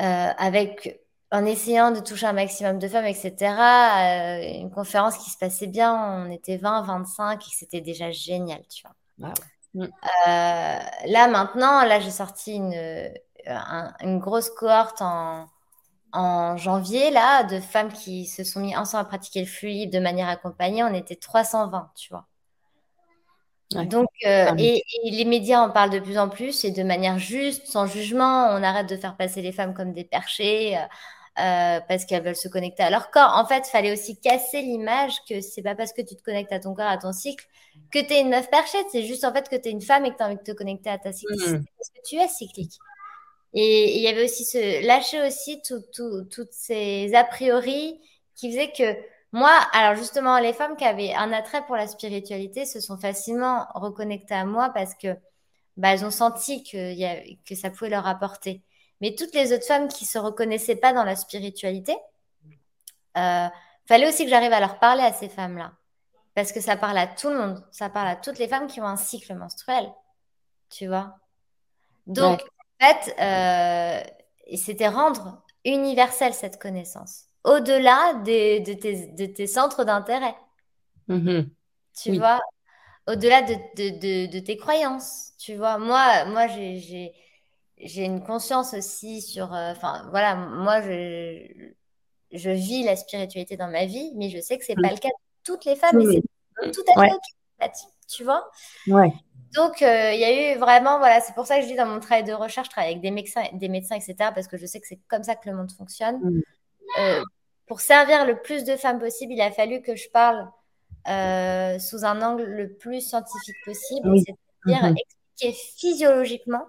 Euh, 0.01 0.31
avec 0.39 1.01
en 1.31 1.45
essayant 1.45 1.91
de 1.91 2.01
toucher 2.01 2.27
un 2.27 2.33
maximum 2.33 2.79
de 2.79 2.89
femmes, 2.89 3.07
etc. 3.07 3.35
Euh, 3.41 4.61
une 4.61 4.71
conférence 4.71 5.19
qui 5.19 5.31
se 5.31 5.39
passait 5.39 5.67
bien, 5.67 5.95
on 5.95 6.31
était 6.31 6.57
20, 6.57 6.83
25 6.83 7.41
et 7.41 7.51
c'était 7.51 7.81
déjà 7.81 8.11
génial, 8.11 8.63
tu 8.69 8.83
vois. 8.83 9.35
Mm. 9.75 9.83
Euh, 9.85 9.89
là 10.27 11.29
maintenant, 11.29 11.85
là 11.85 12.01
j'ai 12.01 12.11
sorti 12.11 12.55
une, 12.55 12.75
une 14.01 14.19
grosse 14.19 14.51
cohorte 14.51 15.01
en, 15.03 15.47
en, 16.13 16.57
janvier 16.57 17.11
là 17.11 17.43
de 17.45 17.61
femmes 17.61 17.93
qui 17.93 18.27
se 18.27 18.45
sont 18.45 18.61
mis 18.61 18.77
ensemble 18.77 19.03
à 19.03 19.05
pratiquer 19.07 19.41
le 19.41 19.47
flux 19.47 19.69
libre 19.69 19.93
de 19.93 20.01
manière 20.01 20.29
accompagnée. 20.29 20.85
On 20.85 20.95
était 20.95 21.17
320, 21.17 21.91
tu 21.97 22.13
vois. 22.13 22.27
Donc, 23.83 24.09
euh, 24.27 24.51
et, 24.59 24.83
les 25.05 25.25
médias 25.25 25.61
en 25.61 25.71
parlent 25.71 25.91
de 25.91 25.99
plus 25.99 26.19
en 26.19 26.29
plus 26.29 26.65
et 26.65 26.71
de 26.71 26.83
manière 26.83 27.19
juste, 27.19 27.67
sans 27.67 27.87
jugement. 27.87 28.49
On 28.51 28.63
arrête 28.63 28.89
de 28.89 28.97
faire 28.97 29.17
passer 29.17 29.43
les 29.43 29.53
femmes 29.53 29.75
comme 29.75 29.93
des 29.93 30.05
perchés 30.05 30.77
euh, 30.77 30.81
euh, 31.41 31.81
parce 31.89 32.05
qu'elles 32.05 32.23
veulent 32.23 32.37
se 32.37 32.49
connecter 32.49 32.83
à 32.83 32.91
leur 32.91 33.11
corps. 33.11 33.33
En 33.37 33.47
fait, 33.47 33.65
il 33.67 33.71
fallait 33.71 33.93
aussi 33.93 34.19
casser 34.21 34.63
l'image 34.63 35.15
que 35.29 35.41
c'est 35.41 35.63
pas 35.63 35.75
parce 35.75 35.93
que 35.93 36.03
tu 36.03 36.15
te 36.17 36.23
connectes 36.23 36.53
à 36.53 36.61
ton 36.61 36.75
corps, 36.75 36.87
à 36.87 36.99
ton 36.99 37.13
cycle, 37.13 37.45
que 37.91 37.99
tu 37.99 38.13
es 38.13 38.21
une 38.21 38.31
meuf 38.31 38.49
perchée. 38.51 38.79
C'est 38.93 39.03
juste 39.03 39.25
en 39.25 39.33
fait 39.33 39.49
que 39.49 39.57
tu 39.57 39.69
es 39.69 39.73
une 39.73 39.83
femme 39.83 40.05
et 40.05 40.11
que 40.11 40.17
tu 40.17 40.23
as 40.23 40.27
envie 40.27 40.37
de 40.37 40.43
te 40.43 40.53
connecter 40.53 40.91
à 40.91 40.99
ta 40.99 41.13
cyclicité 41.13 41.59
mmh. 41.59 41.65
parce 41.77 41.91
que 41.91 42.09
tu 42.09 42.17
es 42.17 42.29
cyclique. 42.29 42.79
Et 43.53 43.97
il 43.97 44.03
y 44.03 44.09
avait 44.09 44.25
aussi 44.25 44.45
ce 44.45 44.85
lâcher 44.85 45.25
aussi 45.27 45.63
toutes 45.63 46.53
ces 46.53 47.15
a 47.15 47.23
priori 47.23 48.01
qui 48.35 48.51
faisaient 48.51 48.73
que 48.73 48.97
moi, 49.35 49.51
alors 49.73 49.97
justement, 49.97 50.39
les 50.39 50.53
femmes 50.53 50.77
qui 50.77 50.85
avaient 50.85 51.13
un 51.13 51.33
attrait 51.33 51.67
pour 51.67 51.75
la 51.75 51.89
spiritualité 51.89 52.65
se 52.65 52.79
sont 52.79 52.97
facilement 52.97 53.67
reconnectées 53.75 54.37
à 54.37 54.45
moi 54.45 54.71
parce 54.73 54.95
que 54.95 55.09
bah, 55.77 55.93
elles 55.93 56.05
ont 56.05 56.13
senti 56.13 56.63
que, 56.63 57.35
que 57.45 57.57
ça 57.57 57.71
pouvait 57.71 57.91
leur 57.91 58.07
apporter. 58.07 58.63
Mais 59.01 59.17
toutes 59.17 59.35
les 59.35 59.53
autres 59.53 59.67
femmes 59.67 59.89
qui 59.89 60.05
se 60.05 60.19
reconnaissaient 60.19 60.77
pas 60.77 60.93
dans 60.93 61.03
la 61.03 61.17
spiritualité, 61.17 61.97
euh, 63.17 63.49
fallait 63.89 64.09
aussi 64.09 64.23
que 64.23 64.31
j'arrive 64.31 64.53
à 64.53 64.61
leur 64.61 64.79
parler 64.79 65.03
à 65.03 65.13
ces 65.13 65.29
femmes-là. 65.29 65.73
Parce 66.37 66.53
que 66.53 66.61
ça 66.61 66.77
parle 66.77 66.99
à 66.99 67.09
tout 67.09 67.29
le 67.29 67.37
monde. 67.37 67.65
Ça 67.73 67.89
parle 67.91 68.07
à 68.07 68.15
toutes 68.15 68.39
les 68.39 68.47
femmes 68.47 68.69
qui 68.69 68.81
ont 68.81 68.87
un 68.87 68.97
cycle 68.97 69.35
menstruel. 69.35 69.93
Tu 70.71 70.87
vois? 70.87 71.17
Donc, 72.07 72.41
en 72.81 72.87
fait, 72.87 73.17
euh, 73.19 74.57
c'était 74.57 74.87
rendre 74.87 75.43
universelle 75.65 76.35
cette 76.35 76.63
connaissance 76.63 77.25
au-delà 77.45 78.15
de, 78.25 79.27
tes, 79.27 79.47
centres 79.47 79.85
d'intérêt. 79.85 80.35
Mm-hmm. 81.09 81.49
Tu 82.03 82.17
vois 82.17 82.41
Au-delà 83.07 83.43
de, 83.43 84.39
tes 84.41 84.57
croyances. 84.57 85.33
Tu 85.39 85.55
vois 85.55 85.79
Moi, 85.79 86.25
moi 86.27 86.47
j'ai 86.49 87.13
une 88.05 88.23
conscience 88.23 88.75
aussi 88.75 89.23
sur. 89.23 89.55
Euh, 89.55 89.73
enfin, 89.73 90.09
voilà, 90.11 90.35
moi, 90.35 90.81
je, 90.81 91.73
je 92.33 92.51
vis 92.51 92.83
la 92.83 92.97
spiritualité 92.97 93.57
dans 93.57 93.69
ma 93.69 93.85
vie, 93.85 94.13
mais 94.17 94.31
je 94.31 94.41
sais 94.41 94.59
que 94.59 94.65
c'est 94.65 94.75
n'est 94.77 94.83
pas 94.83 94.89
mm. 94.89 94.97
le 94.97 95.01
cas 95.01 95.09
de 95.09 95.43
toutes 95.45 95.65
les 95.65 95.77
femmes. 95.77 96.01
Et 96.01 96.23
c'est 96.63 96.71
tout 96.71 96.85
à 96.97 97.01
fait 97.01 97.13
OK. 97.13 97.71
Tu 98.09 98.25
vois 98.25 98.51
Ouais. 98.87 99.13
Donc, 99.55 99.83
euh, 99.83 100.13
il 100.13 100.21
y 100.21 100.25
a 100.25 100.55
eu 100.55 100.59
vraiment, 100.59 100.99
voilà, 100.99 101.21
c'est 101.21 101.33
pour 101.35 101.47
ça 101.47 101.57
que 101.57 101.63
je 101.63 101.69
dis 101.69 101.77
dans 101.77 101.87
mon 101.87 102.01
travail 102.01 102.25
de 102.25 102.33
recherche, 102.33 102.67
je 102.67 102.73
travaille 102.73 102.91
avec 102.91 103.03
des 103.03 103.13
médecins, 103.13 103.45
des 103.53 103.69
médecins 103.69 103.95
etc., 103.95 104.31
parce 104.35 104.49
que 104.49 104.57
je 104.57 104.67
sais 104.67 104.81
que 104.81 104.87
c'est 104.87 104.99
comme 105.09 105.23
ça 105.23 105.37
que 105.37 105.49
le 105.49 105.57
monde 105.57 105.71
fonctionne. 105.71 106.43
Euh, 106.99 107.23
pour 107.67 107.81
servir 107.81 108.27
le 108.27 108.41
plus 108.41 108.65
de 108.65 108.77
femmes 108.77 108.99
possible, 108.99 109.33
il 109.33 109.41
a 109.41 109.51
fallu 109.51 109.83
que 109.83 109.97
je 109.97 110.09
parle 110.11 110.49
euh, 111.09 111.79
sous 111.79 112.05
un 112.05 112.23
angle 112.23 112.45
le 112.45 112.73
plus 112.73 113.01
scientifique 113.01 113.57
possible, 113.65 114.09
c'est-à-dire 114.19 114.91
mhm. 114.91 114.97
expliquer 114.97 115.59
physiologiquement 115.77 116.67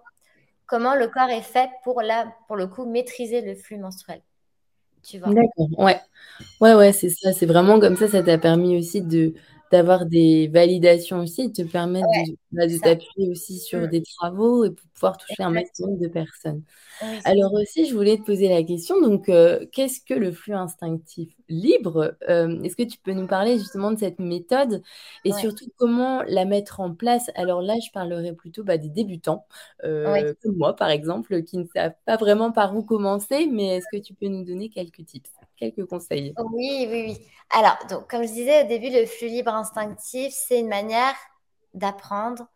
comment 0.65 0.95
le 0.95 1.07
corps 1.07 1.29
est 1.29 1.41
fait 1.41 1.69
pour, 1.83 2.01
la, 2.01 2.33
pour 2.47 2.55
le 2.55 2.67
coup 2.67 2.85
maîtriser 2.85 3.41
le 3.41 3.55
flux 3.55 3.77
menstruel. 3.77 4.21
Tu 5.03 5.19
vois 5.19 5.29
D'accord, 5.29 5.67
ouais. 5.77 5.99
Ouais, 6.59 6.73
ouais, 6.73 6.91
c'est 6.91 7.09
ça. 7.09 7.31
C'est 7.31 7.45
vraiment 7.45 7.79
comme 7.79 7.95
ça, 7.95 8.07
ça 8.07 8.23
t'a 8.23 8.37
permis 8.37 8.77
aussi 8.77 9.01
de 9.01 9.33
d'avoir 9.71 10.05
des 10.05 10.47
validations 10.47 11.19
aussi, 11.19 11.49
de 11.49 11.53
te 11.53 11.61
permettre 11.63 12.07
de, 12.07 12.35
bah, 12.55 12.67
t'appuyer 12.81 13.29
aussi 13.29 13.59
sur 13.59 13.81
mmh. 13.81 13.87
des 13.87 14.01
travaux 14.01 14.65
et 14.65 14.71
pour 14.71 14.87
pouvoir 14.89 15.17
toucher 15.17 15.43
un 15.43 15.49
maximum 15.49 15.97
de 15.97 16.07
personnes. 16.07 16.63
Alors 17.25 17.53
aussi, 17.53 17.85
je 17.85 17.95
voulais 17.95 18.17
te 18.17 18.23
poser 18.23 18.47
la 18.47 18.63
question, 18.63 19.01
donc 19.01 19.27
euh, 19.29 19.65
qu'est-ce 19.71 19.99
que 19.99 20.13
le 20.13 20.31
flux 20.31 20.53
instinctif 20.53 21.29
libre 21.49 22.15
euh, 22.29 22.61
Est-ce 22.63 22.75
que 22.75 22.83
tu 22.83 22.97
peux 22.97 23.11
nous 23.11 23.27
parler 23.27 23.57
justement 23.57 23.91
de 23.91 23.99
cette 23.99 24.19
méthode 24.19 24.81
et 25.25 25.33
surtout 25.33 25.65
comment 25.77 26.23
la 26.23 26.45
mettre 26.45 26.79
en 26.79 26.93
place? 26.93 27.29
Alors 27.35 27.61
là, 27.61 27.75
je 27.85 27.91
parlerai 27.91 28.33
plutôt 28.33 28.63
bah, 28.63 28.77
des 28.77 28.89
débutants, 28.89 29.45
euh, 29.83 30.33
comme 30.41 30.55
moi 30.55 30.75
par 30.75 30.89
exemple, 30.89 31.43
qui 31.43 31.57
ne 31.57 31.65
savent 31.65 31.95
pas 32.05 32.15
vraiment 32.15 32.51
par 32.51 32.75
où 32.75 32.83
commencer, 32.83 33.47
mais 33.51 33.77
est-ce 33.77 33.87
que 33.91 34.01
tu 34.01 34.13
peux 34.13 34.27
nous 34.27 34.45
donner 34.45 34.69
quelques 34.69 35.05
tips 35.05 35.31
quelques 35.57 35.85
conseils? 35.85 36.33
Oui, 36.37 36.87
oui, 36.89 37.05
oui. 37.07 37.17
Alors, 37.49 37.77
donc, 37.89 38.09
comme 38.09 38.23
je 38.23 38.31
disais 38.31 38.63
au 38.63 38.67
début, 38.67 38.89
le 38.89 39.05
flux 39.05 39.27
libre 39.27 39.53
instinctif, 39.53 40.33
c'est 40.33 40.59
une 40.59 40.67
manière 40.67 41.15
d'apprendre 41.75 42.47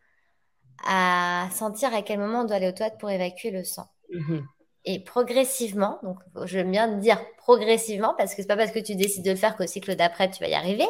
à 0.85 1.47
sentir 1.51 1.93
à 1.93 2.01
quel 2.01 2.19
moment 2.19 2.41
on 2.41 2.45
doit 2.45 2.55
aller 2.57 2.69
aux 2.69 2.73
toilettes 2.73 2.97
pour 2.99 3.09
évacuer 3.09 3.51
le 3.51 3.63
sang. 3.63 3.87
Mhm. 4.11 4.45
Et 4.85 5.03
progressivement, 5.03 5.99
donc 6.03 6.17
j'aime 6.45 6.71
bien 6.71 6.87
dire 6.87 7.19
progressivement 7.37 8.15
parce 8.17 8.33
que 8.33 8.41
c'est 8.41 8.47
pas 8.47 8.57
parce 8.57 8.71
que 8.71 8.79
tu 8.79 8.95
décides 8.95 9.25
de 9.25 9.31
le 9.31 9.35
faire 9.35 9.55
qu'au 9.57 9.67
cycle 9.67 9.95
d'après 9.95 10.31
tu 10.31 10.41
vas 10.41 10.49
y 10.49 10.55
arriver. 10.55 10.87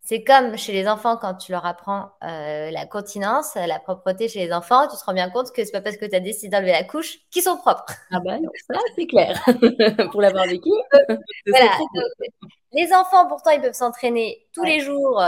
C'est 0.00 0.22
comme 0.22 0.56
chez 0.56 0.72
les 0.72 0.86
enfants 0.86 1.16
quand 1.16 1.34
tu 1.34 1.50
leur 1.50 1.66
apprends 1.66 2.12
euh, 2.22 2.70
la 2.70 2.86
continence, 2.86 3.56
la 3.56 3.80
propreté 3.80 4.28
chez 4.28 4.46
les 4.46 4.52
enfants, 4.52 4.86
tu 4.86 4.96
te 4.96 5.04
rends 5.04 5.12
bien 5.12 5.28
compte 5.30 5.50
que 5.50 5.64
c'est 5.64 5.72
pas 5.72 5.80
parce 5.80 5.96
que 5.96 6.06
tu 6.06 6.14
as 6.14 6.20
décidé 6.20 6.48
d'enlever 6.48 6.70
la 6.70 6.84
couche 6.84 7.18
qu'ils 7.32 7.42
sont 7.42 7.56
propres. 7.56 7.92
Ah 8.12 8.20
ben 8.24 8.40
non, 8.40 8.50
ça 8.70 8.78
c'est 8.94 9.08
clair. 9.08 9.42
Pour 10.12 10.22
l'avoir 10.22 10.46
vécu. 10.46 10.70
voilà. 11.48 11.70
les 12.72 12.92
enfants 12.92 13.26
pourtant 13.26 13.50
ils 13.50 13.60
peuvent 13.60 13.72
s'entraîner 13.72 14.46
tous 14.54 14.62
les 14.62 14.78
jours. 14.78 15.20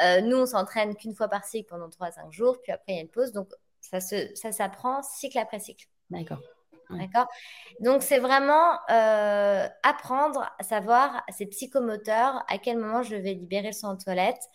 Euh, 0.00 0.20
nous 0.20 0.36
on 0.36 0.46
s'entraîne 0.46 0.96
qu'une 0.96 1.14
fois 1.14 1.28
par 1.28 1.44
cycle 1.44 1.68
pendant 1.68 1.88
3 1.88 2.08
à 2.08 2.12
5 2.12 2.32
jours, 2.32 2.60
puis 2.62 2.72
après 2.72 2.92
il 2.92 2.96
y 2.96 2.98
a 2.98 3.02
une 3.02 3.08
pause. 3.08 3.32
Donc 3.32 3.52
ça 3.80 4.00
s'apprend 4.00 5.02
ça 5.02 5.08
cycle 5.16 5.38
après 5.38 5.58
cycle. 5.58 5.86
D'accord. 6.10 6.40
D'accord? 6.90 7.26
Donc, 7.80 8.02
c'est 8.02 8.18
vraiment 8.18 8.78
euh, 8.90 9.66
apprendre 9.82 10.50
à 10.58 10.62
savoir, 10.62 11.22
c'est 11.30 11.46
psychomoteur, 11.46 12.44
à 12.48 12.58
quel 12.58 12.78
moment 12.78 13.02
je 13.02 13.16
vais 13.16 13.34
libérer 13.34 13.68
le 13.68 13.72
sang 13.72 13.92
en 13.92 13.96
toilette. 13.96 14.50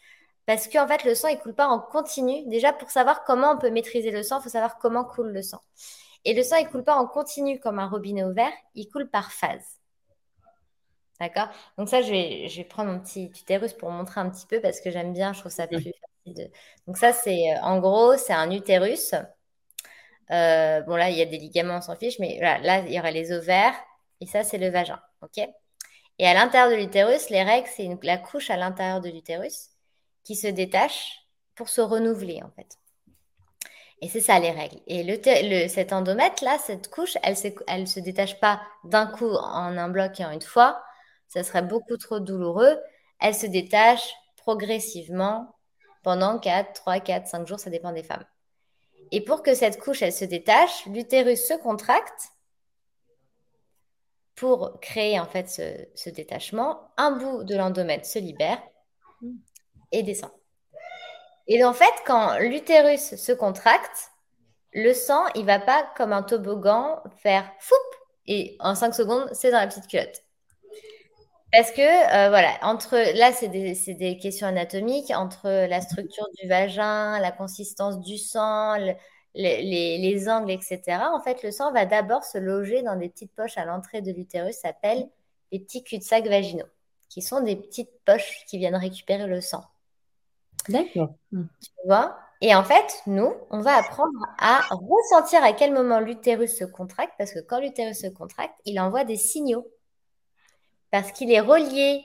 Parce 0.46 0.68
qu'en 0.68 0.88
fait, 0.88 1.04
le 1.04 1.14
sang, 1.16 1.28
il 1.28 1.40
coule 1.40 1.56
pas 1.56 1.68
en 1.68 1.80
continu. 1.80 2.48
Déjà, 2.48 2.72
pour 2.74 2.90
savoir 2.90 3.24
comment 3.24 3.52
on 3.54 3.58
peut 3.58 3.70
maîtriser 3.70 4.12
le 4.12 4.24
sang, 4.24 4.40
il 4.40 4.44
faut 4.44 4.50
savoir 4.50 4.78
comment 4.78 5.04
coule 5.04 5.32
le 5.32 5.42
sang. 5.42 5.62
Et 6.26 6.34
le 6.34 6.44
sang, 6.44 6.58
il 6.58 6.68
coule 6.68 6.84
pas 6.84 6.96
en 6.96 7.08
continu 7.08 7.60
comme 7.60 7.80
un 7.80 7.88
robinet 7.88 8.24
ouvert, 8.24 8.52
il 8.76 8.90
coule 8.90 9.10
par 9.10 9.32
phase. 9.32 9.77
D'accord 11.20 11.50
Donc 11.78 11.90
ça, 11.90 12.02
je 12.02 12.12
vais, 12.12 12.48
je 12.48 12.58
vais 12.58 12.64
prendre 12.64 12.92
mon 12.92 13.00
petit 13.00 13.26
utérus 13.26 13.74
pour 13.74 13.90
montrer 13.90 14.22
un 14.22 14.30
petit 14.30 14.46
peu 14.46 14.62
parce 14.62 14.80
que 14.82 14.92
j'aime 14.92 15.14
bien, 15.14 15.34
je 15.34 15.40
trouve 15.40 15.52
ça 15.52 15.68
plus 15.68 15.78
facile 15.78 16.36
de... 16.36 16.52
Donc 16.86 16.98
ça, 16.98 17.12
c'est 17.12 17.54
euh, 17.56 17.62
en 17.62 17.80
gros, 17.80 18.16
c'est 18.18 18.34
un 18.34 18.52
utérus. 18.52 19.14
Euh, 20.32 20.82
bon, 20.82 20.96
là, 20.96 21.10
il 21.10 21.18
y 21.18 21.22
a 21.22 21.26
des 21.26 21.38
ligaments, 21.38 21.78
on 21.78 21.82
s'en 21.82 21.96
fiche, 21.96 22.20
mais 22.20 22.40
là, 22.40 22.80
il 22.80 22.94
y 22.94 23.00
aura 23.00 23.12
les 23.12 23.32
ovaires 23.32 23.74
et 24.22 24.26
ça, 24.28 24.44
c'est 24.44 24.58
le 24.58 24.70
vagin. 24.70 25.00
OK? 25.22 25.40
Et 26.20 26.28
à 26.28 26.34
l'intérieur 26.34 26.70
de 26.72 26.76
l'utérus, 26.76 27.30
les 27.30 27.44
règles, 27.44 27.68
c'est 27.76 27.88
la 28.04 28.18
couche 28.18 28.50
à 28.50 28.58
l'intérieur 28.58 29.02
de 29.02 29.10
l'utérus 29.10 29.70
qui 30.24 30.36
se 30.36 30.48
détache 30.48 31.22
pour 31.56 31.70
se 31.70 31.82
renouveler, 31.82 32.42
en 32.44 32.52
fait. 32.52 32.78
Et 34.02 34.10
c'est 34.10 34.22
ça 34.22 34.40
les 34.40 34.52
règles. 34.52 34.80
Et 34.86 35.04
le, 35.04 35.68
cet 35.68 35.92
endomètre, 35.92 36.44
là, 36.44 36.58
cette 36.60 36.90
couche, 36.90 37.18
elle 37.24 37.82
ne 37.82 37.86
se 37.86 38.00
détache 38.00 38.40
pas 38.40 38.62
d'un 38.84 39.08
coup 39.08 39.30
en 39.30 39.78
un 39.78 39.90
bloc 39.90 40.20
et 40.20 40.26
en 40.26 40.32
une 40.32 40.42
fois. 40.42 40.84
Ça 41.28 41.44
serait 41.44 41.62
beaucoup 41.62 41.98
trop 41.98 42.20
douloureux. 42.20 42.80
Elle 43.20 43.36
se 43.36 43.48
détache 43.48 44.14
progressivement 44.38 45.56
pendant 46.04 46.40
4, 46.40 46.74
3, 46.74 47.00
4, 47.02 47.28
5 47.28 47.48
jours, 47.48 47.60
ça 47.60 47.70
dépend 47.70 47.92
des 47.92 48.04
femmes. 48.04 48.24
Et 49.12 49.22
pour 49.22 49.44
que 49.44 49.54
cette 49.54 49.80
couche, 49.80 50.02
elle 50.02 50.14
se 50.14 50.26
détache, 50.26 50.86
l'utérus 50.86 51.46
se 51.46 51.54
contracte 51.54 52.30
pour 54.36 54.80
créer 54.80 55.20
en 55.20 55.26
fait 55.26 55.50
ce, 55.50 56.10
détachement. 56.10 56.92
Un 56.98 57.12
bout 57.12 57.44
de 57.44 57.56
l'endomètre 57.56 58.06
se 58.06 58.20
libère 58.20 58.62
et 59.92 60.04
descend. 60.04 60.32
Et 61.48 61.64
en 61.64 61.74
fait, 61.74 61.94
quand 62.06 62.38
l'utérus 62.40 63.16
se 63.16 63.32
contracte, 63.32 64.12
le 64.74 64.94
sang, 64.94 65.26
il 65.36 65.46
va 65.46 65.60
pas 65.60 65.90
comme 65.96 66.14
un 66.14 66.24
toboggan 66.24 67.02
faire 67.18 67.52
foup 67.60 67.76
et 68.28 68.58
en 68.60 68.76
5 68.76 68.94
secondes, 68.94 69.30
c'est 69.32 69.52
dans 69.52 69.60
la 69.60 69.68
petite 69.68 69.88
culotte. 69.88 70.24
Parce 71.54 71.72
que, 71.72 71.82
euh, 71.82 72.30
voilà, 72.30 72.58
entre, 72.62 72.96
là, 73.18 73.32
c'est 73.32 73.48
des, 73.48 74.18
questions 74.18 74.48
anatomiques, 74.48 75.12
entre 75.16 75.48
la 75.48 75.80
structure 75.80 76.28
du 76.42 76.48
vagin, 76.48 77.20
la 77.20 77.32
consistance 77.32 78.00
du 78.00 78.18
sang, 78.18 78.76
les, 79.34 80.30
angles, 80.30 80.52
etc. 80.52 80.82
En 81.14 81.22
fait, 81.22 81.44
le 81.44 81.52
sang 81.52 81.72
va 81.72 81.86
d'abord 81.86 82.26
se 82.26 82.38
loger 82.38 82.82
dans 82.82 82.98
des 82.98 83.08
petites 83.08 83.34
poches 83.34 83.58
à 83.58 83.64
l'entrée 83.64 84.02
de 84.02 84.12
l'utérus, 84.12 84.56
s'appellent 84.58 85.08
les 85.52 85.60
petits 85.60 85.84
cul-de-sac 85.84 86.28
vaginaux, 86.28 86.68
qui 87.08 87.22
sont 87.22 87.40
des 87.42 87.56
petites 87.56 87.92
poches 88.06 88.44
qui 88.48 88.58
viennent 88.58 88.76
récupérer 88.76 89.26
le 89.26 89.40
sang. 89.40 89.64
D'accord. 90.68 91.14
Hmm. 91.32 91.46
Tu 91.62 91.72
vois? 91.86 92.18
Et 92.42 92.54
en 92.54 92.64
fait, 92.64 93.02
nous, 93.08 93.34
on 93.50 93.62
va 93.62 93.78
apprendre 93.78 94.20
à 94.38 94.62
ressentir 94.70 95.44
à 95.44 95.54
quel 95.54 95.74
moment 95.74 96.02
l'utérus 96.02 96.58
se 96.58 96.66
contracte, 96.66 97.14
parce 97.18 97.34
que 97.34 97.40
quand 97.40 97.62
l'utérus 97.62 98.02
se 98.02 98.08
contracte, 98.08 98.56
il 98.66 98.80
envoie 98.82 99.06
des 99.06 99.16
signaux 99.16 99.66
parce 100.98 101.12
qu'il 101.12 101.32
est 101.32 101.40
relié 101.40 102.04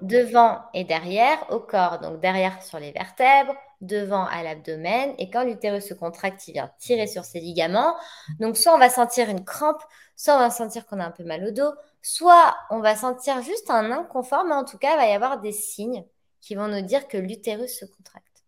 devant 0.00 0.62
et 0.72 0.84
derrière 0.84 1.38
au 1.50 1.60
corps, 1.60 1.98
donc 1.98 2.20
derrière 2.20 2.62
sur 2.62 2.78
les 2.78 2.90
vertèbres, 2.90 3.54
devant 3.82 4.24
à 4.24 4.42
l'abdomen, 4.42 5.14
et 5.18 5.28
quand 5.28 5.44
l'utérus 5.44 5.86
se 5.86 5.92
contracte, 5.92 6.48
il 6.48 6.52
vient 6.52 6.70
tirer 6.78 7.06
sur 7.06 7.22
ses 7.26 7.38
ligaments. 7.38 7.94
Donc 8.40 8.56
soit 8.56 8.74
on 8.74 8.78
va 8.78 8.88
sentir 8.88 9.28
une 9.28 9.44
crampe, 9.44 9.82
soit 10.16 10.36
on 10.36 10.38
va 10.38 10.48
sentir 10.48 10.86
qu'on 10.86 11.00
a 11.00 11.04
un 11.04 11.10
peu 11.10 11.22
mal 11.22 11.44
au 11.44 11.50
dos, 11.50 11.74
soit 12.00 12.56
on 12.70 12.80
va 12.80 12.96
sentir 12.96 13.42
juste 13.42 13.68
un 13.68 13.90
inconfort, 13.90 14.46
mais 14.46 14.54
en 14.54 14.64
tout 14.64 14.78
cas, 14.78 14.94
il 14.94 14.96
va 14.96 15.06
y 15.06 15.12
avoir 15.12 15.42
des 15.42 15.52
signes 15.52 16.06
qui 16.40 16.54
vont 16.54 16.68
nous 16.68 16.80
dire 16.80 17.08
que 17.08 17.18
l'utérus 17.18 17.78
se 17.78 17.84
contracte. 17.84 18.42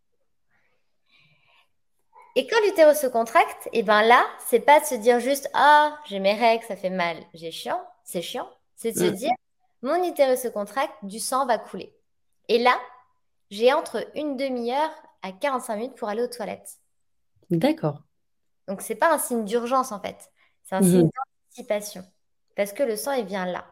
Et 2.34 2.46
quand 2.46 2.56
l'utérus 2.64 2.96
se 2.96 3.08
contracte, 3.08 3.66
et 3.74 3.80
eh 3.80 3.82
ben 3.82 4.00
là, 4.00 4.24
c'est 4.46 4.60
pas 4.60 4.80
de 4.80 4.86
se 4.86 4.94
dire 4.94 5.20
juste 5.20 5.50
ah 5.52 5.98
j'ai 6.06 6.18
mes 6.18 6.32
règles, 6.32 6.64
ça 6.64 6.76
fait 6.76 6.88
mal, 6.88 7.18
j'ai 7.34 7.50
chiant, 7.50 7.82
c'est 8.04 8.22
chiant. 8.22 8.48
C'est 8.74 8.92
de 8.92 8.98
se 8.98 9.04
dire 9.06 9.32
mon 9.87 10.03
utérus 10.03 10.40
se 10.40 10.49
contracte, 10.49 10.94
du 11.03 11.20
sang 11.20 11.46
va 11.46 11.59
couler. 11.59 11.94
Et 12.49 12.59
là, 12.59 12.77
j'ai 13.51 13.72
entre 13.72 14.05
une 14.16 14.37
demi-heure 14.37 14.90
à 15.22 15.31
45 15.33 15.77
minutes 15.77 15.94
pour 15.94 16.09
aller 16.09 16.22
aux 16.22 16.29
toilettes. 16.29 16.79
D'accord. 17.51 18.03
Donc, 18.66 18.83
ce 18.83 18.92
n'est 18.92 18.99
pas 18.99 19.14
un 19.14 19.18
signe 19.18 19.44
d'urgence, 19.44 19.92
en 19.92 20.01
fait. 20.01 20.16
C'est 20.64 20.75
un 20.75 20.83
signe 20.83 21.05
mhm. 21.05 21.11
d'anticipation. 21.11 22.05
Parce 22.57 22.72
que 22.72 22.83
le 22.83 22.96
sang, 22.96 23.12
il 23.12 23.27
vient 23.27 23.46
là. 23.46 23.64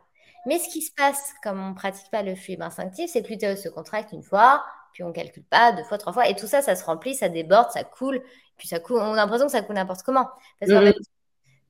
Mais 0.47 0.59
ce 0.59 0.69
qui 0.69 0.83
se 0.83 0.93
passe, 0.95 1.35
comme 1.43 1.59
on 1.59 1.71
ne 1.71 1.75
pratique 1.75 2.11
pas 2.11 2.23
le 2.23 2.37
fluide 2.37 2.63
instinctif, 2.63 3.11
c'est 3.11 3.23
que 3.23 3.29
l'utérus 3.29 3.63
se 3.63 3.69
contracte 3.69 4.13
une 4.13 4.23
fois, 4.23 4.65
puis 4.93 5.03
on 5.03 5.09
ne 5.09 5.13
calcule 5.13 5.45
pas, 5.45 5.73
deux 5.73 5.83
fois, 5.85 5.99
trois 5.99 6.13
fois. 6.13 6.29
Et 6.29 6.37
tout 6.37 6.47
ça, 6.47 6.63
ça 6.63 6.77
se 6.77 6.85
remplit, 6.85 7.17
ça 7.17 7.29
déborde, 7.29 7.71
ça 7.73 7.83
coule. 7.83 8.23
Puis 8.57 8.69
ça 8.69 8.79
coule. 8.79 9.01
On 9.01 9.15
a 9.15 9.17
l'impression 9.17 9.47
que 9.47 9.53
ça 9.53 9.63
coule 9.63 9.75
n'importe 9.75 10.03
comment. 10.03 10.29
Parce 10.61 10.71
qu'en 10.71 10.81
mhm. 10.81 10.93
fait, 10.93 10.99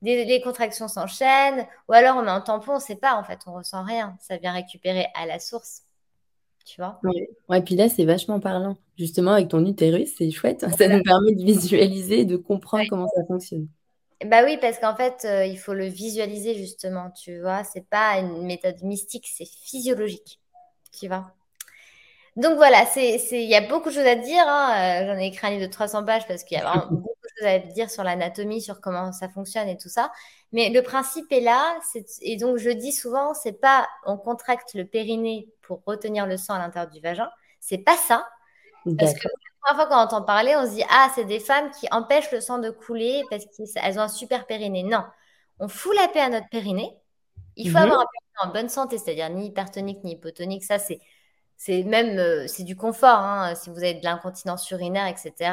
les 0.05 0.41
contractions 0.41 0.87
s'enchaînent, 0.87 1.65
ou 1.89 1.93
alors 1.93 2.17
on 2.17 2.21
met 2.21 2.31
un 2.31 2.41
tampon, 2.41 2.73
on 2.73 2.75
ne 2.75 2.79
sait 2.79 2.95
pas, 2.95 3.15
en 3.15 3.23
fait, 3.23 3.39
on 3.47 3.53
ressent 3.53 3.83
rien. 3.83 4.17
Ça 4.19 4.37
vient 4.37 4.53
récupérer 4.53 5.07
à 5.15 5.25
la 5.25 5.39
source. 5.39 5.81
Tu 6.65 6.81
vois 6.81 6.99
ouais. 7.49 7.61
puis 7.61 7.75
là, 7.75 7.89
c'est 7.89 8.05
vachement 8.05 8.39
parlant. 8.39 8.75
Justement, 8.97 9.33
avec 9.33 9.49
ton 9.49 9.63
utérus, 9.65 10.13
c'est 10.17 10.31
chouette. 10.31 10.65
Ça 10.77 10.87
nous 10.87 11.03
permet 11.03 11.35
de 11.35 11.43
visualiser, 11.43 12.25
de 12.25 12.37
comprendre 12.37 12.85
comment 12.89 13.07
ça 13.07 13.23
fonctionne. 13.27 13.67
Bah 14.25 14.43
oui, 14.43 14.57
parce 14.59 14.79
qu'en 14.79 14.95
fait, 14.95 15.25
euh, 15.25 15.45
il 15.45 15.57
faut 15.57 15.73
le 15.73 15.85
visualiser 15.85 16.55
justement, 16.55 17.11
tu 17.11 17.39
vois. 17.41 17.63
C'est 17.63 17.87
pas 17.87 18.17
une 18.17 18.45
méthode 18.45 18.81
mystique, 18.81 19.27
c'est 19.31 19.47
physiologique, 19.47 20.39
tu 20.97 21.07
vois. 21.07 21.31
Donc 22.35 22.55
voilà, 22.55 22.85
c'est, 22.85 23.17
il 23.31 23.49
y 23.49 23.55
a 23.55 23.61
beaucoup 23.61 23.89
de 23.89 23.93
choses 23.93 24.05
à 24.05 24.15
dire. 24.15 24.43
Hein. 24.47 25.03
Euh, 25.03 25.07
j'en 25.07 25.19
ai 25.19 25.27
écrit 25.27 25.47
un 25.47 25.49
livre 25.51 25.67
de 25.67 25.71
300 25.71 26.03
pages 26.05 26.27
parce 26.27 26.43
qu'il 26.43 26.57
y 26.57 26.61
a 26.61 26.65
vraiment 26.65 26.87
beaucoup 26.91 27.09
choses 27.37 27.47
à 27.47 27.59
dire 27.59 27.89
sur 27.89 28.03
l'anatomie, 28.03 28.61
sur 28.61 28.81
comment 28.81 29.11
ça 29.11 29.29
fonctionne 29.29 29.67
et 29.67 29.77
tout 29.77 29.89
ça. 29.89 30.11
Mais 30.51 30.69
le 30.69 30.81
principe 30.81 31.31
est 31.31 31.41
là. 31.41 31.77
et 32.21 32.37
donc 32.37 32.57
je 32.57 32.69
dis 32.69 32.91
souvent, 32.91 33.33
c'est 33.33 33.59
pas 33.59 33.87
on 34.05 34.17
contracte 34.17 34.73
le 34.73 34.85
périnée 34.85 35.49
pour 35.61 35.81
retenir 35.85 36.25
le 36.25 36.37
sang 36.37 36.55
à 36.55 36.59
l'intérieur 36.59 36.91
du 36.91 36.99
vagin. 36.99 37.29
C'est 37.59 37.79
pas 37.79 37.97
ça. 37.97 38.27
Parce 38.97 39.13
que 39.13 39.27
la 39.27 39.73
première 39.73 39.75
fois 39.75 39.85
qu'on 39.87 40.03
entend 40.03 40.21
parler, 40.23 40.55
on 40.55 40.65
se 40.65 40.75
dit 40.75 40.83
ah 40.89 41.09
c'est 41.15 41.25
des 41.25 41.39
femmes 41.39 41.71
qui 41.71 41.87
empêchent 41.91 42.31
le 42.31 42.41
sang 42.41 42.59
de 42.59 42.69
couler 42.69 43.23
parce 43.29 43.45
qu'elles 43.45 43.99
ont 43.99 44.03
un 44.03 44.07
super 44.07 44.45
périnée. 44.45 44.83
Non, 44.83 45.03
on 45.59 45.67
fout 45.67 45.95
la 45.95 46.07
paix 46.07 46.21
à 46.21 46.29
notre 46.29 46.49
périnée. 46.49 46.95
Il 47.55 47.71
faut 47.71 47.77
mhm. 47.77 47.83
avoir 47.83 48.01
un 48.01 48.05
périnée 48.05 48.49
en 48.49 48.53
bonne 48.53 48.69
santé, 48.69 48.97
c'est-à-dire 48.97 49.29
ni 49.29 49.47
hypertonique 49.47 50.03
ni 50.03 50.13
hypotonique. 50.13 50.63
Ça 50.63 50.79
c'est 50.79 50.99
c'est 51.57 51.83
même 51.83 52.19
euh, 52.19 52.47
c'est 52.47 52.63
du 52.63 52.75
confort. 52.75 53.19
Hein. 53.19 53.55
Si 53.55 53.69
vous 53.69 53.77
avez 53.77 53.95
de 53.95 54.03
l'incontinence 54.03 54.69
urinaire, 54.71 55.07
etc., 55.07 55.51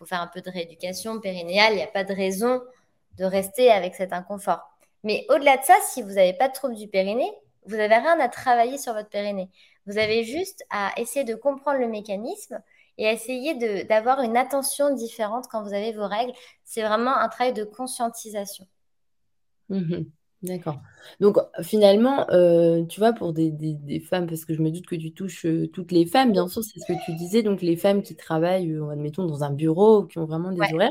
faut 0.00 0.06
faire 0.06 0.22
un 0.22 0.26
peu 0.26 0.40
de 0.40 0.50
rééducation 0.50 1.20
périnéale. 1.20 1.74
Il 1.74 1.76
n'y 1.76 1.82
a 1.82 1.86
pas 1.86 2.04
de 2.04 2.14
raison 2.14 2.62
de 3.18 3.24
rester 3.24 3.70
avec 3.70 3.94
cet 3.94 4.14
inconfort. 4.14 4.62
Mais 5.04 5.26
au-delà 5.28 5.58
de 5.58 5.62
ça, 5.62 5.74
si 5.90 6.00
vous 6.00 6.12
n'avez 6.12 6.32
pas 6.32 6.48
de 6.48 6.54
trouble 6.54 6.74
du 6.74 6.88
périnée, 6.88 7.30
vous 7.66 7.76
n'avez 7.76 7.96
rien 7.96 8.18
à 8.18 8.28
travailler 8.28 8.78
sur 8.78 8.94
votre 8.94 9.10
périnée. 9.10 9.50
Vous 9.84 9.98
avez 9.98 10.24
juste 10.24 10.64
à 10.70 10.92
essayer 10.96 11.24
de 11.24 11.34
comprendre 11.34 11.78
le 11.78 11.88
mécanisme 11.88 12.62
et 12.96 13.04
essayer 13.04 13.84
d'avoir 13.84 14.22
une 14.22 14.38
attention 14.38 14.94
différente 14.94 15.46
quand 15.50 15.62
vous 15.62 15.74
avez 15.74 15.92
vos 15.92 16.08
règles. 16.08 16.32
C'est 16.64 16.82
vraiment 16.82 17.14
un 17.16 17.28
travail 17.28 17.52
de 17.52 17.64
conscientisation. 17.64 18.66
Mmh 19.68 20.04
D'accord. 20.42 20.78
Donc 21.20 21.36
finalement, 21.62 22.26
euh, 22.30 22.84
tu 22.86 22.98
vois, 22.98 23.12
pour 23.12 23.34
des, 23.34 24.02
femmes, 24.08 24.26
parce 24.26 24.46
que 24.46 24.54
je 24.54 24.62
me 24.62 24.70
doute 24.70 24.86
que 24.86 24.94
tu 24.94 25.12
touches 25.12 25.44
euh, 25.44 25.68
toutes 25.68 25.92
les 25.92 26.06
femmes, 26.06 26.32
bien 26.32 26.48
sûr, 26.48 26.62
c'est 26.64 26.80
ce 26.80 26.86
que 26.86 27.04
tu 27.04 27.12
disais, 27.14 27.42
donc 27.42 27.60
les 27.60 27.76
femmes 27.76 28.02
qui 28.02 28.16
travaillent, 28.16 28.72
euh, 28.72 28.88
admettons, 28.88 29.26
dans 29.26 29.44
un 29.44 29.50
bureau, 29.50 30.04
qui 30.04 30.18
ont 30.18 30.24
vraiment 30.24 30.50
des 30.50 30.62
horaires, 30.72 30.90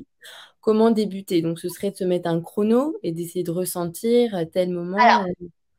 comment 0.62 0.92
débuter? 0.92 1.42
Donc 1.42 1.60
ce 1.60 1.68
serait 1.68 1.90
de 1.90 1.96
se 1.96 2.04
mettre 2.04 2.30
un 2.30 2.42
chrono 2.42 2.98
et 3.02 3.12
d'essayer 3.12 3.44
de 3.44 3.52
ressentir 3.52 4.36
à 4.36 4.46
tel 4.46 4.70
moment. 4.70 4.98
Alors, 4.98 5.26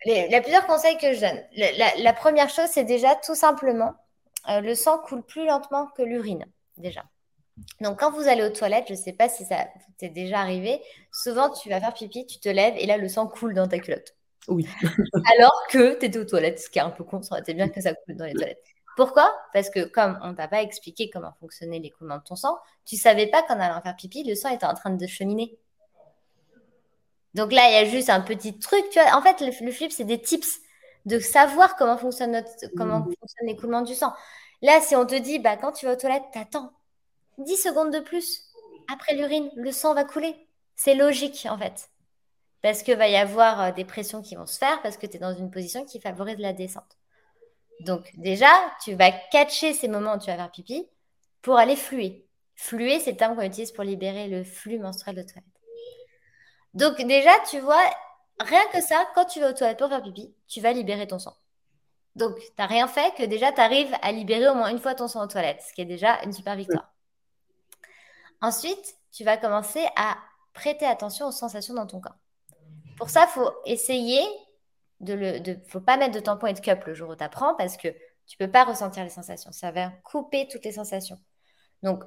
il 0.04 0.30
y 0.30 0.34
a 0.34 0.40
plusieurs 0.40 0.66
conseils 0.66 0.96
que 0.96 1.12
je 1.12 1.20
donne. 1.20 2.02
La, 2.02 2.12
première 2.12 2.48
chose, 2.48 2.68
c'est 2.70 2.84
déjà 2.84 3.14
tout 3.24 3.36
simplement, 3.36 3.94
le 4.48 4.74
sang 4.74 4.98
coule 4.98 5.22
plus 5.22 5.46
lentement 5.46 5.86
que 5.96 6.02
l'urine, 6.02 6.44
déjà. 6.76 7.04
Donc, 7.80 8.00
quand 8.00 8.10
vous 8.10 8.28
allez 8.28 8.42
aux 8.42 8.50
toilettes, 8.50 8.86
je 8.88 8.94
ne 8.94 8.98
sais 8.98 9.12
pas 9.12 9.28
si 9.28 9.44
ça 9.44 9.66
t'est 9.98 10.08
déjà 10.08 10.40
arrivé, 10.40 10.80
souvent 11.12 11.50
tu 11.50 11.68
vas 11.68 11.80
faire 11.80 11.94
pipi, 11.94 12.26
tu 12.26 12.38
te 12.38 12.48
lèves 12.48 12.74
et 12.76 12.86
là, 12.86 12.96
le 12.96 13.08
sang 13.08 13.26
coule 13.26 13.54
dans 13.54 13.68
ta 13.68 13.78
culotte. 13.78 14.14
Oui. 14.48 14.66
Alors 15.34 15.62
que 15.70 15.98
tu 15.98 16.06
étais 16.06 16.18
aux 16.18 16.24
toilettes, 16.24 16.60
ce 16.60 16.70
qui 16.70 16.78
est 16.78 16.82
un 16.82 16.90
peu 16.90 17.04
con, 17.04 17.22
ça 17.22 17.34
aurait 17.34 17.40
été 17.40 17.54
bien 17.54 17.68
que 17.68 17.80
ça 17.80 17.94
coule 17.94 18.16
dans 18.16 18.24
les 18.24 18.34
toilettes. 18.34 18.64
Pourquoi? 18.96 19.32
Parce 19.52 19.70
que 19.70 19.84
comme 19.84 20.18
on 20.22 20.34
t'a 20.34 20.48
pas 20.48 20.62
expliqué 20.62 21.10
comment 21.10 21.32
fonctionnait 21.40 21.78
l'écoulement 21.78 22.18
de 22.18 22.22
ton 22.22 22.36
sang, 22.36 22.58
tu 22.84 22.96
savais 22.96 23.28
pas 23.28 23.42
qu'en 23.42 23.58
allant 23.60 23.80
faire 23.80 23.96
pipi, 23.96 24.24
le 24.24 24.34
sang 24.34 24.50
était 24.50 24.66
en 24.66 24.74
train 24.74 24.90
de 24.90 25.06
cheminer. 25.06 25.58
Donc 27.34 27.52
là, 27.52 27.62
il 27.68 27.74
y 27.74 27.76
a 27.76 27.84
juste 27.84 28.10
un 28.10 28.20
petit 28.20 28.58
truc, 28.58 28.84
tu 28.90 29.00
vois. 29.00 29.16
En 29.16 29.22
fait, 29.22 29.40
le, 29.40 29.72
flip, 29.72 29.92
c'est 29.92 30.04
des 30.04 30.20
tips 30.20 30.58
de 31.06 31.18
savoir 31.18 31.76
comment 31.76 31.96
fonctionne, 31.96 32.32
notre, 32.32 32.50
comment 32.76 33.00
mmh. 33.00 33.14
fonctionne 33.20 33.46
l'écoulement 33.46 33.82
du 33.82 33.94
sang. 33.94 34.12
Là, 34.62 34.80
si 34.80 34.96
on 34.96 35.06
te 35.06 35.14
dit, 35.14 35.38
bah, 35.38 35.56
quand 35.56 35.72
tu 35.72 35.86
vas 35.86 35.92
aux 35.92 35.96
toilettes, 35.96 36.24
t'attends 36.32 36.72
10 37.44 37.56
secondes 37.56 37.92
de 37.92 38.00
plus. 38.00 38.44
Après 38.92 39.14
l'urine, 39.14 39.50
le 39.56 39.72
sang 39.72 39.94
va 39.94 40.04
couler. 40.04 40.48
C'est 40.76 40.94
logique, 40.94 41.46
en 41.48 41.58
fait. 41.58 41.90
Parce 42.62 42.82
qu'il 42.82 42.96
va 42.96 43.08
y 43.08 43.16
avoir 43.16 43.60
euh, 43.60 43.72
des 43.72 43.84
pressions 43.84 44.22
qui 44.22 44.34
vont 44.34 44.46
se 44.46 44.58
faire, 44.58 44.80
parce 44.82 44.96
que 44.96 45.06
tu 45.06 45.16
es 45.16 45.20
dans 45.20 45.34
une 45.34 45.50
position 45.50 45.84
qui 45.84 46.00
favorise 46.00 46.38
la 46.38 46.52
descente. 46.52 46.98
Donc, 47.80 48.10
déjà, 48.16 48.50
tu 48.84 48.94
vas 48.94 49.10
catcher 49.10 49.72
ces 49.72 49.88
moments 49.88 50.14
où 50.14 50.18
tu 50.18 50.26
vas 50.26 50.36
faire 50.36 50.50
pipi 50.50 50.86
pour 51.42 51.56
aller 51.56 51.76
fluer. 51.76 52.26
Fluer, 52.54 53.00
c'est 53.00 53.12
le 53.12 53.16
terme 53.16 53.36
qu'on 53.36 53.42
utilise 53.42 53.72
pour 53.72 53.84
libérer 53.84 54.28
le 54.28 54.44
flux 54.44 54.78
menstruel 54.78 55.16
de 55.16 55.22
toilette. 55.22 55.44
Donc, 56.74 57.00
déjà, 57.06 57.32
tu 57.50 57.58
vois, 57.60 57.82
rien 58.38 58.62
que 58.72 58.82
ça, 58.82 59.06
quand 59.14 59.24
tu 59.24 59.40
vas 59.40 59.50
aux 59.50 59.54
toilettes 59.54 59.78
pour 59.78 59.88
faire 59.88 60.02
pipi, 60.02 60.34
tu 60.46 60.60
vas 60.60 60.72
libérer 60.72 61.06
ton 61.06 61.18
sang. 61.18 61.34
Donc, 62.16 62.36
tu 62.38 62.52
n'as 62.58 62.66
rien 62.66 62.86
fait 62.86 63.14
que 63.16 63.22
déjà, 63.22 63.52
tu 63.52 63.60
arrives 63.60 63.94
à 64.02 64.12
libérer 64.12 64.48
au 64.48 64.54
moins 64.54 64.68
une 64.68 64.78
fois 64.78 64.94
ton 64.94 65.08
sang 65.08 65.24
aux 65.24 65.28
toilettes, 65.28 65.62
ce 65.66 65.72
qui 65.72 65.80
est 65.80 65.86
déjà 65.86 66.20
une 66.24 66.32
super 66.32 66.56
victoire. 66.56 66.92
Ensuite, 68.42 68.96
tu 69.12 69.24
vas 69.24 69.36
commencer 69.36 69.84
à 69.96 70.16
prêter 70.52 70.86
attention 70.86 71.26
aux 71.26 71.32
sensations 71.32 71.74
dans 71.74 71.86
ton 71.86 72.00
corps. 72.00 72.16
Pour 72.96 73.10
ça, 73.10 73.26
faut 73.26 73.50
essayer 73.64 74.22
de 75.00 75.14
le. 75.14 75.56
Faut 75.68 75.80
pas 75.80 75.96
mettre 75.96 76.14
de 76.14 76.20
tampon 76.20 76.46
et 76.46 76.52
de 76.52 76.60
cup 76.60 76.84
le 76.84 76.94
jour 76.94 77.10
où 77.10 77.16
tu 77.16 77.24
apprends 77.24 77.54
parce 77.54 77.76
que 77.76 77.88
tu 78.26 78.36
peux 78.36 78.50
pas 78.50 78.64
ressentir 78.64 79.02
les 79.02 79.10
sensations. 79.10 79.52
Ça 79.52 79.70
va 79.70 79.90
couper 80.04 80.48
toutes 80.48 80.64
les 80.64 80.72
sensations. 80.72 81.18
Donc, 81.82 82.04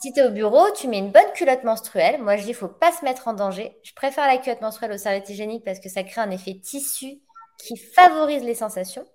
si 0.00 0.12
tu 0.12 0.20
es 0.20 0.24
au 0.24 0.30
bureau, 0.30 0.70
tu 0.72 0.88
mets 0.88 0.98
une 0.98 1.10
bonne 1.10 1.30
culotte 1.34 1.64
menstruelle. 1.64 2.20
Moi, 2.22 2.36
je 2.36 2.44
dis, 2.44 2.54
faut 2.54 2.68
pas 2.68 2.92
se 2.92 3.04
mettre 3.04 3.28
en 3.28 3.32
danger. 3.32 3.78
Je 3.82 3.92
préfère 3.94 4.26
la 4.26 4.38
culotte 4.38 4.60
menstruelle 4.60 4.92
au 4.92 4.98
serviette 4.98 5.28
hygiénique 5.28 5.64
parce 5.64 5.80
que 5.80 5.88
ça 5.88 6.02
crée 6.04 6.20
un 6.20 6.30
effet 6.30 6.54
tissu 6.54 7.20
qui 7.58 7.76
favorise 7.76 8.42
les 8.42 8.54
sensations. 8.54 9.06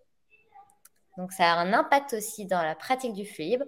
Donc, 1.18 1.32
ça 1.32 1.54
a 1.54 1.56
un 1.56 1.74
impact 1.74 2.14
aussi 2.14 2.46
dans 2.46 2.62
la 2.62 2.76
pratique 2.76 3.14
du 3.14 3.26
fluide. 3.26 3.68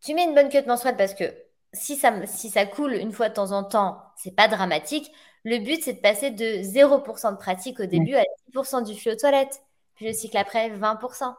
Tu 0.00 0.14
mets 0.14 0.24
une 0.24 0.34
bonne 0.34 0.48
culotte 0.48 0.66
menstruelle 0.66 0.96
parce 0.96 1.14
que 1.14 1.32
si 1.74 1.96
ça, 1.96 2.12
si 2.26 2.48
ça 2.48 2.66
coule 2.66 2.94
une 2.94 3.12
fois 3.12 3.28
de 3.28 3.34
temps 3.34 3.52
en 3.52 3.64
temps, 3.64 3.98
c'est 4.16 4.34
pas 4.34 4.48
dramatique. 4.48 5.12
Le 5.44 5.58
but, 5.58 5.82
c'est 5.82 5.94
de 5.94 6.00
passer 6.00 6.30
de 6.30 6.62
0% 6.62 7.32
de 7.32 7.36
pratique 7.36 7.80
au 7.80 7.86
début 7.86 8.14
à 8.14 8.24
10% 8.54 8.84
du 8.84 8.98
flux 8.98 9.12
aux 9.12 9.16
toilettes. 9.16 9.60
Puis 9.96 10.06
le 10.06 10.12
cycle 10.12 10.36
après, 10.38 10.70
20%. 10.70 11.34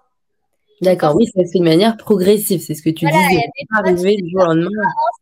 D'accord, 0.81 1.15
oui, 1.15 1.25
ça 1.27 1.43
se 1.45 1.51
fait 1.51 1.59
de 1.59 1.63
manière 1.63 1.95
progressive, 1.95 2.59
c'est 2.59 2.75
ce 2.75 2.83
que 2.83 2.89
tu 2.89 3.05
disais. 3.05 3.41
arriver 3.77 4.17
du 4.17 4.29
jour 4.29 4.41
au 4.41 4.45
lendemain. 4.47 4.69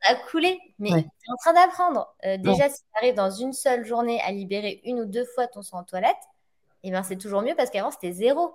Ça 0.01 0.13
a 0.13 0.15
coulé, 0.15 0.59
mais 0.79 0.89
tu 0.89 0.97
es 0.97 1.31
en 1.31 1.35
train 1.37 1.53
d'apprendre. 1.53 2.13
Euh, 2.25 2.37
déjà, 2.37 2.69
si 2.69 2.81
tu 2.81 2.97
arrives 2.97 3.15
dans 3.15 3.29
une 3.29 3.53
seule 3.53 3.85
journée 3.85 4.19
à 4.21 4.31
libérer 4.31 4.81
une 4.83 4.99
ou 4.99 5.05
deux 5.05 5.25
fois 5.25 5.45
ton 5.47 5.61
sang 5.61 5.79
en 5.79 5.83
toilette, 5.83 6.17
eh 6.83 6.91
ben, 6.91 7.03
c'est 7.03 7.17
toujours 7.17 7.43
mieux 7.43 7.53
parce 7.55 7.69
qu'avant, 7.69 7.91
c'était 7.91 8.11
zéro 8.11 8.51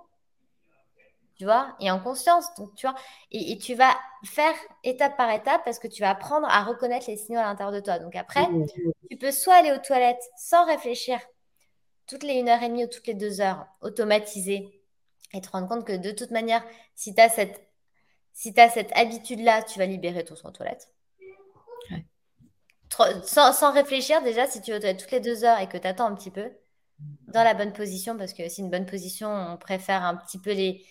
tu 1.39 1.45
vois, 1.45 1.73
et 1.79 1.89
en 1.89 2.01
conscience, 2.01 2.53
donc, 2.55 2.75
tu 2.75 2.85
vois, 2.85 2.95
et, 3.31 3.57
tu 3.57 3.73
vas 3.73 3.95
faire 4.25 4.53
étape 4.83 5.15
par 5.15 5.31
étape 5.31 5.63
parce 5.63 5.79
que 5.79 5.87
tu 5.87 6.01
vas 6.01 6.09
apprendre 6.09 6.45
à 6.49 6.65
reconnaître 6.65 7.05
les 7.07 7.15
signaux 7.15 7.39
à 7.39 7.43
l'intérieur 7.43 7.73
de 7.73 7.79
toi. 7.79 7.97
Donc 7.97 8.13
après, 8.17 8.45
tu 9.09 9.15
peux 9.15 9.31
soit 9.31 9.55
aller 9.55 9.71
aux 9.71 9.77
toilettes 9.77 10.21
sans 10.35 10.65
réfléchir, 10.65 11.17
toutes 12.07 12.23
les 12.23 12.41
1 12.41 12.49
heure 12.49 12.61
et 12.61 12.67
demie 12.67 12.83
ou 12.83 12.89
toutes 12.89 13.07
les 13.07 13.13
deux 13.13 13.39
heures, 13.39 13.65
automatiser, 13.79 14.83
et 15.31 15.39
te 15.39 15.49
rendre 15.49 15.69
compte 15.69 15.87
que 15.87 15.95
de 15.95 16.11
toute 16.11 16.31
manière, 16.31 16.61
si 16.93 17.15
tu 17.15 17.21
as 17.21 17.29
cette, 17.29 17.65
si 18.33 18.53
as 18.59 18.67
cette 18.67 18.91
habitude-là, 18.97 19.63
tu 19.63 19.79
vas 19.79 19.85
libérer 19.85 20.25
ton 20.25 20.35
sang 20.35 20.49
aux 20.49 20.51
toilettes. 20.51 20.89
Sans, 23.23 23.53
sans, 23.53 23.71
réfléchir, 23.71 24.21
déjà, 24.23 24.45
si 24.45 24.61
tu 24.61 24.71
vas 24.71 24.77
aux 24.77 24.79
toilettes 24.81 24.99
toutes 24.99 25.11
les 25.11 25.21
deux 25.21 25.45
heures 25.45 25.61
et 25.61 25.69
que 25.69 25.77
tu 25.77 25.87
attends 25.87 26.07
un 26.07 26.15
petit 26.15 26.31
peu, 26.31 26.51
dans 27.29 27.45
la 27.45 27.53
bonne 27.53 27.71
position, 27.71 28.17
parce 28.17 28.33
que 28.33 28.49
c'est 28.49 28.61
une 28.61 28.69
bonne 28.69 28.85
position, 28.85 29.31
on 29.31 29.55
préfère 29.55 30.03
un 30.03 30.17
petit 30.17 30.37
peu 30.37 30.51
les, 30.51 30.83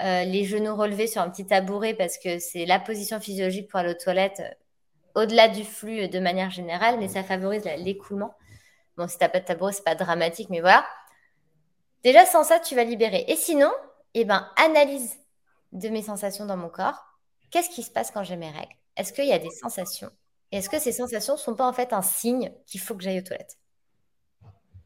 euh, 0.00 0.24
les 0.24 0.44
genoux 0.44 0.74
relevés 0.74 1.06
sur 1.06 1.22
un 1.22 1.30
petit 1.30 1.46
tabouret 1.46 1.94
parce 1.94 2.18
que 2.18 2.38
c'est 2.38 2.66
la 2.66 2.80
position 2.80 3.20
physiologique 3.20 3.70
pour 3.70 3.78
aller 3.78 3.90
aux 3.90 4.02
toilettes 4.02 4.40
euh, 4.40 5.22
au-delà 5.22 5.48
du 5.48 5.64
flux 5.64 6.02
euh, 6.02 6.08
de 6.08 6.18
manière 6.18 6.50
générale, 6.50 6.98
mais 6.98 7.08
ça 7.08 7.22
favorise 7.22 7.64
l'écoulement. 7.78 8.34
Bon, 8.96 9.06
si 9.06 9.18
tu 9.18 9.24
n'as 9.24 9.28
pas 9.28 9.40
de 9.40 9.44
tabouret, 9.44 9.72
c'est 9.72 9.84
pas 9.84 9.94
dramatique, 9.94 10.48
mais 10.50 10.60
voilà. 10.60 10.84
Déjà, 12.02 12.26
sans 12.26 12.44
ça, 12.44 12.58
tu 12.58 12.74
vas 12.74 12.84
libérer. 12.84 13.24
Et 13.28 13.36
sinon, 13.36 13.72
eh 14.14 14.24
ben, 14.24 14.48
analyse 14.56 15.16
de 15.72 15.88
mes 15.88 16.02
sensations 16.02 16.46
dans 16.46 16.56
mon 16.56 16.68
corps. 16.68 17.04
Qu'est-ce 17.50 17.70
qui 17.70 17.82
se 17.82 17.90
passe 17.90 18.10
quand 18.10 18.24
j'ai 18.24 18.36
mes 18.36 18.50
règles? 18.50 18.74
Est-ce 18.96 19.12
qu'il 19.12 19.26
y 19.26 19.32
a 19.32 19.38
des 19.38 19.50
sensations? 19.50 20.10
Et 20.50 20.58
est-ce 20.58 20.68
que 20.68 20.78
ces 20.78 20.92
sensations 20.92 21.34
ne 21.34 21.38
sont 21.38 21.54
pas 21.54 21.66
en 21.66 21.72
fait 21.72 21.92
un 21.92 22.02
signe 22.02 22.52
qu'il 22.66 22.80
faut 22.80 22.94
que 22.94 23.02
j'aille 23.02 23.18
aux 23.18 23.24
toilettes? 23.24 23.58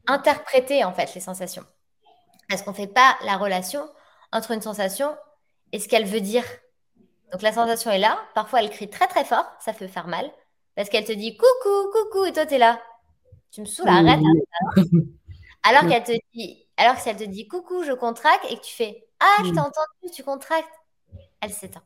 Interpréter 0.06 0.84
en 0.84 0.92
fait 0.92 1.14
les 1.14 1.20
sensations. 1.20 1.64
Est-ce 2.50 2.62
qu'on 2.62 2.70
ne 2.70 2.76
fait 2.76 2.86
pas 2.86 3.18
la 3.24 3.36
relation 3.36 3.86
entre 4.32 4.52
une 4.52 4.62
sensation 4.62 5.16
et 5.72 5.78
ce 5.78 5.88
qu'elle 5.88 6.06
veut 6.06 6.20
dire. 6.20 6.44
Donc 7.32 7.42
la 7.42 7.52
sensation 7.52 7.90
est 7.90 7.98
là, 7.98 8.18
parfois 8.34 8.60
elle 8.60 8.70
crie 8.70 8.88
très 8.88 9.06
très 9.06 9.24
fort, 9.24 9.44
ça 9.60 9.72
peut 9.72 9.86
faire 9.86 10.06
mal, 10.06 10.30
parce 10.74 10.88
qu'elle 10.88 11.04
te 11.04 11.12
dit 11.12 11.36
coucou, 11.36 11.90
coucou, 11.92 12.24
et 12.24 12.32
toi 12.32 12.46
tu 12.46 12.54
es 12.54 12.58
là. 12.58 12.80
Tu 13.50 13.60
me 13.60 13.66
saoules, 13.66 13.88
arrête. 13.88 14.20
Alors 15.62 15.86
qu'elle 15.86 16.04
te 16.04 16.12
dit, 16.34 16.66
alors 16.76 16.94
que 16.94 17.02
si 17.02 17.08
elle 17.08 17.16
te 17.16 17.24
dit 17.24 17.48
coucou, 17.48 17.82
je 17.82 17.92
contracte, 17.92 18.44
et 18.50 18.56
que 18.56 18.62
tu 18.62 18.74
fais 18.74 19.08
ah, 19.20 19.42
je 19.44 19.50
t'ai 19.50 19.58
entendu, 19.58 20.14
tu 20.14 20.22
contractes, 20.22 20.68
elle 21.40 21.52
s'éteint. 21.52 21.84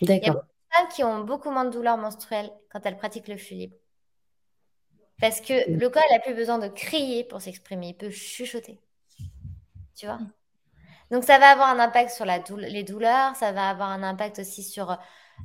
Il 0.00 0.08
y 0.08 0.12
a 0.12 0.32
beaucoup 0.32 0.46
de 0.46 0.76
femmes 0.76 0.88
qui 0.88 1.04
ont 1.04 1.24
beaucoup 1.24 1.50
moins 1.50 1.64
de 1.64 1.70
douleurs 1.70 1.98
menstruelles 1.98 2.50
quand 2.70 2.84
elles 2.84 2.96
pratiquent 2.96 3.28
le 3.28 3.36
flux 3.36 3.56
libre. 3.56 3.76
Parce 5.20 5.40
que 5.40 5.70
le 5.70 5.88
corps 5.88 6.02
n'a 6.10 6.18
plus 6.18 6.34
besoin 6.34 6.58
de 6.58 6.68
crier 6.68 7.24
pour 7.24 7.40
s'exprimer, 7.40 7.88
il 7.88 7.96
peut 7.96 8.10
chuchoter. 8.10 8.80
Tu 9.94 10.06
vois? 10.06 10.18
Donc, 11.14 11.22
ça 11.22 11.38
va 11.38 11.46
avoir 11.46 11.68
un 11.68 11.78
impact 11.78 12.10
sur 12.10 12.24
les 12.24 12.82
douleurs, 12.82 13.36
ça 13.36 13.52
va 13.52 13.68
avoir 13.68 13.90
un 13.90 14.02
impact 14.02 14.40
aussi 14.40 14.64
sur 14.64 14.98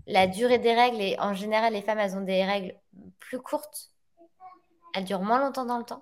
la 0.08 0.26
durée 0.26 0.58
des 0.58 0.74
règles. 0.74 1.00
Et 1.00 1.16
en 1.20 1.36
général, 1.36 1.74
les 1.74 1.84
femmes, 1.84 2.00
elles 2.00 2.16
ont 2.16 2.22
des 2.22 2.44
règles 2.44 2.74
plus 3.20 3.40
courtes. 3.40 3.92
Elles 4.96 5.04
durent 5.04 5.22
moins 5.22 5.40
longtemps 5.40 5.66
dans 5.66 5.78
le 5.78 5.84
temps, 5.84 6.02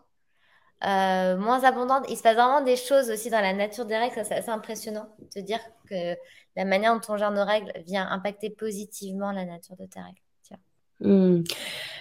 euh, 0.85 1.35
moins 1.35 1.65
abondantes. 1.65 2.05
Il 2.07 2.15
se 2.15 2.23
passe 2.23 2.35
vraiment 2.35 2.61
des 2.61 2.77
choses 2.77 3.11
aussi 3.11 3.29
dans 3.29 3.41
la 3.41 3.51
nature 3.51 3.85
des 3.85 3.97
règles. 3.97 4.15
Ça, 4.15 4.23
c'est 4.23 4.35
assez 4.35 4.49
impressionnant 4.49 5.09
de 5.35 5.41
dire 5.41 5.59
que 5.89 6.15
la 6.55 6.63
manière 6.63 6.97
dont 6.97 7.13
on 7.13 7.17
gère 7.17 7.31
nos 7.31 7.43
règles 7.43 7.73
vient 7.85 8.07
impacter 8.09 8.49
positivement 8.49 9.33
la 9.33 9.43
nature 9.43 9.75
de 9.75 9.85
tes 9.85 9.99
règles. 9.99 10.21
Mmh. 11.01 11.43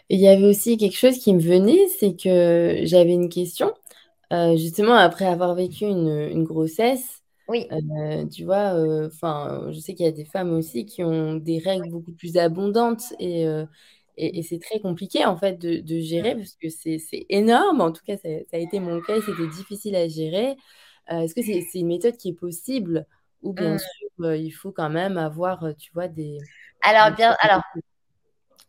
Il 0.09 0.21
y 0.21 0.29
avait 0.29 0.47
aussi 0.47 0.77
quelque 0.77 0.97
chose 0.97 1.19
qui 1.19 1.35
me 1.35 1.41
venait, 1.41 1.89
c'est 1.99 2.15
que 2.15 2.79
j'avais 2.85 3.13
une 3.13 3.29
question. 3.29 3.75
Euh, 4.33 4.57
justement, 4.57 4.95
après 4.95 5.27
avoir 5.27 5.57
vécu 5.57 5.85
une 5.85 6.45
grossesse, 6.45 7.25
oui. 7.49 7.69
Euh, 7.71 8.27
tu 8.27 8.45
vois, 8.45 8.75
euh, 8.75 9.07
enfin, 9.07 9.69
je 9.71 9.79
sais 9.79 9.95
qu'il 9.95 10.05
y 10.05 10.09
a 10.09 10.13
des 10.13 10.25
femmes 10.25 10.53
aussi 10.53 10.85
qui 10.85 11.05
ont 11.05 11.35
des 11.35 11.59
règles 11.59 11.91
beaucoup 11.91 12.13
plus 12.13 12.37
abondantes 12.37 13.15
et, 13.21 13.47
euh, 13.47 13.65
et, 14.17 14.43
c'est 14.43 14.59
très 14.59 14.81
compliqué 14.81 15.25
en 15.27 15.37
fait 15.37 15.59
de, 15.59 15.79
de 15.81 16.01
gérer 16.01 16.35
parce 16.35 16.57
que 16.57 16.69
c'est 16.69 17.27
énorme. 17.29 17.81
En 17.81 17.93
tout 17.93 18.03
cas, 18.05 18.17
ça, 18.17 18.29
a 18.53 18.59
été 18.59 18.81
mon 18.81 19.01
cas, 19.01 19.21
c'était 19.21 19.49
difficile 19.49 19.95
à 19.95 20.09
gérer. 20.09 20.57
Est-ce 21.09 21.35
que 21.35 21.43
c'est 21.43 21.79
une 21.79 21.87
méthode 21.87 22.17
qui 22.17 22.31
est 22.31 22.39
possible 22.39 23.07
ou 23.43 23.53
bien 23.53 23.75
mmh. 23.75 23.79
sûr 23.79 24.35
il 24.35 24.51
faut 24.51 24.73
quand 24.73 24.89
même 24.89 25.19
avoir, 25.19 25.63
tu 25.79 25.93
vois, 25.93 26.09
des. 26.09 26.39
Alors, 26.83 27.15
bien, 27.15 27.37
alors, 27.41 27.63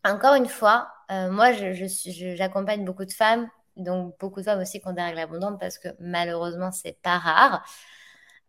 encore 0.04 0.34
une 0.34 0.46
fois, 0.46 0.88
moi, 1.08 1.52
j'accompagne 1.52 2.80
je, 2.80 2.86
beaucoup 2.86 3.06
de 3.06 3.12
femmes, 3.12 3.48
donc 3.76 4.14
beaucoup 4.20 4.40
de 4.40 4.44
femmes 4.44 4.60
aussi 4.60 4.80
qui 4.80 4.86
ont 4.86 4.92
des 4.92 5.02
règles 5.02 5.20
abondantes 5.20 5.58
parce 5.58 5.78
que 5.78 5.88
malheureusement, 5.98 6.70
c'est 6.70 7.00
pas 7.02 7.18
rare. 7.18 7.64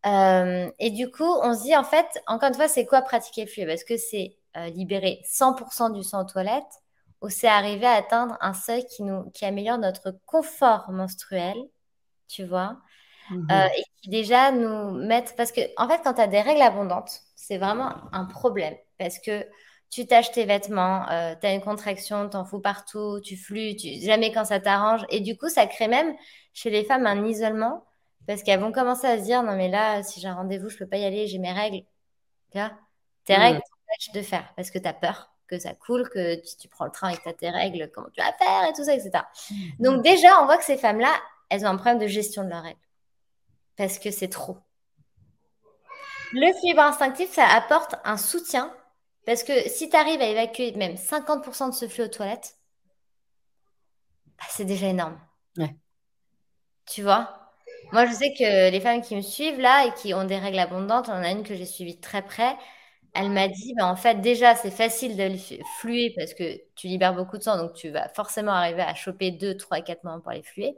Euh, 0.06 0.70
et 0.80 0.92
du 0.92 1.12
coup, 1.12 1.24
on 1.44 1.54
se 1.54 1.64
dit, 1.64 1.76
en 1.76 1.84
fait, 1.84 2.08
encore 2.28 2.50
une 2.50 2.56
fois, 2.56 2.68
c'est 2.68 2.86
quoi 2.86 3.02
pratiquer 3.02 3.46
le 3.46 3.50
fluide 3.50 3.70
Est-ce 3.70 3.86
que 3.86 3.98
c'est 3.98 4.38
euh, 4.58 4.68
libérer 4.68 5.22
100% 5.26 5.94
du 5.94 6.04
sang 6.04 6.22
aux 6.22 6.28
toilettes 6.28 6.82
ou 7.22 7.30
c'est 7.30 7.48
arriver 7.48 7.86
à 7.86 7.94
atteindre 7.94 8.38
un 8.40 8.54
seuil 8.54 8.86
qui, 8.86 9.04
nous, 9.04 9.30
qui 9.32 9.46
améliore 9.46 9.78
notre 9.78 10.12
confort 10.26 10.90
menstruel, 10.92 11.58
tu 12.28 12.46
vois? 12.46 12.78
Mmh 13.30 13.48
euh, 13.52 13.68
Et 13.78 13.84
qui 14.02 14.10
déjà 14.10 14.52
nous 14.52 14.92
mettent... 14.92 15.36
Parce 15.36 15.52
que, 15.52 15.62
en 15.78 15.88
fait, 15.90 16.02
quand 16.04 16.14
tu 16.14 16.22
as 16.22 16.28
des 16.28 16.42
règles 16.42 16.62
abondantes, 16.62 17.22
c'est 17.36 17.58
vraiment 17.58 17.94
un 18.14 18.26
problème. 18.26 18.76
Parce 18.98 19.20
que 19.20 19.46
tu 19.90 20.08
tâches 20.08 20.32
tes 20.32 20.46
vêtements, 20.46 21.06
tu 21.42 21.48
as 21.48 21.54
une 21.54 21.62
contraction, 21.62 22.30
t'en 22.30 22.46
fous 22.46 22.60
partout, 22.62 23.20
tu 23.22 23.36
flux, 23.38 23.76
tu... 23.76 24.00
jamais 24.02 24.32
quand 24.32 24.46
ça 24.46 24.60
t'arrange. 24.60 25.02
Et 25.10 25.20
du 25.20 25.38
coup, 25.38 25.50
ça 25.50 25.66
crée 25.68 25.88
même 25.88 26.16
chez 26.54 26.70
les 26.70 26.84
femmes 26.86 27.06
un 27.08 27.26
isolement 27.26 27.84
parce 28.30 28.44
qu'elles 28.44 28.60
vont 28.60 28.72
commencer 28.72 29.08
à 29.08 29.18
se 29.18 29.24
dire 29.24 29.42
non, 29.42 29.56
mais 29.56 29.70
là, 29.70 30.04
si 30.04 30.20
j'ai 30.20 30.28
un 30.28 30.36
rendez-vous, 30.36 30.70
je 30.70 30.78
peux 30.78 30.86
pas 30.86 30.98
y 30.98 31.04
aller, 31.04 31.26
j'ai 31.26 31.40
mes 31.40 31.52
règles. 31.52 31.84
Tu 32.52 32.60
vois? 32.60 32.72
Tes 33.26 33.36
règles 33.36 33.60
t'empêchent 33.60 34.14
de 34.14 34.22
faire 34.22 34.54
parce 34.56 34.70
que 34.70 34.78
tu 34.78 34.88
as 34.88 34.94
peur. 34.94 35.34
que 35.48 35.58
ça 35.58 35.74
coule, 35.74 36.08
que 36.10 36.36
tu, 36.36 36.56
tu 36.56 36.68
prends 36.68 36.86
le 36.86 36.92
train 36.92 37.08
avec 37.08 37.38
tes 37.38 37.50
règles, 37.50 37.90
comment 37.92 38.08
tu 38.12 38.22
vas 38.22 38.32
faire 38.34 38.70
et 38.70 38.74
tout 38.74 38.84
ça, 38.84 38.94
etc. 38.94 39.24
Donc 39.80 40.04
déjà, 40.04 40.44
on 40.44 40.46
voit 40.46 40.60
que 40.60 40.64
ces 40.64 40.78
femmes-là, 40.78 41.12
elles 41.50 41.66
ont 41.66 41.70
un 41.70 41.76
problème 41.76 41.98
de 41.98 42.06
gestion 42.06 42.44
de 42.44 42.50
leurs 42.50 42.62
règles. 42.62 42.78
Parce 43.78 43.98
que 43.98 44.12
c'est 44.12 44.30
trop. 44.30 44.60
Le 46.32 46.54
fibre 46.62 46.84
instinctif, 46.84 47.32
ça 47.32 47.48
apporte 47.48 47.96
un 48.04 48.18
soutien. 48.18 48.72
Parce 49.26 49.42
que 49.42 49.68
si 49.70 49.90
tu 49.90 49.96
arrives 49.96 50.22
à 50.22 50.28
évacuer 50.28 50.72
même 50.74 50.94
50% 50.94 51.70
de 51.70 51.74
ce 51.74 51.88
flux 51.88 52.04
aux 52.04 52.08
toilettes, 52.10 52.58
bah, 54.38 54.46
c'est 54.52 54.66
déjà 54.66 54.86
énorme. 54.86 55.20
Ouais. 55.58 55.76
Tu 56.86 57.02
vois? 57.02 57.39
Moi, 57.92 58.06
je 58.06 58.14
sais 58.14 58.34
que 58.34 58.70
les 58.72 58.80
femmes 58.80 59.02
qui 59.02 59.16
me 59.16 59.22
suivent 59.22 59.60
là 59.60 59.86
et 59.88 59.94
qui 59.94 60.14
ont 60.14 60.24
des 60.24 60.38
règles 60.38 60.60
abondantes, 60.60 61.08
il 61.08 61.12
y 61.12 61.14
en 61.14 61.24
a 61.24 61.32
une 61.32 61.44
que 61.44 61.56
j'ai 61.56 61.66
suivie 61.66 61.96
de 61.96 62.02
très 62.02 62.22
près. 62.22 62.56
Elle 63.14 63.32
m'a 63.32 63.48
dit, 63.48 63.74
bah, 63.78 63.88
en 63.88 63.96
fait, 63.96 64.22
déjà, 64.22 64.56
c'est 64.56 64.72
facile 64.72 65.18
de 65.18 65.36
fluer 65.80 66.14
parce 66.16 66.34
que 66.36 66.58
tu 66.76 66.88
libères 66.88 67.16
beaucoup 67.16 67.38
de 67.38 67.44
sang, 67.44 67.58
donc 67.58 67.74
tu 67.74 67.90
vas 67.90 68.08
forcément 68.10 68.52
arriver 68.52 68.84
à 68.84 68.94
choper 68.94 69.32
2, 69.32 69.58
3, 69.58 69.82
4 69.82 70.04
moments 70.04 70.22
pour 70.22 70.32
les 70.32 70.44
fluer. 70.44 70.78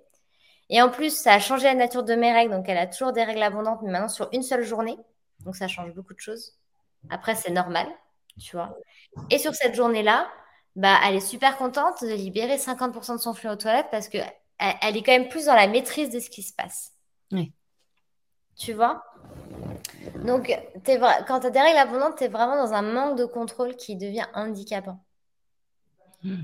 Et 0.70 0.82
en 0.82 0.89
plus, 0.89 1.16
ça 1.18 1.34
a 1.34 1.39
changé 1.39 1.66
la 1.66 1.76
nature 1.76 2.03
de 2.03 2.16
mes 2.16 2.32
règles, 2.32 2.53
donc 2.53 2.70
elle 2.70 2.78
a 2.78 2.88
toujours 2.88 3.12
des 3.14 3.24
règles 3.24 3.43
abondantes, 3.43 3.82
mais 3.84 3.91
maintenant 3.91 4.07
sur 4.09 4.30
une 4.34 4.43
seule 4.43 4.64
journée. 4.64 4.97
Donc 5.45 5.55
ça 5.57 5.68
change 5.68 5.93
beaucoup 5.93 6.14
de 6.14 6.20
choses. 6.20 6.53
Après, 7.09 7.36
c'est 7.36 7.51
normal, 7.51 7.88
tu 8.39 8.55
vois. 8.55 8.78
Et 9.30 9.38
sur 9.38 9.53
cette 9.55 9.76
journée-là, 9.76 10.30
bah, 10.78 10.97
elle 11.05 11.16
est 11.16 11.20
super 11.20 11.57
contente 11.57 12.03
de 12.03 12.14
libérer 12.14 12.57
50% 12.57 13.14
de 13.16 13.22
son 13.22 13.34
flux 13.34 13.49
aux 13.49 13.55
toilettes 13.57 13.89
parce 13.91 14.07
que 14.09 14.20
elle, 14.59 14.95
est 14.97 15.03
quand 15.03 15.12
même 15.12 15.30
plus 15.30 15.45
dans 15.45 15.55
la 15.55 15.68
maîtrise 15.68 16.09
de 16.12 16.20
ce 16.20 16.30
qui 16.30 16.43
se 16.43 16.53
passe. 16.53 16.91
Oui. 17.32 17.51
Tu 18.55 18.73
vois? 18.73 19.03
Donc, 20.25 20.49
es 20.49 20.99
quand 21.27 21.39
tu 21.39 21.47
as 21.47 21.49
des 21.49 21.61
règles 21.61 21.77
abondantes, 21.77 22.17
tu 22.17 22.25
es 22.25 22.27
vraiment 22.27 22.55
dans 22.55 22.73
un 22.73 22.82
manque 22.82 23.17
de 23.17 23.25
contrôle 23.25 23.75
qui 23.75 23.95
devient 23.95 24.25
handicapant. 24.34 25.03
Hmm. 26.23 26.41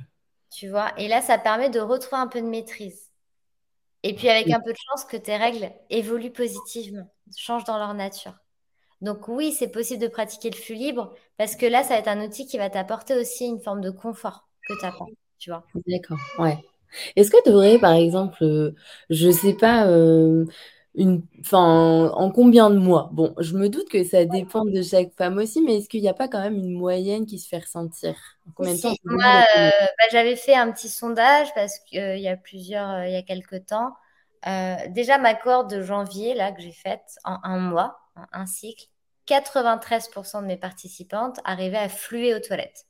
Tu 0.49 0.69
vois? 0.69 0.91
Et 0.97 1.07
là, 1.07 1.21
ça 1.21 1.37
permet 1.37 1.69
de 1.69 1.79
retrouver 1.79 2.21
un 2.21 2.27
peu 2.27 2.41
de 2.41 2.47
maîtrise. 2.47 3.11
Et 4.03 4.15
puis, 4.15 4.29
avec 4.29 4.49
un 4.49 4.59
peu 4.59 4.71
de 4.71 4.77
chance, 4.77 5.05
que 5.05 5.17
tes 5.17 5.37
règles 5.37 5.71
évoluent 5.89 6.31
positivement, 6.31 7.11
changent 7.35 7.65
dans 7.65 7.77
leur 7.77 7.93
nature. 7.93 8.33
Donc 9.01 9.27
oui, 9.27 9.51
c'est 9.51 9.67
possible 9.67 10.01
de 10.01 10.07
pratiquer 10.07 10.49
le 10.49 10.55
flux 10.55 10.75
libre 10.75 11.13
parce 11.37 11.55
que 11.55 11.65
là, 11.65 11.83
ça 11.83 11.89
va 11.89 11.99
être 11.99 12.07
un 12.07 12.25
outil 12.25 12.47
qui 12.47 12.57
va 12.57 12.69
t'apporter 12.69 13.15
aussi 13.15 13.45
une 13.45 13.59
forme 13.59 13.81
de 13.81 13.91
confort 13.91 14.47
que 14.67 14.73
tu 14.79 14.85
apprends, 14.85 15.07
tu 15.37 15.51
vois? 15.51 15.63
D'accord, 15.85 16.17
ouais. 16.39 16.57
Est-ce 17.15 17.29
que 17.29 17.41
tu 17.43 17.51
aurais, 17.51 17.77
par 17.77 17.93
exemple, 17.93 18.43
euh, 18.43 18.73
je 19.09 19.29
sais 19.29 19.53
pas, 19.53 19.85
euh, 19.87 20.45
une, 20.95 21.21
enfin, 21.41 22.09
en 22.13 22.31
combien 22.31 22.69
de 22.69 22.77
mois? 22.77 23.09
Bon, 23.13 23.35
je 23.39 23.55
me 23.55 23.69
doute 23.69 23.89
que 23.89 24.03
ça 24.03 24.25
dépend 24.25 24.65
de 24.65 24.81
chaque 24.81 25.13
femme 25.13 25.37
aussi, 25.37 25.61
mais 25.61 25.77
est-ce 25.77 25.89
qu'il 25.89 26.01
n'y 26.01 26.09
a 26.09 26.13
pas 26.13 26.27
quand 26.27 26.41
même 26.41 26.55
une 26.55 26.73
moyenne 26.73 27.25
qui 27.25 27.39
se 27.39 27.47
fait 27.47 27.59
ressentir? 27.59 28.15
Combien 28.55 28.73
de 28.73 28.81
temps 28.81 28.95
Moi, 29.03 29.45
euh, 29.57 29.69
bah, 29.69 30.05
j'avais 30.11 30.35
fait 30.35 30.55
un 30.55 30.71
petit 30.71 30.89
sondage 30.89 31.53
parce 31.53 31.79
qu'il 31.79 32.19
y 32.19 32.27
a 32.27 32.37
plusieurs, 32.37 33.05
il 33.05 33.11
y 33.11 33.15
a 33.15 33.21
quelques 33.21 33.65
temps. 33.67 33.93
déjà, 34.89 35.17
ma 35.17 35.35
corde 35.35 35.69
de 35.69 35.81
janvier, 35.81 36.33
là, 36.33 36.51
que 36.51 36.61
j'ai 36.61 36.71
faite 36.71 37.17
en 37.23 37.37
un 37.43 37.59
mois, 37.59 37.99
un 38.31 38.45
cycle, 38.45 38.87
93% 39.27 40.41
de 40.41 40.47
mes 40.47 40.57
participantes 40.57 41.39
arrivaient 41.43 41.77
à 41.77 41.89
fluer 41.89 42.33
aux 42.33 42.39
toilettes. 42.39 42.85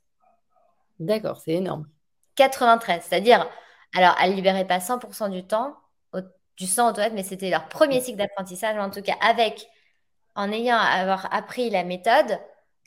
D'accord, 0.99 1.39
c'est 1.43 1.53
énorme. 1.53 1.87
93, 2.35 3.03
c'est-à-dire, 3.03 3.49
alors 3.95 4.15
elles 4.21 4.31
ne 4.31 4.35
libéraient 4.35 4.67
pas 4.67 4.79
100% 4.79 5.29
du 5.29 5.45
temps, 5.45 5.75
du 6.57 6.67
sang 6.67 6.89
aux 6.89 6.93
toilettes, 6.93 7.13
mais 7.13 7.23
c'était 7.23 7.49
leur 7.49 7.69
premier 7.69 8.01
cycle 8.01 8.17
d'apprentissage, 8.17 8.77
en 8.77 8.89
tout 8.89 9.01
cas 9.01 9.15
avec, 9.21 9.67
en 10.35 10.51
ayant 10.51 10.77
avoir 10.77 11.33
appris 11.33 11.69
la 11.69 11.83
méthode, 11.83 12.39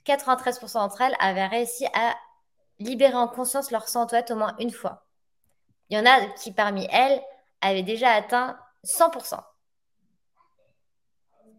93% 0.07 0.75
d'entre 0.75 1.01
elles 1.03 1.17
avaient 1.21 1.47
réussi 1.47 1.87
à 1.95 2.15
libérer 2.79 3.15
en 3.15 3.29
conscience 3.29 3.71
leur 3.71 3.89
sang 3.89 4.05
aux 4.05 4.07
toilettes 4.07 4.31
au 4.31 4.37
moins 4.37 4.57
une 4.59 4.71
fois. 4.71 5.07
Il 5.89 5.99
y 5.99 6.01
en 6.01 6.07
a 6.07 6.27
qui, 6.37 6.53
parmi 6.53 6.87
elles, 6.91 7.21
avaient 7.61 7.83
déjà 7.83 8.11
atteint 8.11 8.59
100%. 8.85 9.41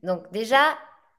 Donc 0.04 0.32
déjà, 0.32 0.78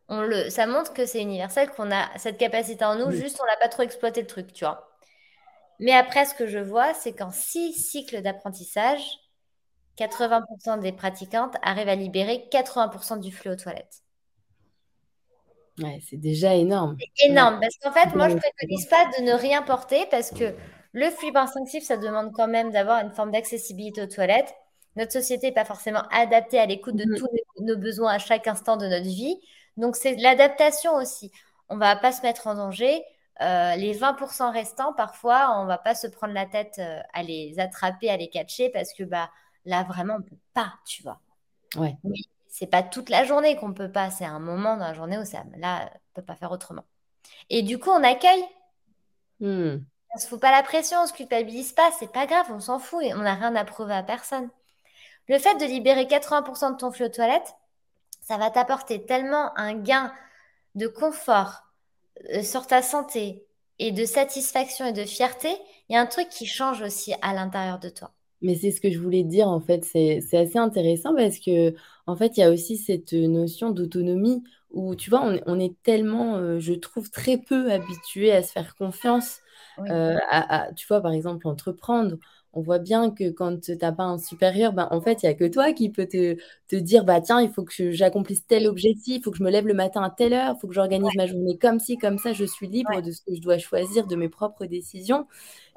on 0.09 0.21
le, 0.23 0.51
ça 0.51 0.67
montre 0.67 0.93
que 0.93 1.07
c'est 1.07 1.23
universel, 1.23 1.71
qu'on 1.71 1.91
a 1.93 2.07
cette 2.19 2.39
capacité 2.39 2.85
en 2.85 2.97
nous, 2.97 3.13
juste 3.13 3.41
on 3.41 3.47
n'a 3.47 3.57
pas 3.57 3.69
trop 3.69 3.83
exploité 3.83 4.21
le 4.21 4.27
truc, 4.27 4.53
tu 4.53 4.65
vois. 4.65 4.89
Mais 5.79 5.93
après, 5.93 6.27
ce 6.27 6.35
que 6.35 6.47
je 6.47 6.59
vois, 6.59 6.93
c'est 6.95 7.13
qu'en 7.13 7.31
six 7.31 7.73
cycles 7.73 8.23
d'apprentissage, 8.23 9.03
80% 9.99 10.81
des 10.81 10.93
pratiquantes 10.93 11.55
arrivent 11.63 11.89
à 11.89 11.95
libérer 11.95 12.49
80% 12.51 13.21
du 13.21 13.33
flux 13.33 13.51
aux 13.51 13.57
toilettes. 13.57 14.03
Ouais, 15.79 16.01
c'est 16.09 16.17
déjà 16.17 16.55
énorme. 16.55 16.97
C'est 17.17 17.29
énorme, 17.29 17.59
parce 17.61 17.77
qu'en 17.79 17.93
fait, 17.93 18.15
moi, 18.15 18.29
je 18.29 18.35
ne 18.35 18.41
préconise 18.41 18.87
pas 18.87 19.07
de 19.19 19.23
ne 19.23 19.33
rien 19.33 19.63
porter, 19.63 20.07
parce 20.11 20.31
que 20.31 20.55
le 20.93 21.11
flux 21.11 21.33
instinctif, 21.35 21.85
ça 21.85 21.97
demande 21.97 22.33
quand 22.35 22.49
même 22.49 22.71
d'avoir 22.71 23.03
une 23.03 23.13
forme 23.13 23.31
d'accessibilité 23.31 24.03
aux 24.03 24.07
toilettes. 24.07 24.55
Notre 24.97 25.13
société 25.13 25.47
n'est 25.49 25.55
pas 25.55 25.65
forcément 25.65 26.03
adaptée 26.11 26.59
à 26.59 26.67
l'écoute 26.67 26.97
de 26.97 27.05
mhm. 27.05 27.17
tous 27.17 27.29
nos 27.61 27.77
besoins 27.77 28.13
à 28.13 28.19
chaque 28.19 28.47
instant 28.47 28.77
de 28.77 28.87
notre 28.87 29.07
vie. 29.07 29.41
Donc, 29.79 29.97
c'est 29.97 30.17
l'adaptation 30.17 30.95
aussi. 30.97 31.33
On 31.71 31.77
ne 31.77 31.81
va 31.81 31.97
pas 31.97 32.13
se 32.13 32.21
mettre 32.23 32.47
en 32.47 32.55
danger. 32.55 33.03
Euh, 33.41 33.75
les 33.77 33.95
20% 33.95 34.53
restants, 34.53 34.93
parfois, 34.93 35.57
on 35.59 35.63
ne 35.63 35.69
va 35.69 35.79
pas 35.79 35.95
se 35.95 36.07
prendre 36.07 36.35
la 36.35 36.45
tête 36.45 36.75
euh, 36.79 37.01
à 37.15 37.23
les 37.23 37.59
attraper, 37.59 38.11
à 38.11 38.19
les 38.19 38.29
catcher, 38.29 38.69
parce 38.69 38.93
que 38.93 39.05
bah, 39.05 39.31
là, 39.65 39.85
vraiment, 39.85 40.15
on 40.15 40.19
ne 40.19 40.25
peut 40.25 40.39
pas, 40.55 40.75
tu 40.85 41.03
vois. 41.03 41.21
Ouais. 41.77 41.97
Mais 42.05 42.19
c'est 42.49 42.67
pas 42.67 42.83
toute 42.83 43.09
la 43.09 43.25
journée 43.25 43.57
qu'on 43.57 43.69
ne 43.69 43.75
peut 43.75 43.91
pas. 43.91 44.11
C'est 44.11 44.25
un 44.25 44.39
moment 44.39 44.77
dans 44.77 44.85
la 44.85 44.95
journée 44.95 45.19
où 45.19 45.25
ça, 45.25 45.45
là, 45.57 45.89
on 45.91 45.95
ne 45.95 46.15
peut 46.15 46.23
pas 46.23 46.37
faire 46.37 46.53
autrement. 46.53 46.85
Et 47.51 47.63
du 47.63 47.79
coup, 47.79 47.91
on 47.91 48.03
accueille. 48.03 48.45
Hmm. 49.41 49.79
On 50.15 50.19
ne 50.19 50.21
se 50.21 50.27
fout 50.27 50.41
pas 50.41 50.51
la 50.51 50.63
pression, 50.63 50.99
on 50.99 51.03
ne 51.05 51.09
se 51.09 51.15
culpabilise 51.15 51.73
pas, 51.73 51.91
c'est 51.99 52.13
pas 52.13 52.27
grave, 52.27 52.47
on 52.51 52.61
s'en 52.61 52.79
fout 52.79 53.03
et 53.03 53.15
on 53.15 53.23
n'a 53.23 53.35
rien 53.35 53.57
à 53.57 53.65
prouver 53.65 53.95
à 53.95 54.03
personne. 54.03 54.51
Le 55.29 55.39
fait 55.39 55.55
de 55.57 55.65
libérer 55.65 56.05
80% 56.05 56.73
de 56.73 56.77
ton 56.77 56.93
flux 56.93 57.07
aux 57.07 57.09
toilettes, 57.09 57.57
ça 58.21 58.37
va 58.37 58.51
t'apporter 58.51 59.07
tellement 59.07 59.57
un 59.57 59.75
gain 59.75 60.13
de 60.75 60.87
confort 60.87 61.63
euh, 62.35 62.43
sur 62.43 62.67
ta 62.67 62.83
santé 62.83 63.47
et 63.79 63.91
de 63.93 64.05
satisfaction 64.05 64.87
et 64.87 64.93
de 64.93 65.05
fierté. 65.05 65.57
Il 65.89 65.95
y 65.95 65.97
a 65.97 66.01
un 66.01 66.07
truc 66.07 66.29
qui 66.29 66.47
change 66.47 66.83
aussi 66.83 67.15
à 67.23 67.33
l'intérieur 67.33 67.79
de 67.79 67.89
toi. 67.89 68.13
Mais 68.43 68.55
c'est 68.57 68.71
ce 68.71 68.81
que 68.81 68.91
je 68.91 68.99
voulais 68.99 69.23
dire 69.25 69.49
en 69.49 69.61
fait, 69.61 69.85
c'est 69.85 70.19
assez 70.37 70.59
intéressant 70.59 71.15
parce 71.15 71.39
que 71.39 71.75
en 72.07 72.17
fait, 72.17 72.37
il 72.37 72.41
y 72.41 72.43
a 72.43 72.51
aussi 72.51 72.77
cette 72.77 73.13
notion 73.13 73.71
d'autonomie 73.71 74.43
où 74.73 74.95
tu 74.97 75.11
vois, 75.11 75.23
on, 75.47 75.61
est 75.61 75.75
tellement, 75.83 76.37
euh, 76.37 76.59
je 76.59 76.73
trouve, 76.73 77.11
très 77.11 77.39
peu 77.39 77.71
habitué 77.71 78.33
à 78.33 78.43
se 78.43 78.53
faire 78.53 78.75
confiance, 78.75 79.41
euh, 79.91 80.17
à, 80.31 80.73
tu 80.75 80.87
vois, 80.87 81.01
par 81.01 81.13
exemple, 81.13 81.47
entreprendre. 81.47 82.17
On 82.55 82.61
voit 82.61 82.79
bien 82.79 83.11
que 83.11 83.31
quand 83.31 83.61
tu 83.61 83.77
n'as 83.77 83.93
pas 83.93 84.05
un 84.05 84.19
supérieur, 84.19 84.73
ben, 84.75 84.89
en 84.91 85.01
fait, 85.01 85.23
il 85.23 85.27
n'y 85.27 85.33
a 85.33 85.35
que 85.35 85.47
toi 85.47 85.73
qui 85.73 85.89
peux 85.91 86.07
te, 86.07 86.37
dire 86.77 87.05
bah, 87.05 87.21
tiens, 87.21 87.41
il 87.41 87.51
faut 87.51 87.65
que 87.65 87.91
j'accomplisse 87.93 88.47
tel 88.47 88.67
objectif, 88.67 89.19
il 89.19 89.23
faut 89.23 89.31
que 89.31 89.39
je 89.39 89.43
me 89.43 89.51
lève 89.51 89.67
le 89.67 89.75
matin 89.75 90.03
à 90.03 90.11
telle 90.11 90.35
heure, 90.35 90.55
il 90.57 90.61
faut 90.61 90.69
que 90.69 90.75
j'organise 90.75 91.15
ma 91.17 91.27
journée 91.27 91.57
comme 91.59 91.79
ci, 91.79 91.97
comme 91.97 92.19
ça, 92.19 92.33
je 92.33 92.45
suis 92.45 92.67
libre 92.67 93.01
de 93.01 93.11
ce 93.11 93.23
que 93.23 93.35
je 93.35 93.41
dois 93.41 93.59
choisir, 93.59 94.07
de 94.07 94.17
mes 94.17 94.29
propres 94.29 94.67
décisions. 94.67 95.27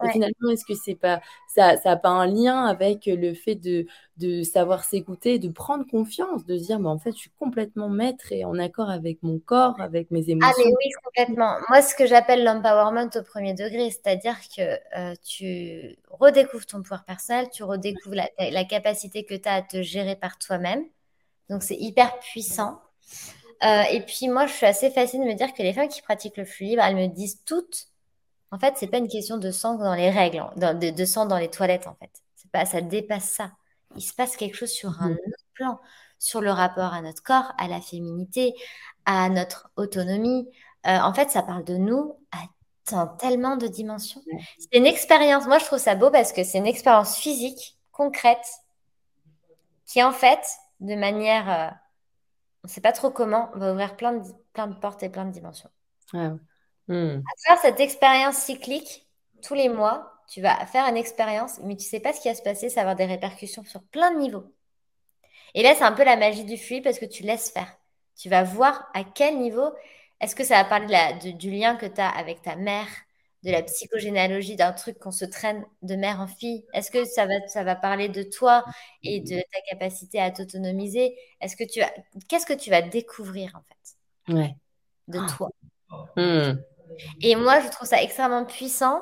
Et 0.03 0.09
finalement, 0.09 0.49
est-ce 0.51 0.65
que 0.65 0.73
c'est 0.73 0.95
pas 0.95 1.21
ça 1.47 1.75
n'a 1.85 1.95
pas 1.95 2.09
un 2.09 2.27
lien 2.27 2.65
avec 2.65 3.05
le 3.05 3.33
fait 3.33 3.55
de, 3.55 3.85
de 4.17 4.43
savoir 4.43 4.83
s'écouter, 4.83 5.39
de 5.39 5.49
prendre 5.49 5.85
confiance, 5.85 6.45
de 6.45 6.57
se 6.57 6.63
dire 6.65 6.79
mais 6.79 6.89
en 6.89 6.99
fait, 6.99 7.11
je 7.11 7.17
suis 7.17 7.31
complètement 7.39 7.87
maître 7.89 8.31
et 8.31 8.43
en 8.43 8.59
accord 8.59 8.89
avec 8.89 9.23
mon 9.23 9.39
corps, 9.39 9.79
avec 9.79 10.11
mes 10.11 10.29
émotions. 10.29 10.53
Ah 10.57 10.61
mais 10.63 10.71
oui, 10.71 10.91
complètement. 11.03 11.55
Moi, 11.69 11.81
ce 11.81 11.95
que 11.95 12.05
j'appelle 12.05 12.43
l'empowerment 12.43 13.09
au 13.15 13.23
premier 13.23 13.53
degré, 13.53 13.89
c'est-à-dire 13.89 14.35
que 14.55 14.77
euh, 14.97 15.13
tu 15.23 15.95
redécouvres 16.09 16.65
ton 16.65 16.81
pouvoir 16.81 17.05
personnel, 17.05 17.49
tu 17.51 17.63
redécouvres 17.63 18.15
la, 18.15 18.65
capacité 18.65 19.23
que 19.25 19.35
tu 19.35 19.47
as 19.47 19.55
à 19.55 19.61
te 19.61 19.81
gérer 19.81 20.15
par 20.15 20.37
toi-même. 20.37 20.83
Donc, 21.49 21.63
c'est 21.63 21.77
hyper 21.77 22.19
puissant. 22.19 22.81
Euh, 23.63 23.83
et 23.91 24.01
puis, 24.01 24.27
moi, 24.27 24.47
je 24.47 24.53
suis 24.53 24.65
assez 24.65 24.89
fascinée 24.89 25.25
de 25.25 25.31
me 25.31 25.37
dire 25.37 25.53
que 25.53 25.63
les 25.63 25.71
femmes 25.71 25.87
qui 25.87 26.01
pratiquent 26.01 26.37
le 26.37 26.45
flux 26.45 26.65
libre, 26.65 26.83
elles 26.83 26.95
me 26.95 27.07
disent 27.07 27.43
toutes 27.45 27.87
en 28.55 28.57
fait, 28.57 28.75
c'est 28.77 28.87
pas 28.87 28.99
une 28.99 29.09
question 29.09 29.37
de 29.37 29.51
sang 29.51 29.75
dans 29.75 29.93
les 29.93 30.09
règles, 30.09 30.41
de, 30.55 31.05
sang 31.05 31.25
dans 31.25 31.37
les 31.37 31.49
toilettes, 31.49 31.87
en 31.87 31.95
fait. 31.95 32.09
C'est 32.35 32.49
pas, 32.49 32.65
ça 32.65 32.79
dépasse 32.79 33.29
ça. 33.29 33.51
Il 33.97 34.01
se 34.01 34.13
passe 34.13 34.37
quelque 34.37 34.55
chose 34.55 34.71
sur 34.71 35.01
un 35.01 35.09
mmh. 35.09 35.17
autre 35.27 35.45
plan, 35.53 35.81
sur 36.19 36.39
le 36.39 36.51
rapport 36.51 36.93
à 36.93 37.01
notre 37.01 37.21
corps, 37.21 37.51
à 37.57 37.67
la 37.67 37.81
féminité, 37.81 38.53
à 39.03 39.27
notre 39.27 39.69
autonomie. 39.75 40.47
Euh, 40.87 40.97
en 40.99 41.13
fait, 41.13 41.29
ça 41.31 41.43
parle 41.43 41.65
de 41.65 41.75
nous 41.75 42.17
à 42.31 43.07
tellement 43.19 43.57
de 43.57 43.67
dimensions. 43.67 44.21
C'est 44.57 44.77
une 44.77 44.85
expérience. 44.85 45.47
Moi, 45.47 45.57
je 45.57 45.65
trouve 45.65 45.79
ça 45.79 45.95
beau 45.95 46.09
parce 46.09 46.31
que 46.31 46.45
c'est 46.45 46.59
une 46.59 46.65
expérience 46.65 47.17
physique, 47.17 47.77
concrète, 47.91 48.47
qui 49.85 50.01
en 50.01 50.13
fait, 50.13 50.47
de 50.79 50.95
manière, 50.95 51.49
euh, 51.49 51.75
on 52.63 52.67
ne 52.67 52.69
sait 52.69 52.81
pas 52.81 52.93
trop 52.93 53.09
comment, 53.09 53.49
va 53.55 53.73
ouvrir 53.73 53.97
plein 53.97 54.13
de, 54.13 54.23
plein 54.53 54.67
de 54.67 54.75
portes 54.75 55.03
et 55.03 55.09
plein 55.09 55.25
de 55.25 55.31
dimensions. 55.31 55.69
Hmm. 56.87 57.19
À 57.19 57.47
faire 57.47 57.61
cette 57.61 57.79
expérience 57.79 58.35
cyclique, 58.37 59.07
tous 59.41 59.53
les 59.53 59.69
mois, 59.69 60.11
tu 60.27 60.41
vas 60.41 60.65
faire 60.65 60.85
une 60.85 60.97
expérience, 60.97 61.59
mais 61.63 61.75
tu 61.75 61.85
sais 61.85 61.99
pas 61.99 62.13
ce 62.13 62.21
qui 62.21 62.27
va 62.27 62.35
se 62.35 62.41
passer, 62.41 62.69
ça 62.69 62.83
va 62.83 62.91
avoir 62.91 62.95
des 62.95 63.05
répercussions 63.05 63.63
sur 63.63 63.83
plein 63.83 64.11
de 64.11 64.19
niveaux. 64.19 64.45
Et 65.53 65.63
là, 65.63 65.73
c'est 65.75 65.83
un 65.83 65.93
peu 65.93 66.03
la 66.03 66.17
magie 66.17 66.43
du 66.43 66.57
fluide 66.57 66.83
parce 66.83 66.99
que 66.99 67.05
tu 67.05 67.23
laisses 67.23 67.51
faire. 67.51 67.77
Tu 68.17 68.29
vas 68.29 68.43
voir 68.43 68.89
à 68.93 69.03
quel 69.03 69.39
niveau, 69.39 69.71
est-ce 70.19 70.35
que 70.35 70.43
ça 70.43 70.61
va 70.61 70.65
parler 70.65 70.97
du 71.33 71.51
lien 71.51 71.75
que 71.75 71.85
tu 71.85 72.01
as 72.01 72.09
avec 72.09 72.41
ta 72.41 72.55
mère, 72.55 72.87
de 73.43 73.51
la 73.51 73.61
psychogénéalogie, 73.61 74.55
d'un 74.55 74.73
truc 74.73 74.97
qu'on 74.97 75.11
se 75.11 75.25
traîne 75.25 75.65
de 75.83 75.95
mère 75.95 76.19
en 76.19 76.27
fille 76.27 76.65
Est-ce 76.73 76.89
que 76.89 77.05
ça 77.05 77.27
va, 77.27 77.47
ça 77.47 77.63
va 77.63 77.75
parler 77.75 78.09
de 78.09 78.23
toi 78.23 78.65
et 79.03 79.19
de 79.19 79.37
ta 79.37 79.61
capacité 79.69 80.19
à 80.19 80.31
t'autonomiser? 80.31 81.15
Est-ce 81.41 81.55
que 81.55 81.63
tu 81.63 81.81
qu'est-ce 82.27 82.45
que 82.45 82.53
tu 82.53 82.71
vas 82.71 82.81
découvrir 82.81 83.51
en 83.55 83.61
fait? 83.61 84.33
Ouais. 84.33 84.55
de 85.07 85.19
toi 85.37 85.51
hmm. 86.15 86.59
Et 87.21 87.35
moi, 87.35 87.59
je 87.61 87.69
trouve 87.69 87.87
ça 87.87 88.01
extrêmement 88.01 88.45
puissant. 88.45 89.01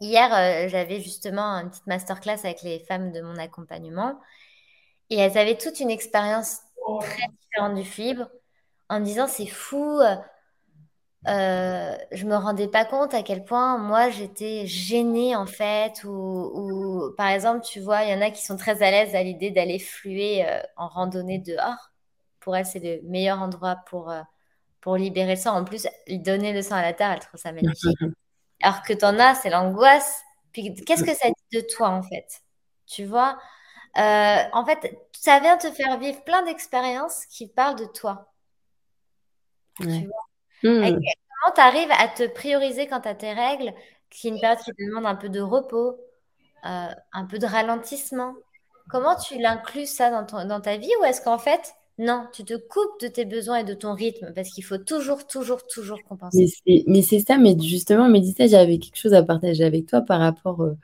Hier, 0.00 0.32
euh, 0.32 0.68
j'avais 0.68 1.00
justement 1.00 1.60
une 1.60 1.70
petite 1.70 1.86
masterclass 1.86 2.40
avec 2.44 2.62
les 2.62 2.80
femmes 2.80 3.12
de 3.12 3.20
mon 3.20 3.36
accompagnement 3.36 4.18
et 5.10 5.16
elles 5.16 5.38
avaient 5.38 5.56
toute 5.56 5.80
une 5.80 5.90
expérience 5.90 6.58
très 7.00 7.28
différente 7.40 7.76
du 7.76 7.84
fibre 7.84 8.28
en 8.88 9.00
me 9.00 9.04
disant 9.04 9.26
c'est 9.28 9.46
fou, 9.46 10.00
euh, 11.28 11.96
je 12.10 12.26
me 12.26 12.34
rendais 12.34 12.66
pas 12.66 12.84
compte 12.84 13.14
à 13.14 13.22
quel 13.22 13.44
point 13.44 13.78
moi 13.78 14.10
j'étais 14.10 14.66
gênée 14.66 15.36
en 15.36 15.46
fait 15.46 16.02
ou, 16.02 17.12
par 17.16 17.28
exemple 17.28 17.64
tu 17.64 17.78
vois 17.78 18.02
il 18.02 18.10
y 18.10 18.14
en 18.14 18.20
a 18.20 18.32
qui 18.32 18.44
sont 18.44 18.56
très 18.56 18.82
à 18.82 18.90
l'aise 18.90 19.14
à 19.14 19.22
l'idée 19.22 19.52
d'aller 19.52 19.78
fluer 19.78 20.44
euh, 20.44 20.60
en 20.76 20.88
randonnée 20.88 21.38
dehors 21.38 21.92
pour 22.40 22.56
elles 22.56 22.66
c'est 22.66 22.80
le 22.80 23.08
meilleur 23.08 23.40
endroit 23.40 23.76
pour 23.86 24.10
euh, 24.10 24.20
pour 24.82 24.96
libérer 24.96 25.36
le 25.36 25.40
sang. 25.40 25.56
En 25.56 25.64
plus 25.64 25.88
donner 26.08 26.52
le 26.52 26.60
sang 26.60 26.74
à 26.74 26.82
la 26.82 26.92
terre 26.92 27.12
elle 27.12 27.20
trouve 27.20 27.40
ça 27.40 27.52
magnifique 27.52 27.98
alors 28.62 28.82
que 28.82 28.92
t'en 28.92 29.18
as 29.18 29.34
c'est 29.36 29.50
l'angoisse. 29.50 30.20
Puis 30.52 30.74
qu'est-ce 30.74 31.04
que 31.04 31.14
ça 31.14 31.28
dit 31.28 31.58
de 31.58 31.66
toi 31.66 31.88
en 31.88 32.02
fait? 32.02 32.42
Tu 32.86 33.06
vois 33.06 33.38
en 33.96 34.64
fait 34.66 34.98
ça 35.12 35.40
vient 35.40 35.56
te 35.56 35.70
faire 35.70 35.98
vivre 35.98 36.22
plein 36.24 36.42
d'expériences 36.42 37.24
qui 37.26 37.48
parlent 37.48 37.78
de 37.78 37.86
toi. 37.86 38.32
Tu 39.80 39.86
vois? 39.86 40.26
Hmm. 40.62 40.82
Comment 40.84 41.54
tu 41.54 41.60
arrives 41.60 41.90
à 41.92 42.08
te 42.08 42.26
prioriser 42.28 42.86
quand 42.86 43.00
tu 43.00 43.08
as 43.08 43.14
tes 43.14 43.32
règles, 43.32 43.72
qui 44.10 44.28
est 44.28 44.30
une 44.30 44.40
période 44.40 44.58
qui 44.58 44.70
te 44.70 44.86
demande 44.86 45.06
un 45.06 45.16
peu 45.16 45.28
de 45.28 45.40
repos, 45.40 45.98
euh, 46.64 46.88
un 47.12 47.26
peu 47.26 47.38
de 47.38 47.46
ralentissement? 47.46 48.34
Comment 48.90 49.16
tu 49.16 49.38
l'inclus 49.38 49.86
ça 49.86 50.10
dans, 50.10 50.44
dans 50.44 50.60
ta 50.60 50.76
vie? 50.76 50.90
Ou 51.00 51.04
est-ce 51.04 51.22
qu'en 51.22 51.38
fait, 51.38 51.74
non, 51.98 52.26
tu 52.32 52.44
te 52.44 52.54
coupes 52.54 53.00
de 53.00 53.08
tes 53.08 53.24
besoins 53.24 53.58
et 53.58 53.64
de 53.64 53.74
ton 53.74 53.94
rythme 53.94 54.32
parce 54.34 54.50
qu'il 54.50 54.64
faut 54.64 54.78
toujours, 54.78 55.26
toujours, 55.26 55.66
toujours 55.66 56.02
compenser. 56.04 56.46
Mais 56.86 57.02
c'est 57.02 57.20
ça, 57.20 57.38
mais 57.38 57.56
justement, 57.58 58.08
Mélissa, 58.08 58.46
j'avais 58.46 58.78
quelque 58.78 58.96
chose 58.96 59.14
à 59.14 59.22
partager 59.22 59.64
avec 59.64 59.86
toi 59.86 60.00
par 60.00 60.20
rapport 60.20 60.62
euh, 60.62 60.74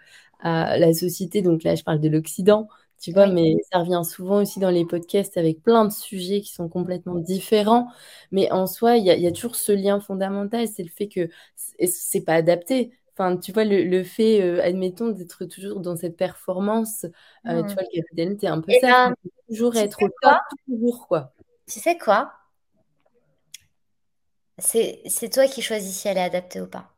à 0.40 0.78
la 0.78 0.92
société. 0.92 1.42
Donc 1.42 1.62
là, 1.64 1.74
je 1.74 1.82
parle 1.82 2.00
de 2.00 2.08
l'Occident. 2.08 2.68
Tu 3.00 3.12
vois, 3.12 3.28
mais 3.28 3.54
ça 3.70 3.78
revient 3.78 4.02
souvent 4.04 4.42
aussi 4.42 4.58
dans 4.58 4.70
les 4.70 4.84
podcasts 4.84 5.36
avec 5.36 5.62
plein 5.62 5.84
de 5.84 5.92
sujets 5.92 6.40
qui 6.40 6.52
sont 6.52 6.68
complètement 6.68 7.14
différents. 7.14 7.88
Mais 8.32 8.50
en 8.50 8.66
soi, 8.66 8.96
il 8.96 9.04
y, 9.04 9.26
a 9.26 9.32
toujours 9.32 9.54
ce 9.54 9.70
lien 9.70 10.00
fondamental, 10.00 10.66
c'est 10.66 10.82
le 10.82 10.88
fait 10.88 11.06
que 11.06 11.28
c'est 11.56 12.24
pas 12.24 12.34
adapté. 12.34 12.97
Enfin, 13.18 13.36
tu 13.36 13.50
vois, 13.50 13.64
le, 13.64 14.04
fait, 14.04 14.40
euh, 14.42 14.62
admettons, 14.62 15.08
d'être 15.08 15.44
toujours 15.46 15.80
dans 15.80 15.96
cette 15.96 16.16
performance, 16.16 17.04
euh, 17.46 17.62
tu 17.62 17.70
mmh. 17.70 17.72
vois, 17.72 17.82
le 17.82 18.00
capitaine, 18.00 18.36
t'es 18.36 18.46
un 18.46 18.60
peu 18.60 18.70
eh 18.70 18.80
ça. 18.80 19.08
Ben, 19.08 19.16
toujours 19.48 19.74
être 19.76 20.00
au 20.00 20.08
top, 20.22 20.38
toujours, 20.66 21.08
quoi. 21.08 21.32
Tu 21.66 21.80
sais 21.80 21.98
quoi? 21.98 22.32
C'est 24.58 25.30
toi 25.32 25.46
qui 25.48 25.62
choisis 25.62 25.96
si 25.96 26.06
elle 26.06 26.16
est 26.16 26.22
adaptée 26.22 26.60
ou 26.60 26.68
pas. 26.68 26.94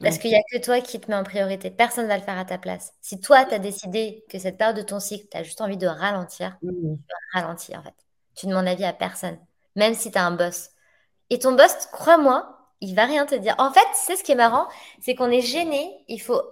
Parce 0.00 0.18
qu'il 0.18 0.30
n'y 0.30 0.36
a 0.36 0.42
que 0.50 0.64
toi 0.64 0.80
qui 0.80 1.00
te 1.00 1.10
mets 1.10 1.16
en 1.16 1.24
priorité. 1.24 1.70
Personne 1.70 2.04
ne 2.04 2.08
va 2.08 2.16
le 2.16 2.22
faire 2.22 2.38
à 2.38 2.44
ta 2.44 2.56
place. 2.56 2.94
Si 3.00 3.20
toi, 3.20 3.44
tu 3.44 3.52
as 3.52 3.58
décidé 3.58 4.24
que 4.30 4.38
cette 4.38 4.56
période 4.56 4.76
de 4.76 4.82
ton 4.82 5.00
cycle, 5.00 5.26
tu 5.30 5.36
as 5.36 5.42
juste 5.42 5.60
envie 5.60 5.76
de 5.76 5.86
ralentir, 5.86 6.56
mmh. 6.62 6.70
tu 6.70 7.14
vas 7.34 7.40
ralentir 7.40 7.80
en 7.80 7.82
fait. 7.82 7.94
Tu 8.36 8.46
ne 8.46 8.52
demandes 8.52 8.66
l'avis 8.66 8.84
à 8.84 8.92
personne, 8.92 9.38
même 9.74 9.94
si 9.94 10.12
tu 10.12 10.18
as 10.18 10.24
un 10.24 10.30
boss. 10.30 10.70
Et 11.28 11.40
ton 11.40 11.52
boss, 11.52 11.74
crois-moi, 11.92 12.59
il 12.80 12.94
va 12.94 13.04
rien 13.04 13.26
te 13.26 13.34
dire. 13.34 13.54
En 13.58 13.72
fait, 13.72 13.86
c'est 13.94 14.16
ce 14.16 14.24
qui 14.24 14.32
est 14.32 14.36
marrant, 14.36 14.66
c'est 15.00 15.14
qu'on 15.14 15.30
est 15.30 15.40
gêné. 15.42 16.04
Il 16.08 16.20
faut. 16.20 16.42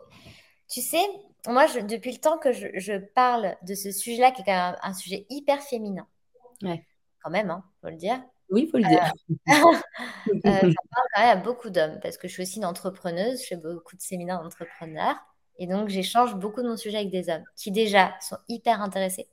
Tu 0.69 0.81
sais, 0.81 1.03
moi, 1.47 1.67
depuis 1.83 2.13
le 2.13 2.19
temps 2.19 2.39
que 2.39 2.53
je, 2.53 2.99
parle 2.99 3.57
de 3.63 3.75
ce 3.75 3.91
sujet-là, 3.91 4.31
qui 4.31 4.43
est 4.43 4.45
quand 4.45 4.53
même 4.53 4.77
un, 4.83 4.95
sujet 4.95 5.27
hyper 5.31 5.63
féminin, 5.63 6.07
ouais. 6.63 6.85
quand 7.23 7.31
même, 7.31 7.51
hein, 7.51 7.65
faut 7.81 7.89
le 7.89 7.97
dire. 7.97 8.21
Oui, 8.51 8.65
il 8.65 8.71
faut 8.71 8.79
le 8.79 8.85
dire. 8.85 9.13
Euh, 9.31 9.35
euh, 10.47 10.61
j'en 10.63 10.89
parle 10.91 11.07
quand 11.15 11.23
même 11.23 11.31
à 11.31 11.37
beaucoup 11.37 11.71
d'hommes 11.71 11.99
parce 12.03 12.17
que 12.17 12.29
je 12.29 12.33
suis 12.35 12.43
aussi 12.43 12.57
une 12.59 12.65
entrepreneuse, 12.65 13.43
je 13.43 13.47
fais 13.47 13.57
beaucoup 13.57 13.97
de 13.97 14.01
séminaires 14.01 14.43
d'entrepreneurs 14.43 15.17
et 15.59 15.67
donc 15.67 15.89
j'échange 15.89 16.35
beaucoup 16.35 16.63
de 16.63 16.69
mon 16.69 16.77
sujet 16.77 16.99
avec 16.99 17.11
des 17.11 17.29
hommes 17.29 17.45
qui 17.57 17.71
déjà 17.71 18.15
sont 18.21 18.39
hyper 18.49 18.81
intéressés. 18.81 19.29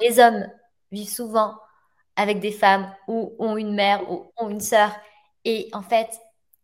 Les 0.00 0.18
hommes 0.18 0.46
vivent 0.92 1.08
souvent 1.08 1.58
avec 2.16 2.40
des 2.40 2.52
femmes 2.52 2.92
ou 3.08 3.34
ont 3.38 3.56
une 3.56 3.74
mère 3.74 4.10
ou 4.10 4.30
ont 4.36 4.48
une 4.48 4.60
sœur 4.60 4.94
et 5.44 5.68
en 5.72 5.82
fait, 5.82 6.20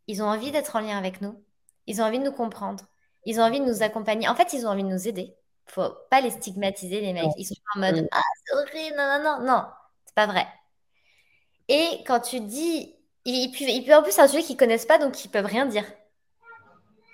ils 0.06 0.22
ont 0.22 0.26
envie 0.26 0.50
d'être 0.50 0.74
en 0.76 0.80
lien 0.80 0.98
avec 0.98 1.20
nous, 1.20 1.42
ils 1.86 2.00
ont 2.00 2.04
envie 2.04 2.18
de 2.18 2.24
nous 2.24 2.32
comprendre, 2.32 2.84
ils 3.24 3.40
ont 3.40 3.42
envie 3.42 3.60
de 3.60 3.64
nous 3.64 3.82
accompagner. 3.82 4.28
En 4.28 4.34
fait, 4.34 4.52
ils 4.52 4.66
ont 4.66 4.70
envie 4.70 4.82
de 4.82 4.88
nous 4.88 5.08
aider. 5.08 5.34
Faut 5.66 5.94
pas 6.10 6.20
les 6.20 6.30
stigmatiser, 6.30 7.00
les 7.00 7.12
mecs. 7.12 7.30
Ils 7.36 7.44
sont 7.44 7.54
en 7.76 7.80
mode 7.80 8.08
Ah, 8.10 8.20
c'est 8.44 8.54
horrible, 8.54 8.96
non, 8.96 9.22
non, 9.22 9.38
non. 9.38 9.46
Non, 9.46 9.64
c'est 10.04 10.14
pas 10.14 10.26
vrai. 10.26 10.46
Et 11.68 12.02
quand 12.06 12.20
tu 12.20 12.40
dis. 12.40 12.96
Il, 13.26 13.52
peut, 13.84 13.94
en 13.94 14.02
plus, 14.02 14.12
c'est 14.12 14.22
un 14.22 14.28
sujet 14.28 14.42
qu'ils 14.42 14.56
connaissent 14.56 14.86
pas, 14.86 14.98
donc 14.98 15.22
ils 15.24 15.28
peuvent 15.28 15.44
rien 15.44 15.66
dire. 15.66 15.84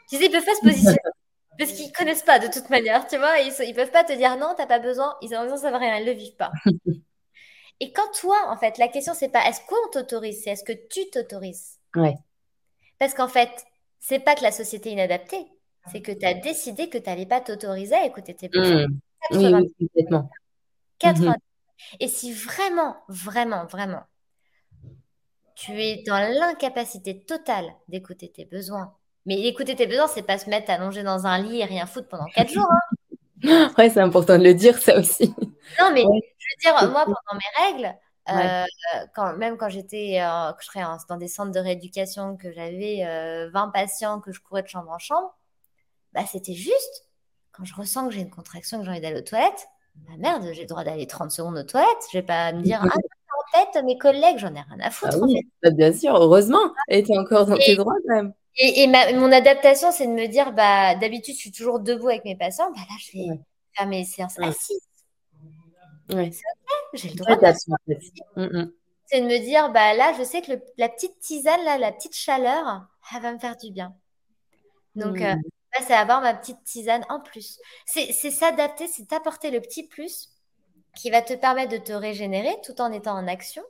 Tu 0.08 0.16
sais, 0.16 0.26
ils 0.26 0.30
peuvent 0.30 0.44
pas 0.44 0.54
se 0.54 0.60
positionner. 0.60 0.98
parce 1.58 1.72
qu'ils 1.72 1.92
connaissent 1.92 2.22
pas 2.22 2.38
de 2.38 2.46
toute 2.46 2.70
manière, 2.70 3.06
tu 3.08 3.18
vois. 3.18 3.40
Ils, 3.40 3.52
ils 3.66 3.74
peuvent 3.74 3.90
pas 3.90 4.04
te 4.04 4.12
dire 4.12 4.36
non, 4.36 4.54
t'as 4.56 4.66
pas 4.66 4.78
besoin. 4.78 5.16
Ils 5.20 5.34
ont 5.34 5.42
besoin, 5.42 5.56
ça 5.56 5.70
va 5.72 5.78
rien, 5.78 5.98
ils 5.98 6.06
le 6.06 6.12
vivent 6.12 6.36
pas. 6.36 6.52
Et 7.80 7.92
quand 7.92 8.10
toi, 8.18 8.36
en 8.48 8.56
fait, 8.56 8.78
la 8.78 8.88
question, 8.88 9.12
c'est 9.14 9.28
pas 9.28 9.46
est-ce 9.48 9.60
qu'on 9.66 9.90
t'autorise, 9.92 10.42
c'est 10.42 10.50
est-ce 10.50 10.64
que 10.64 10.72
tu 10.72 11.10
t'autorises? 11.10 11.78
Ouais. 11.94 12.14
Parce 12.98 13.14
qu'en 13.14 13.28
fait, 13.28 13.50
c'est 14.00 14.18
pas 14.18 14.34
que 14.34 14.42
la 14.42 14.52
société 14.52 14.90
est 14.90 14.92
inadaptée, 14.92 15.46
c'est 15.92 16.00
que 16.00 16.12
tu 16.12 16.24
as 16.24 16.34
décidé 16.34 16.88
que 16.88 16.98
tu 16.98 17.08
n'allais 17.08 17.26
pas 17.26 17.40
t'autoriser 17.40 17.94
à 17.94 18.06
écouter 18.06 18.34
tes 18.34 18.48
besoins. 18.48 18.86
Mmh. 18.86 18.98
Oui, 19.32 19.52
oui, 19.52 19.74
complètement. 19.78 20.30
80. 20.98 21.30
Mmh. 21.30 21.34
Et 22.00 22.08
si 22.08 22.32
vraiment, 22.32 22.96
vraiment, 23.08 23.66
vraiment, 23.66 24.02
tu 25.54 25.72
es 25.72 26.02
dans 26.06 26.18
l'incapacité 26.18 27.20
totale 27.20 27.66
d'écouter 27.88 28.30
tes 28.30 28.44
besoins. 28.44 28.94
Mais 29.26 29.40
écouter 29.46 29.74
tes 29.74 29.86
besoins, 29.86 30.06
c'est 30.06 30.22
pas 30.22 30.38
se 30.38 30.48
mettre 30.48 30.70
allongé 30.70 31.02
dans 31.02 31.26
un 31.26 31.38
lit 31.38 31.60
et 31.60 31.64
rien 31.64 31.86
foutre 31.86 32.08
pendant 32.08 32.26
quatre 32.26 32.52
jours. 32.52 32.70
Hein. 32.70 33.70
ouais, 33.78 33.90
c'est 33.90 34.00
important 34.00 34.38
de 34.38 34.44
le 34.44 34.54
dire, 34.54 34.78
ça 34.78 34.98
aussi. 34.98 35.34
Non, 35.80 35.90
mais 35.92 36.02
je 36.02 36.06
veux 36.06 36.72
dire, 36.72 36.90
moi, 36.90 37.04
pendant 37.04 37.38
mes 37.38 37.64
règles, 37.64 37.94
euh, 38.28 38.64
quand, 39.14 39.36
même 39.36 39.56
quand 39.56 39.68
j'étais 39.68 40.20
euh, 40.20 40.52
je 40.60 40.66
serais 40.66 40.82
dans 41.08 41.16
des 41.16 41.28
centres 41.28 41.52
de 41.52 41.60
rééducation, 41.60 42.36
que 42.36 42.52
j'avais 42.52 43.04
20 43.52 43.68
euh, 43.68 43.70
patients, 43.72 44.20
que 44.20 44.32
je 44.32 44.40
courais 44.40 44.62
de 44.62 44.68
chambre 44.68 44.90
en 44.90 44.98
chambre, 44.98 45.36
bah, 46.12 46.22
c'était 46.30 46.54
juste 46.54 47.06
quand 47.52 47.64
je 47.64 47.74
ressens 47.74 48.08
que 48.08 48.14
j'ai 48.14 48.20
une 48.20 48.30
contraction, 48.30 48.78
que 48.78 48.84
j'ai 48.84 48.90
envie 48.90 49.00
d'aller 49.00 49.18
aux 49.18 49.24
toilettes, 49.24 49.68
bah 49.94 50.12
merde, 50.18 50.46
j'ai 50.52 50.62
le 50.62 50.66
droit 50.66 50.84
d'aller 50.84 51.06
30 51.06 51.30
secondes 51.30 51.56
aux 51.56 51.62
toilettes. 51.62 51.88
Je 52.12 52.18
vais 52.18 52.24
pas 52.24 52.52
me 52.52 52.62
dire, 52.62 52.80
ah, 52.82 52.96
en 52.96 53.72
fait, 53.72 53.82
mes 53.82 53.96
collègues, 53.96 54.38
j'en 54.38 54.54
ai 54.54 54.60
rien 54.60 54.80
à 54.80 54.90
foutre. 54.90 55.16
Ah 55.22 55.26
bah, 55.62 55.70
bien 55.70 55.92
sûr, 55.92 56.14
heureusement. 56.14 56.72
Et 56.88 57.02
tu 57.02 57.12
es 57.12 57.18
encore 57.18 57.46
dans 57.46 57.56
tes 57.56 57.76
droits 57.76 57.94
quand 58.06 58.14
même. 58.14 58.32
Et, 58.58 58.86
mon 58.86 59.30
adaptation, 59.32 59.92
c'est 59.92 60.06
de 60.06 60.12
me 60.12 60.26
dire, 60.26 60.52
bah, 60.52 60.94
d'habitude, 60.96 61.34
je 61.34 61.40
suis 61.40 61.52
toujours 61.52 61.78
debout 61.78 62.08
avec 62.08 62.24
mes 62.24 62.36
patients. 62.36 62.70
Bah, 62.70 62.80
là, 62.88 62.96
je 62.98 63.18
vais 63.18 63.40
faire 63.74 63.86
mes 63.86 64.04
séances 64.04 64.38
assises. 64.38 64.80
Ouais. 66.11 66.30
C'est 66.30 66.42
OK, 66.42 66.88
j'ai 66.94 67.09
le 67.11 67.14
droit 67.16 67.36
de 67.36 67.46
mm, 68.36 68.62
mm. 68.62 68.72
C'est 69.07 69.20
de 69.20 69.26
me 69.26 69.38
dire, 69.38 69.70
bah, 69.70 69.94
là, 69.94 70.12
je 70.18 70.24
sais 70.24 70.42
que 70.42 70.52
la 70.78 70.88
petite 70.88 71.18
tisane, 71.20 71.64
là, 71.64 71.78
la 71.78 71.92
petite 71.92 72.14
chaleur, 72.14 72.86
elle 73.14 73.22
va 73.22 73.32
me 73.32 73.38
faire 73.38 73.57
du 73.57 73.70
bien. 73.70 73.94
Donc, 74.94 75.20
euh, 75.20 75.34
mm. 75.34 75.42
c'est 75.86 75.94
avoir 75.94 76.20
ma 76.20 76.34
petite 76.34 76.62
tisane 76.64 77.04
en 77.09 77.20
plus. 77.20 77.61
C'est 77.86 78.12
s'adapter, 78.12 78.88
c'est 78.88 79.12
apporter 79.12 79.50
le 79.50 79.61
petit 79.61 79.86
plus 79.86 80.30
qui 80.96 81.11
va 81.11 81.22
te 81.22 81.34
permettre 81.34 81.72
de 81.72 81.78
te 81.78 81.92
régénérer 81.92 82.57
tout 82.64 82.80
en 82.80 82.90
étant 82.90 83.16
en 83.16 83.28
action, 83.28 83.62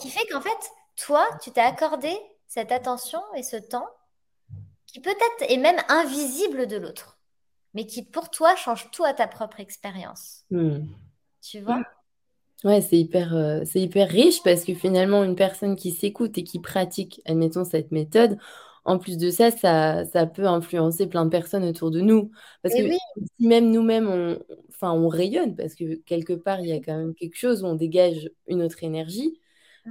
qui 0.00 0.10
fait 0.10 0.26
qu'en 0.26 0.40
fait, 0.40 0.70
toi, 0.96 1.26
tu 1.42 1.50
t'es 1.50 1.60
accordé 1.60 2.14
cette 2.46 2.72
attention 2.72 3.22
et 3.34 3.42
ce 3.42 3.56
temps 3.56 3.88
qui 4.86 5.00
peut-être 5.00 5.50
est 5.50 5.56
même 5.56 5.80
invisible 5.88 6.66
de 6.66 6.76
l'autre, 6.76 7.17
mais 7.78 7.86
qui 7.86 8.02
pour 8.02 8.28
toi 8.28 8.56
change 8.56 8.90
tout 8.90 9.04
à 9.04 9.14
ta 9.14 9.28
propre 9.28 9.60
expérience. 9.60 10.42
Hmm. 10.50 10.80
Tu 11.40 11.60
vois? 11.60 11.80
Ouais, 12.64 12.80
c'est 12.80 12.98
hyper, 12.98 13.36
euh, 13.36 13.60
c'est 13.64 13.80
hyper 13.80 14.08
riche 14.08 14.42
parce 14.42 14.64
que 14.64 14.74
finalement, 14.74 15.22
une 15.22 15.36
personne 15.36 15.76
qui 15.76 15.92
s'écoute 15.92 16.36
et 16.38 16.42
qui 16.42 16.58
pratique, 16.58 17.22
admettons, 17.24 17.64
cette 17.64 17.92
méthode, 17.92 18.36
en 18.84 18.98
plus 18.98 19.16
de 19.16 19.30
ça, 19.30 19.52
ça, 19.52 20.04
ça 20.06 20.26
peut 20.26 20.48
influencer 20.48 21.06
plein 21.06 21.24
de 21.24 21.30
personnes 21.30 21.62
autour 21.62 21.92
de 21.92 22.00
nous. 22.00 22.32
Parce 22.62 22.74
que 22.74 22.82
si 22.90 23.46
même 23.46 23.70
nous-mêmes, 23.70 24.08
on, 24.08 24.40
enfin, 24.70 24.90
on 24.90 25.06
rayonne, 25.06 25.54
parce 25.54 25.76
que 25.76 25.94
quelque 26.02 26.32
part, 26.32 26.58
il 26.58 26.66
y 26.66 26.72
a 26.72 26.80
quand 26.80 26.96
même 26.96 27.14
quelque 27.14 27.36
chose 27.36 27.62
où 27.62 27.66
on 27.66 27.76
dégage 27.76 28.28
une 28.48 28.60
autre 28.60 28.82
énergie, 28.82 29.40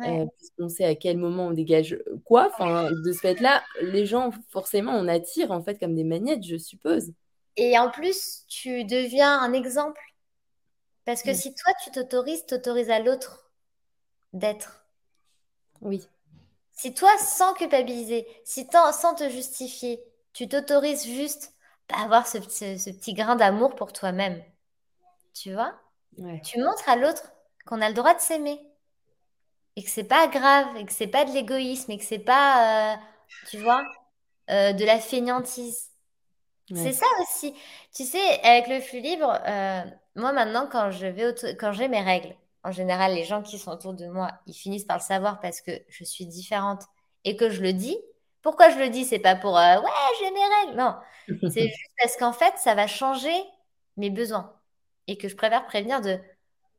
euh, 0.05 0.25
puisqu'on 0.37 0.67
sait 0.67 0.83
à 0.83 0.95
quel 0.95 1.17
moment 1.17 1.47
on 1.47 1.51
dégage 1.51 1.97
quoi. 2.25 2.49
Enfin, 2.51 2.91
de 2.91 3.11
ce 3.13 3.19
fait-là, 3.19 3.63
les 3.81 4.05
gens, 4.05 4.31
forcément, 4.49 4.91
on 4.91 5.07
attire 5.07 5.51
en 5.51 5.61
fait 5.63 5.79
comme 5.79 5.95
des 5.95 6.03
magnettes, 6.03 6.43
je 6.43 6.57
suppose. 6.57 7.13
Et 7.57 7.77
en 7.77 7.89
plus, 7.89 8.45
tu 8.47 8.85
deviens 8.85 9.39
un 9.39 9.51
exemple. 9.51 10.01
Parce 11.05 11.23
que 11.23 11.33
si 11.33 11.53
toi, 11.55 11.73
tu 11.83 11.91
t'autorises, 11.91 12.45
t'autorises 12.45 12.89
à 12.89 12.99
l'autre 12.99 13.49
d'être. 14.33 14.85
Oui. 15.81 16.07
Si 16.73 16.93
toi, 16.93 17.17
sans 17.17 17.53
culpabiliser, 17.53 18.27
si 18.45 18.67
sans 18.71 19.15
te 19.15 19.27
justifier, 19.29 20.03
tu 20.33 20.47
t'autorises 20.47 21.05
juste 21.05 21.53
à 21.91 22.03
avoir 22.03 22.27
ce, 22.27 22.37
petit 22.37 23.13
grain 23.13 23.35
d'amour 23.35 23.75
pour 23.75 23.93
toi-même, 23.93 24.43
tu 25.33 25.53
vois? 25.53 25.73
Tu 26.43 26.59
montres 26.59 26.87
à 26.87 26.95
l'autre 26.95 27.31
qu'on 27.65 27.81
a 27.81 27.89
le 27.89 27.95
droit 27.95 28.13
de 28.13 28.19
s'aimer 28.19 28.59
et 29.75 29.83
que 29.83 29.89
c'est 29.89 30.03
pas 30.03 30.27
grave 30.27 30.75
et 30.77 30.85
que 30.85 30.91
c'est 30.91 31.07
pas 31.07 31.25
de 31.25 31.31
l'égoïsme 31.31 31.91
et 31.91 31.97
que 31.97 32.03
c'est 32.03 32.19
pas, 32.19 32.93
euh, 32.93 32.97
tu 33.49 33.57
vois, 33.59 33.83
euh, 34.49 34.73
de 34.73 34.85
la 34.85 34.99
fainéantise. 34.99 35.89
C'est 36.75 36.93
ça 36.93 37.05
aussi. 37.21 37.53
Tu 37.93 38.03
sais, 38.03 38.41
avec 38.43 38.67
le 38.67 38.81
flux 38.81 38.99
libre, 38.99 39.39
euh, 39.47 39.81
moi 40.15 40.33
maintenant, 40.33 40.67
quand 40.69 40.91
je 40.91 41.07
vais 41.07 41.33
quand 41.57 41.71
j'ai 41.71 41.87
mes 41.87 42.01
règles, 42.01 42.35
en 42.63 42.71
général, 42.71 43.13
les 43.13 43.23
gens 43.23 43.41
qui 43.41 43.57
sont 43.57 43.71
autour 43.71 43.93
de 43.93 44.07
moi, 44.07 44.31
ils 44.47 44.53
finissent 44.53 44.83
par 44.83 44.97
le 44.97 45.03
savoir 45.03 45.39
parce 45.39 45.61
que 45.61 45.71
je 45.87 46.03
suis 46.03 46.25
différente 46.25 46.83
et 47.23 47.37
que 47.37 47.49
je 47.49 47.61
le 47.61 47.71
dis. 47.73 47.97
Pourquoi 48.41 48.69
je 48.69 48.79
le 48.79 48.89
dis? 48.89 49.05
C'est 49.05 49.19
pas 49.19 49.35
pour 49.35 49.57
euh, 49.57 49.79
ouais, 49.79 49.89
j'ai 50.19 50.31
mes 50.31 50.45
règles. 50.61 50.77
Non, 50.77 50.95
c'est 51.49 51.67
juste 51.67 51.91
parce 51.99 52.17
qu'en 52.17 52.33
fait, 52.33 52.53
ça 52.57 52.75
va 52.75 52.87
changer 52.87 53.33
mes 53.95 54.09
besoins 54.09 54.53
et 55.07 55.17
que 55.17 55.29
je 55.29 55.35
préfère 55.35 55.65
prévenir 55.65 56.01
de 56.01 56.19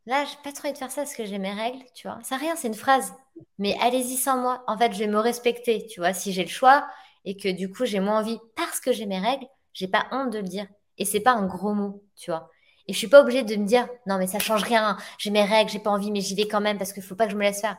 là, 0.06 0.24
j'ai 0.24 0.36
pas 0.42 0.52
trop 0.52 0.66
envie 0.66 0.72
de 0.72 0.78
faire 0.78 0.90
ça 0.90 1.02
parce 1.02 1.14
que 1.14 1.24
j'ai 1.24 1.38
mes 1.38 1.52
règles, 1.52 1.84
tu 1.94 2.08
vois. 2.08 2.18
Ça 2.22 2.36
rien, 2.36 2.56
c'est 2.56 2.68
une 2.68 2.74
phrase. 2.74 3.14
Mais 3.58 3.76
allez-y 3.80 4.16
sans 4.16 4.38
moi. 4.38 4.64
En 4.66 4.76
fait, 4.78 4.92
je 4.92 4.98
vais 4.98 5.06
me 5.06 5.18
respecter, 5.18 5.86
tu 5.86 6.00
vois. 6.00 6.12
Si 6.12 6.32
j'ai 6.32 6.44
le 6.44 6.50
choix 6.50 6.88
et 7.24 7.36
que 7.36 7.48
du 7.48 7.70
coup, 7.70 7.84
j'ai 7.84 8.00
moins 8.00 8.20
envie 8.20 8.38
parce 8.56 8.80
que 8.80 8.92
j'ai 8.92 9.06
mes 9.06 9.18
règles, 9.20 9.46
j'ai 9.78 9.86
pas 9.86 10.06
honte 10.10 10.32
de 10.32 10.38
le 10.38 10.44
dire. 10.48 10.66
Et 10.98 11.04
c'est 11.04 11.20
pas 11.20 11.32
un 11.32 11.46
gros 11.46 11.72
mot, 11.72 12.02
tu 12.16 12.32
vois. 12.32 12.50
Et 12.88 12.92
je 12.92 12.98
suis 12.98 13.06
pas 13.06 13.20
obligée 13.20 13.44
de 13.44 13.54
me 13.54 13.64
dire, 13.64 13.88
non, 14.06 14.18
mais 14.18 14.26
ça 14.26 14.40
change 14.40 14.64
rien. 14.64 14.96
J'ai 15.18 15.30
mes 15.30 15.44
règles, 15.44 15.70
j'ai 15.70 15.78
pas 15.78 15.90
envie, 15.90 16.10
mais 16.10 16.20
j'y 16.20 16.34
vais 16.34 16.48
quand 16.48 16.60
même 16.60 16.78
parce 16.78 16.92
qu'il 16.92 17.02
faut 17.02 17.14
pas 17.14 17.26
que 17.26 17.32
je 17.32 17.36
me 17.36 17.42
laisse 17.42 17.60
faire. 17.60 17.76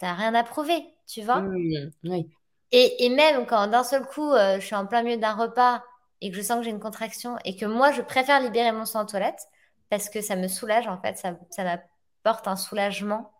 T'as 0.00 0.14
rien 0.14 0.34
à 0.34 0.42
prouver, 0.42 0.82
tu 1.06 1.22
vois. 1.22 1.40
Mmh, 1.42 1.90
oui. 2.04 2.28
Et, 2.72 3.08
même 3.10 3.46
quand 3.46 3.68
d'un 3.68 3.84
seul 3.84 4.04
coup, 4.04 4.32
euh, 4.32 4.58
je 4.58 4.66
suis 4.66 4.74
en 4.74 4.86
plein 4.86 5.02
milieu 5.02 5.16
d'un 5.16 5.34
repas 5.34 5.82
et 6.20 6.30
que 6.30 6.36
je 6.36 6.42
sens 6.42 6.58
que 6.58 6.64
j'ai 6.64 6.70
une 6.70 6.80
contraction 6.80 7.36
et 7.44 7.56
que 7.56 7.66
moi, 7.66 7.92
je 7.92 8.02
préfère 8.02 8.40
libérer 8.40 8.72
mon 8.72 8.84
sang 8.84 9.00
en 9.00 9.06
toilette 9.06 9.46
parce 9.90 10.08
que 10.08 10.20
ça 10.20 10.34
me 10.34 10.48
soulage, 10.48 10.88
en 10.88 11.00
fait, 11.00 11.16
ça, 11.16 11.38
ça 11.50 11.62
m'apporte 11.62 12.48
un 12.48 12.56
soulagement 12.56 13.32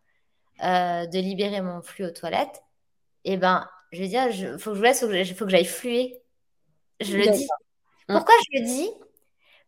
euh, 0.62 1.07
de 1.07 1.18
libérer 1.18 1.62
mon 1.62 1.82
flux 1.82 2.05
aux 2.05 2.11
toilettes. 2.11 2.62
Et 3.24 3.32
eh 3.32 3.36
ben, 3.36 3.68
je 3.90 4.03
veux 4.03 4.09
dire, 4.09 4.28
il 4.28 4.59
faut 4.59 4.70
que 4.70 4.76
je 4.76 4.82
laisse, 4.82 5.03
il 5.03 5.34
faut 5.34 5.44
que 5.44 5.51
j'aille 5.51 5.64
fluer. 5.64 6.22
Je 7.01 7.16
le 7.16 7.26
dis. 7.32 7.49
Pourquoi 8.09 8.34
je 8.46 8.59
le 8.59 8.66
dis? 8.66 8.90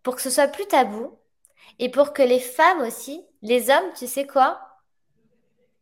Pour 0.03 0.17
que 0.17 0.23
ce 0.23 0.31
soit 0.31 0.49
plus 0.49 0.67
tabou 0.67 1.19
et 1.79 1.91
pour 1.91 2.13
que 2.13 2.23
les 2.23 2.41
femmes 2.41 2.81
aussi, 2.81 3.25
les 3.43 3.71
hommes, 3.71 3.93
tu 3.97 4.07
sais 4.07 4.27
quoi? 4.27 4.61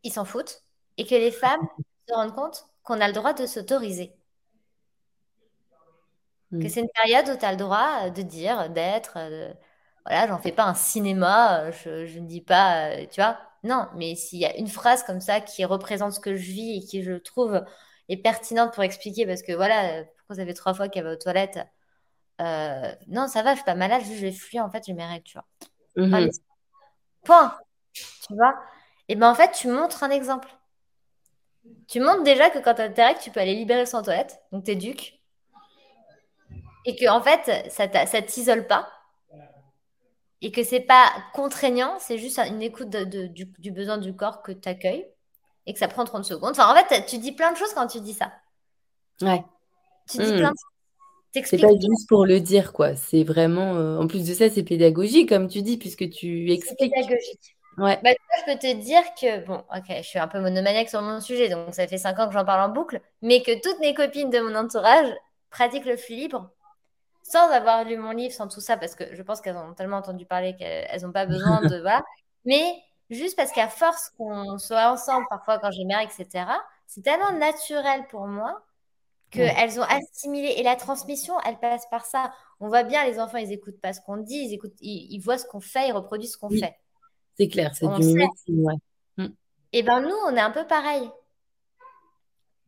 Ils 0.03 0.13
s'en 0.13 0.25
foutent. 0.25 0.63
Et 0.97 1.07
que 1.07 1.15
les 1.15 1.31
femmes 1.31 1.69
se 2.09 2.15
rendent 2.15 2.35
compte 2.35 2.67
qu'on 2.83 3.01
a 3.01 3.07
le 3.07 3.13
droit 3.15 3.33
de 3.33 3.47
s'autoriser. 3.47 4.13
Que 6.51 6.57
mm. 6.57 6.69
c'est 6.69 6.81
une 6.81 6.91
période 7.03 7.29
où 7.29 7.39
tu 7.39 7.45
as 7.45 7.53
le 7.53 7.59
droit 7.59 8.11
de 8.11 8.23
dire, 8.23 8.71
d'être. 8.71 9.15
Euh, 9.17 9.53
voilà, 10.07 10.27
j'en 10.27 10.39
fais 10.39 10.53
pas 10.53 10.65
un 10.65 10.75
cinéma, 10.75 11.65
euh, 11.65 11.73
je, 12.07 12.19
ne 12.19 12.27
dis 12.27 12.41
pas, 12.41 12.91
euh, 12.91 13.07
tu 13.11 13.21
vois. 13.21 13.39
Non, 13.65 13.89
mais 13.97 14.15
s'il 14.15 14.39
y 14.39 14.47
a 14.47 14.57
une 14.57 14.69
phrase 14.69 15.03
comme 15.03 15.21
ça 15.21 15.41
qui 15.41 15.65
représente 15.65 16.13
ce 16.13 16.21
que 16.21 16.37
je 16.37 16.51
vis 16.53 16.79
et 16.79 16.81
qui, 16.81 17.03
je 17.03 17.13
trouve, 17.15 17.63
est 18.09 18.17
pertinente 18.17 18.73
pour 18.73 18.85
expliquer, 18.85 19.27
parce 19.27 19.43
que 19.43 19.53
voilà, 19.53 20.05
pourquoi 20.17 20.37
ça 20.37 20.47
fait 20.47 20.55
trois 20.55 20.75
fois 20.75 20.89
qu'elle 20.89 21.05
va 21.05 21.13
aux 21.13 21.17
toilettes? 21.17 21.59
Non, 22.39 23.29
ça 23.29 23.43
va, 23.43 23.53
je 23.53 23.57
suis 23.57 23.65
pas 23.65 23.75
malade, 23.75 24.03
je 24.05 24.13
vais 24.13 24.33
fuir, 24.33 24.65
en 24.65 24.71
fait, 24.71 24.85
j'ai 24.87 24.93
mes 24.93 25.07
règles, 25.07 25.25
tu 25.25 25.39
vois. 25.39 25.47
Mm-hmm. 25.97 26.31
point. 27.25 27.57
Tu 27.93 28.35
vois 28.35 28.55
Et 29.09 29.17
ben 29.17 29.31
en 29.31 29.35
fait, 29.35 29.53
tu 29.53 29.69
montres 29.69 30.03
un 30.03 30.11
exemple. 30.11 30.49
Tu 31.89 32.01
montres 32.01 32.23
déjà 32.23 32.51
que 32.51 32.59
quand 32.59 32.75
tu 32.75 32.83
as 32.83 32.89
tes 32.89 33.05
règles, 33.05 33.21
tu 33.21 33.31
peux 33.31 33.41
aller 33.41 33.55
libérer 33.55 33.87
son 33.87 34.03
toilette, 34.03 34.41
donc 34.53 34.65
t'éduques. 34.65 35.21
Et 36.85 36.97
que 36.97 37.09
en 37.09 37.21
fait, 37.21 37.71
ça 37.71 37.87
ne 37.87 38.21
t'isole 38.27 38.67
pas. 38.67 38.89
Et 40.41 40.53
que 40.53 40.63
c'est 40.63 40.81
pas 40.81 41.11
contraignant, 41.35 41.97
c'est 41.99 42.19
juste 42.19 42.39
une 42.39 42.63
écoute 42.63 42.91
du, 42.91 43.73
besoin 43.73 43.99
du 43.99 44.15
corps 44.15 44.43
que 44.43 44.53
tu 44.53 44.69
accueilles. 44.69 45.07
Et 45.67 45.75
que 45.75 45.79
ça 45.79 45.89
prend 45.89 46.05
30 46.05 46.25
secondes. 46.25 46.53
Enfin, 46.53 46.73
en 46.73 46.75
fait, 46.75 47.05
tu 47.05 47.19
dis 47.19 47.33
plein 47.33 47.53
de 47.53 47.57
choses 47.57 47.75
quand 47.75 47.87
tu 47.87 48.01
dis 48.01 48.15
ça. 48.15 48.33
Ouais. 49.21 49.45
Tu 50.09 50.17
dis 50.17 50.33
hmm. 50.33 50.39
plein 50.39 50.51
de 50.53 50.57
choses. 50.57 50.78
C'est 51.33 51.61
pas 51.61 51.69
juste 51.69 52.09
pour 52.09 52.27
le 52.27 52.41
dire, 52.41 52.73
quoi. 52.73 52.97
C'est 52.97 53.23
vraiment. 53.23 53.77
Euh, 53.77 53.99
en 53.99 54.07
plus 54.07 54.27
de 54.27 54.35
ça, 54.35 54.49
c'est 54.49 54.63
pédagogique, 54.63 55.29
comme 55.29 55.49
tu 55.49 55.63
dis, 55.63 55.77
puisque 55.77 56.09
tu 56.11 56.51
expliques. 56.51 56.79
C'est 56.81 56.91
pédagogique. 56.91 57.57
Ouais. 57.77 57.99
Bah, 58.03 58.11
je 58.13 58.53
peux 58.53 58.59
te 58.59 58.75
dire 58.77 59.03
que, 59.21 59.47
bon, 59.47 59.63
ok, 59.75 59.97
je 59.99 60.03
suis 60.03 60.19
un 60.19 60.27
peu 60.27 60.41
monomaniaque 60.41 60.89
sur 60.89 61.01
mon 61.01 61.21
sujet, 61.21 61.49
donc 61.49 61.75
ça 61.75 61.87
fait 61.87 61.99
cinq 61.99 62.19
ans 62.19 62.27
que 62.27 62.35
j'en 62.35 62.45
parle 62.45 62.69
en 62.69 62.75
boucle, 62.75 63.01
mais 63.23 63.43
que 63.43 63.61
toutes 63.61 63.79
mes 63.79 63.95
copines 63.95 64.31
de 64.31 64.41
mon 64.41 64.57
entourage 64.57 65.09
pratiquent 65.51 65.87
le 65.87 65.97
flux 65.97 66.17
libre 66.17 66.51
sans 67.23 67.51
avoir 67.51 67.85
lu 67.85 67.97
mon 67.97 68.13
livre, 68.13 68.33
sans 68.33 68.49
tout 68.49 68.61
ça, 68.61 68.77
parce 68.77 68.95
que 68.95 69.15
je 69.15 69.23
pense 69.23 69.41
qu'elles 69.41 69.57
ont 69.57 69.75
tellement 69.75 69.99
entendu 69.99 70.25
parler 70.25 70.57
qu'elles 70.57 71.03
n'ont 71.03 71.13
pas 71.13 71.27
besoin 71.27 71.61
de. 71.61 71.79
Voilà. 71.83 72.03
Mais 72.45 72.75
juste 73.11 73.37
parce 73.37 73.53
qu'à 73.53 73.69
force 73.69 74.11
qu'on 74.17 74.59
soit 74.59 74.91
ensemble, 74.91 75.27
parfois 75.29 75.59
quand 75.59 75.71
j'ai 75.71 75.85
mère, 75.85 76.01
etc., 76.01 76.47
c'est 76.87 77.03
tellement 77.03 77.33
naturel 77.33 78.07
pour 78.11 78.27
moi 78.27 78.63
qu'elles 79.31 79.79
ont 79.79 79.85
assimilé. 79.85 80.55
Et 80.57 80.63
la 80.63 80.77
transmission, 80.77 81.35
elle 81.47 81.59
passe 81.59 81.87
par 81.91 82.05
ça. 82.05 82.33
On 82.61 82.69
voit 82.69 82.83
bien, 82.83 83.05
les 83.05 83.21
enfants, 83.21 83.39
ils 83.39 83.49
n'écoutent 83.49 83.81
pas 83.81 83.93
ce 83.93 84.01
qu'on 84.01 84.17
dit, 84.17 84.37
ils, 84.37 84.55
écoutent, 84.55 84.77
ils, 84.81 85.19
voient 85.21 85.39
ce 85.39 85.47
qu'on 85.47 85.61
fait, 85.61 85.89
ils 85.89 85.93
reproduisent 85.93 86.33
ce 86.33 86.39
qu'on 86.39 86.51
fait. 86.51 86.77
C'est 87.39 87.49
clair, 87.49 87.71
c'est 87.75 87.87
du 87.87 88.05
mimétisme, 88.05 88.65
ouais. 88.65 88.75
Mm. 89.17 89.29
Et 89.73 89.83
ben 89.83 90.01
nous, 90.01 90.17
on 90.27 90.35
est 90.35 90.41
un 90.41 90.51
peu 90.51 90.67
pareil. 90.67 91.09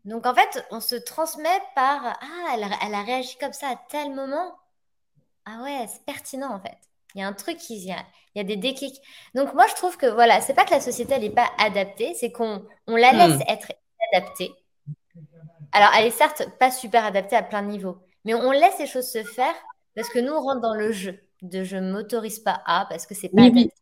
Donc 0.05 0.27
en 0.27 0.35
fait, 0.35 0.65
on 0.71 0.81
se 0.81 0.95
transmet 0.95 1.49
par 1.75 2.19
Ah, 2.21 2.55
elle, 2.55 2.95
a 2.95 3.03
réagi 3.03 3.37
comme 3.39 3.53
ça 3.53 3.69
à 3.69 3.77
tel 3.89 4.15
moment. 4.15 4.55
Ah 5.45 5.63
ouais, 5.63 5.87
c'est 5.89 6.05
pertinent 6.05 6.55
en 6.55 6.61
fait. 6.61 6.79
Il 7.15 7.21
y 7.21 7.25
a 7.25 7.27
un 7.27 7.33
truc 7.33 7.59
qui. 7.59 7.77
Il 7.77 7.89
y 7.89 7.93
a, 7.93 8.05
il 8.35 8.39
y 8.39 8.41
a 8.41 8.45
des 8.45 8.57
déclics. 8.57 9.01
Donc 9.35 9.55
moi, 9.55 9.67
je 9.69 9.75
trouve 9.75 9.97
que 9.97 10.07
voilà, 10.07 10.41
c'est 10.41 10.55
pas 10.55 10.65
que 10.65 10.71
la 10.71 10.81
société, 10.81 11.15
elle 11.15 11.23
n'est 11.23 11.31
pas 11.31 11.51
adaptée, 11.59 12.15
c'est 12.15 12.31
qu'on 12.31 12.65
on 12.87 12.97
la 12.97 13.13
laisse 13.13 13.39
mm. 13.39 13.45
être 13.49 13.73
adaptée. 14.13 14.55
Alors, 15.73 15.91
elle 15.97 16.07
est 16.07 16.11
certes 16.11 16.49
pas 16.59 16.71
super 16.71 17.05
adaptée 17.05 17.37
à 17.37 17.43
plein 17.43 17.63
de 17.63 17.69
niveaux, 17.69 17.99
mais 18.25 18.35
on 18.35 18.51
laisse 18.51 18.79
les 18.79 18.87
choses 18.87 19.11
se 19.11 19.23
faire 19.23 19.55
parce 19.95 20.09
que 20.09 20.19
nous, 20.19 20.33
on 20.33 20.41
rentre 20.41 20.61
dans 20.61 20.75
le 20.75 20.93
jeu 20.93 21.21
de 21.43 21.65
je 21.65 21.77
m'autorise 21.77 22.41
pas 22.41 22.63
à 22.67 22.87
parce 22.89 23.07
que 23.07 23.15
c'est 23.15 23.29
pas 23.29 23.43
adapté. 23.43 23.73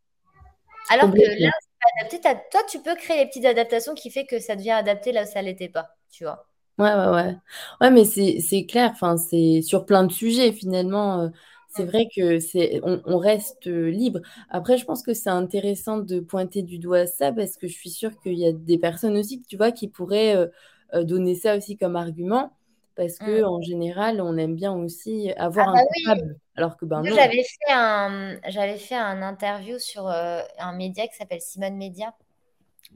Alors 0.89 1.11
que 1.11 1.41
là, 1.41 1.51
adapté, 1.99 2.19
toi, 2.51 2.61
tu 2.69 2.79
peux 2.79 2.95
créer 2.95 3.19
les 3.19 3.27
petites 3.27 3.45
adaptations 3.45 3.93
qui 3.93 4.09
fait 4.09 4.25
que 4.25 4.39
ça 4.39 4.55
devient 4.55 4.71
adapté 4.71 5.11
là 5.11 5.23
où 5.23 5.25
ça 5.25 5.41
l'était 5.41 5.69
pas, 5.69 5.95
tu 6.11 6.23
vois. 6.23 6.45
Ouais, 6.77 6.93
ouais, 6.93 7.09
ouais. 7.09 7.35
Ouais, 7.81 7.91
mais 7.91 8.05
c'est 8.05 8.65
clair, 8.65 8.91
enfin, 8.93 9.17
c'est 9.17 9.61
sur 9.61 9.85
plein 9.85 10.03
de 10.03 10.11
sujets 10.11 10.51
finalement. 10.51 11.21
Euh, 11.21 11.29
c'est 11.69 11.83
vrai 11.85 12.07
que 12.15 12.39
c'est 12.39 12.81
on, 12.83 13.17
reste 13.17 13.67
euh, 13.67 13.91
libre. 13.91 14.21
Après, 14.49 14.77
je 14.77 14.85
pense 14.85 15.03
que 15.03 15.13
c'est 15.13 15.29
intéressant 15.29 15.99
de 15.99 16.19
pointer 16.19 16.63
du 16.63 16.79
doigt 16.79 17.05
ça 17.05 17.31
parce 17.31 17.57
que 17.57 17.67
je 17.67 17.73
suis 17.73 17.91
sûre 17.91 18.17
qu'il 18.21 18.39
y 18.39 18.45
a 18.47 18.51
des 18.53 18.77
personnes 18.79 19.17
aussi, 19.17 19.41
tu 19.43 19.57
vois, 19.57 19.71
qui 19.71 19.87
pourraient 19.87 20.35
euh, 20.35 20.47
donner 20.93 21.35
ça 21.35 21.55
aussi 21.57 21.77
comme 21.77 21.95
argument 21.95 22.51
parce 22.99 23.17
que 23.17 23.41
mmh. 23.41 23.45
en 23.45 23.61
général, 23.61 24.19
on 24.19 24.35
aime 24.35 24.55
bien 24.55 24.73
aussi 24.73 25.31
avoir 25.37 25.73
ah 25.73 25.79
un 26.07 26.15
bah 26.15 26.21
alors 26.57 26.75
que 26.75 26.83
ben 26.83 27.01
J'avais 27.05 27.43
fait 27.43 27.71
un, 27.71 28.37
j'avais 28.49 28.77
fait 28.77 28.95
un 28.95 29.21
interview 29.21 29.79
sur 29.79 30.09
euh, 30.09 30.41
un 30.57 30.73
média 30.73 31.07
qui 31.07 31.15
s'appelle 31.15 31.39
Simone 31.39 31.77
Média, 31.77 32.13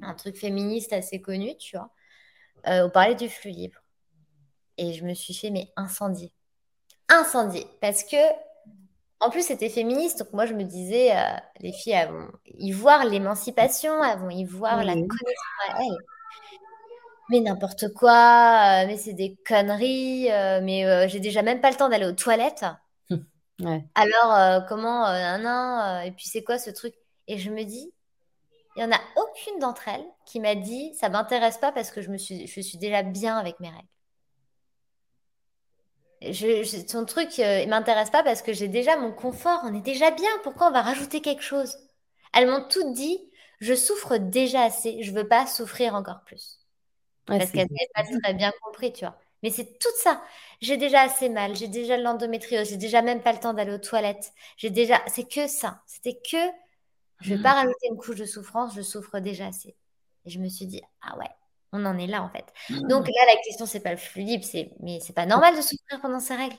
un 0.01 0.13
truc 0.13 0.35
féministe 0.35 0.91
assez 0.91 1.21
connu, 1.21 1.55
tu 1.55 1.77
vois. 1.77 1.89
Euh, 2.67 2.87
on 2.87 2.89
parlait 2.89 3.15
du 3.15 3.29
flux 3.29 3.51
libre. 3.51 3.79
Et 4.77 4.91
je 4.91 5.05
me 5.05 5.13
suis 5.13 5.33
fait, 5.33 5.51
mais 5.51 5.71
incendier. 5.77 6.33
Incendier. 7.07 7.65
Parce 7.79 8.03
que, 8.03 8.17
en 9.21 9.29
plus, 9.29 9.43
c'était 9.43 9.69
féministe. 9.69 10.19
Donc, 10.19 10.33
moi, 10.33 10.45
je 10.45 10.53
me 10.53 10.63
disais, 10.63 11.15
euh, 11.15 11.37
les 11.61 11.71
filles, 11.71 11.93
elles 11.93 12.09
vont 12.09 12.27
y 12.47 12.73
voir 12.73 13.05
l'émancipation, 13.05 14.03
elles 14.03 14.19
vont 14.19 14.31
y 14.31 14.43
voir 14.43 14.83
la 14.83 14.95
connexion 14.95 15.17
à 15.69 15.79
elles 15.79 15.97
mais 17.29 17.39
n'importe 17.39 17.93
quoi, 17.93 18.83
euh, 18.83 18.87
mais 18.87 18.97
c'est 18.97 19.13
des 19.13 19.35
conneries, 19.47 20.31
euh, 20.31 20.59
mais 20.61 20.85
euh, 20.85 21.07
j'ai 21.07 21.19
déjà 21.19 21.41
même 21.41 21.61
pas 21.61 21.71
le 21.71 21.77
temps 21.77 21.89
d'aller 21.89 22.05
aux 22.05 22.13
toilettes. 22.13 22.65
Alors, 23.95 24.65
comment, 24.67 25.05
un 25.05 26.01
et 26.01 26.11
puis 26.11 26.25
c'est 26.27 26.43
quoi 26.43 26.57
ce 26.57 26.69
truc? 26.69 26.93
Et 27.27 27.37
je 27.37 27.49
me 27.49 27.63
dis, 27.63 27.93
il 28.75 28.83
n'y 28.83 28.83
en 28.83 28.95
a 28.95 28.99
aucune 29.15 29.59
d'entre 29.59 29.87
elles 29.87 30.05
qui 30.25 30.39
m'a 30.39 30.55
dit, 30.55 30.93
ça 30.95 31.07
m'intéresse 31.07 31.57
pas 31.59 31.71
parce 31.71 31.91
que 31.91 32.01
je, 32.01 32.09
me 32.09 32.17
suis, 32.17 32.47
je 32.47 32.59
suis 32.59 32.77
déjà 32.77 33.03
bien 33.03 33.37
avec 33.37 33.59
mes 33.59 33.69
règles. 33.69 33.87
Je, 36.33 36.85
son 36.87 37.05
truc 37.05 37.37
ne 37.37 37.69
m'intéresse 37.69 38.09
pas 38.09 38.23
parce 38.23 38.41
que 38.41 38.53
j'ai 38.53 38.67
déjà 38.67 38.97
mon 38.97 39.13
confort, 39.13 39.61
on 39.63 39.73
est 39.73 39.81
déjà 39.81 40.11
bien, 40.11 40.29
pourquoi 40.43 40.67
on 40.67 40.71
va 40.71 40.81
rajouter 40.81 41.21
quelque 41.21 41.43
chose? 41.43 41.77
Elles 42.33 42.49
m'ont 42.49 42.67
toutes 42.67 42.93
dit, 42.93 43.19
je 43.59 43.75
souffre 43.75 44.17
déjà 44.17 44.63
assez, 44.63 45.03
je 45.03 45.11
veux 45.11 45.27
pas 45.27 45.45
souffrir 45.45 45.95
encore 45.95 46.23
plus 46.25 46.62
parce 47.25 47.51
qu'elle 47.51 47.67
n'a 47.69 48.03
pas 48.03 48.19
très 48.19 48.33
bien 48.33 48.51
compris, 48.63 48.93
tu 48.93 49.05
vois. 49.05 49.17
Mais 49.43 49.49
c'est 49.49 49.77
tout 49.77 49.89
ça. 49.97 50.21
J'ai 50.61 50.77
déjà 50.77 51.01
assez 51.01 51.29
mal, 51.29 51.55
j'ai 51.55 51.67
déjà 51.67 51.97
l'endométriose, 51.97 52.69
j'ai 52.69 52.77
déjà 52.77 53.01
même 53.01 53.21
pas 53.21 53.33
le 53.33 53.39
temps 53.39 53.53
d'aller 53.53 53.73
aux 53.73 53.77
toilettes. 53.77 54.33
J'ai 54.57 54.69
déjà, 54.69 55.01
c'est 55.07 55.27
que 55.27 55.47
ça. 55.47 55.81
C'était 55.85 56.15
que, 56.15 56.37
je 57.19 57.35
vais 57.35 57.41
pas 57.41 57.51
mmh. 57.53 57.57
rajouter 57.57 57.87
une 57.89 57.97
couche 57.97 58.15
de 58.15 58.25
souffrance, 58.25 58.73
je 58.75 58.81
souffre 58.81 59.19
déjà 59.19 59.47
assez. 59.47 59.75
Et 60.25 60.29
je 60.29 60.39
me 60.39 60.47
suis 60.47 60.65
dit, 60.65 60.81
ah 61.01 61.17
ouais, 61.17 61.29
On 61.73 61.85
en 61.85 61.97
est 61.97 62.07
là, 62.07 62.23
en 62.23 62.29
fait. 62.29 62.45
Mmh. 62.69 62.87
Donc 62.87 63.07
là, 63.07 63.25
la 63.27 63.35
question, 63.41 63.65
c'est 63.65 63.81
pas 63.81 63.91
le 63.91 63.97
flux 63.97 64.23
libre, 64.23 64.45
c'est 64.45 64.71
mais 64.79 64.99
c'est 65.01 65.13
pas 65.13 65.25
normal 65.25 65.55
de 65.55 65.61
souffrir 65.61 65.99
pendant 66.01 66.19
ses 66.21 66.35
règles. 66.35 66.55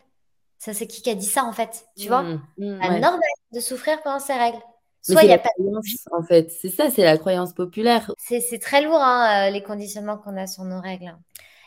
Ça, 0.58 0.74
c'est 0.74 0.86
qui 0.86 1.02
qui 1.02 1.10
a 1.10 1.14
dit 1.14 1.26
ça, 1.26 1.44
en 1.44 1.52
fait 1.52 1.86
Tu 1.96 2.08
vois? 2.08 2.22
Mmh. 2.22 2.42
mmh, 2.58 2.78
Pas 2.80 2.98
normal 2.98 3.20
de 3.52 3.60
souffrir 3.60 4.02
pendant 4.02 4.20
ses 4.20 4.34
règles. 4.34 4.60
Soit 5.04 5.22
il 5.22 5.26
n'y 5.26 5.34
a 5.34 5.38
pas 5.38 5.50
de 5.58 5.64
en 6.12 6.22
fait. 6.22 6.50
C'est 6.50 6.70
ça, 6.70 6.90
c'est 6.90 7.04
la 7.04 7.18
croyance 7.18 7.52
populaire. 7.52 8.10
C'est 8.16 8.58
très 8.58 8.82
lourd, 8.82 9.00
hein, 9.00 9.48
euh, 9.48 9.50
les 9.50 9.62
conditionnements 9.62 10.16
qu'on 10.16 10.36
a 10.36 10.46
sur 10.46 10.64
nos 10.64 10.80
règles. 10.80 11.14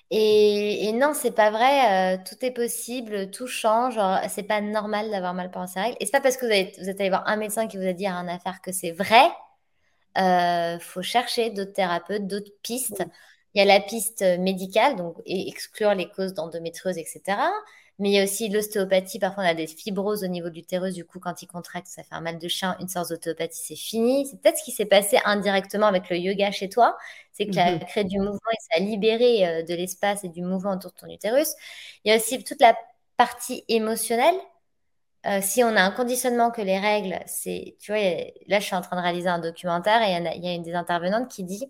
Et, 0.09 0.87
et 0.87 0.91
non, 0.93 1.13
c'est 1.13 1.35
pas 1.35 1.51
vrai. 1.51 2.15
Euh, 2.15 2.17
tout 2.27 2.43
est 2.43 2.51
possible, 2.51 3.29
tout 3.29 3.45
change. 3.47 3.99
C'est 4.29 4.43
pas 4.43 4.61
normal 4.61 5.11
d'avoir 5.11 5.33
mal 5.33 5.51
pendant 5.51 5.67
ses 5.67 5.79
règles. 5.81 5.97
Et 5.99 6.05
c'est 6.05 6.11
pas 6.11 6.21
parce 6.21 6.37
que 6.37 6.45
vous, 6.45 6.71
vous 6.81 6.89
êtes 6.89 6.99
allé 6.99 7.09
voir 7.09 7.27
un 7.27 7.35
médecin 7.35 7.67
qui 7.67 7.77
vous 7.77 7.85
a 7.85 7.93
dit 7.93 8.07
à 8.07 8.13
une 8.13 8.29
affaire 8.29 8.61
que 8.61 8.71
c'est 8.71 8.91
vrai. 8.91 9.21
Euh, 10.17 10.79
faut 10.79 11.03
chercher 11.03 11.51
d'autres 11.51 11.73
thérapeutes, 11.73 12.25
d'autres 12.25 12.51
pistes. 12.63 13.03
Il 13.53 13.59
y 13.59 13.61
a 13.61 13.65
la 13.65 13.79
piste 13.79 14.23
médicale, 14.39 14.95
donc 14.95 15.15
exclure 15.25 15.93
les 15.93 16.09
causes 16.09 16.33
d'endométriose, 16.33 16.97
etc. 16.97 17.37
Mais 17.99 18.09
il 18.09 18.13
y 18.13 18.19
a 18.19 18.23
aussi 18.23 18.49
l'ostéopathie. 18.49 19.17
Parfois, 19.17 19.43
on 19.43 19.47
a 19.47 19.55
des 19.55 19.65
fibroses 19.65 20.23
au 20.23 20.27
niveau 20.27 20.49
de 20.49 20.55
l'utérus. 20.55 20.93
Du 20.93 21.03
coup, 21.03 21.19
quand 21.19 21.41
il 21.41 21.47
contracte, 21.47 21.87
ça 21.87 22.03
fait 22.03 22.13
un 22.13 22.21
mal 22.21 22.37
de 22.37 22.47
chien. 22.47 22.75
Une 22.79 22.87
sorte 22.87 23.09
d'ostéopathie, 23.09 23.59
c'est 23.63 23.75
fini. 23.75 24.27
C'est 24.27 24.39
peut-être 24.39 24.57
ce 24.57 24.63
qui 24.63 24.71
s'est 24.71 24.85
passé 24.85 25.19
indirectement 25.25 25.87
avec 25.87 26.09
le 26.09 26.17
yoga 26.17 26.51
chez 26.51 26.69
toi. 26.69 26.95
C'est 27.33 27.47
que 27.47 27.53
ça 27.53 27.65
a 27.65 27.71
mhm. 27.71 27.79
créé 27.79 28.03
du 28.03 28.19
mouvement 28.19 28.51
et 28.51 28.57
ça 28.71 28.77
a 28.77 28.79
libéré 28.85 29.47
euh, 29.47 29.63
de 29.63 29.73
l'espace 29.73 30.23
et 30.23 30.29
du 30.29 30.43
mouvement 30.43 30.73
autour 30.73 30.91
de 30.91 30.97
ton 30.97 31.07
utérus. 31.07 31.49
Il 32.03 32.11
y 32.11 32.13
a 32.13 32.17
aussi 32.17 32.43
toute 32.43 32.61
la 32.61 32.75
partie 33.17 33.63
émotionnelle. 33.67 34.35
Euh, 35.25 35.39
si 35.41 35.63
on 35.63 35.75
a 35.75 35.81
un 35.81 35.91
conditionnement 35.91 36.51
que 36.51 36.61
les 36.61 36.77
règles, 36.79 37.19
c'est, 37.25 37.75
tu 37.79 37.91
vois, 37.91 38.01
là, 38.47 38.59
je 38.59 38.65
suis 38.65 38.75
en 38.75 38.81
train 38.81 38.95
de 38.95 39.01
réaliser 39.01 39.27
un 39.27 39.39
documentaire 39.39 40.01
et 40.03 40.13
il 40.13 40.23
y, 40.23 40.27
a, 40.27 40.35
il 40.35 40.45
y 40.45 40.47
a 40.47 40.53
une 40.53 40.63
des 40.63 40.75
intervenantes 40.75 41.29
qui 41.29 41.43
dit, 41.43 41.65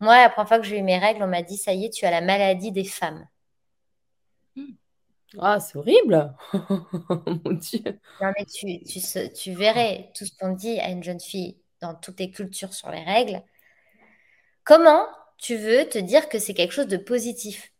moi, 0.00 0.16
la 0.22 0.30
première 0.30 0.48
fois 0.48 0.58
que 0.58 0.64
j'ai 0.66 0.78
eu 0.78 0.82
mes 0.82 0.98
règles, 0.98 1.22
on 1.22 1.26
m'a 1.26 1.42
dit, 1.42 1.56
ça 1.56 1.72
y 1.72 1.86
est, 1.86 1.90
tu 1.90 2.06
as 2.06 2.10
la 2.10 2.20
maladie 2.20 2.72
des 2.72 2.84
femmes. 2.84 3.26
Ah, 5.36 5.60
c'est 5.60 5.76
horrible! 5.76 6.34
Mon 6.54 7.52
Dieu. 7.52 7.82
Non, 8.20 8.32
mais 8.36 8.46
tu, 8.46 8.82
tu, 9.34 9.52
verrais 9.52 10.10
tout 10.14 10.24
ce 10.24 10.32
qu'on 10.38 10.52
dit 10.52 10.80
à 10.80 10.88
une 10.88 11.02
jeune 11.02 11.20
fille 11.20 11.58
dans 11.80 11.94
toutes 11.94 12.18
les 12.18 12.30
cultures 12.30 12.72
sur 12.72 12.90
les 12.90 13.02
règles. 13.04 13.42
Comment 14.64 15.06
tu 15.36 15.56
veux 15.56 15.86
te 15.88 15.98
dire 15.98 16.28
que 16.28 16.38
c'est 16.38 16.54
quelque 16.54 16.72
chose 16.72 16.88
de 16.88 16.96
positif? 16.96 17.72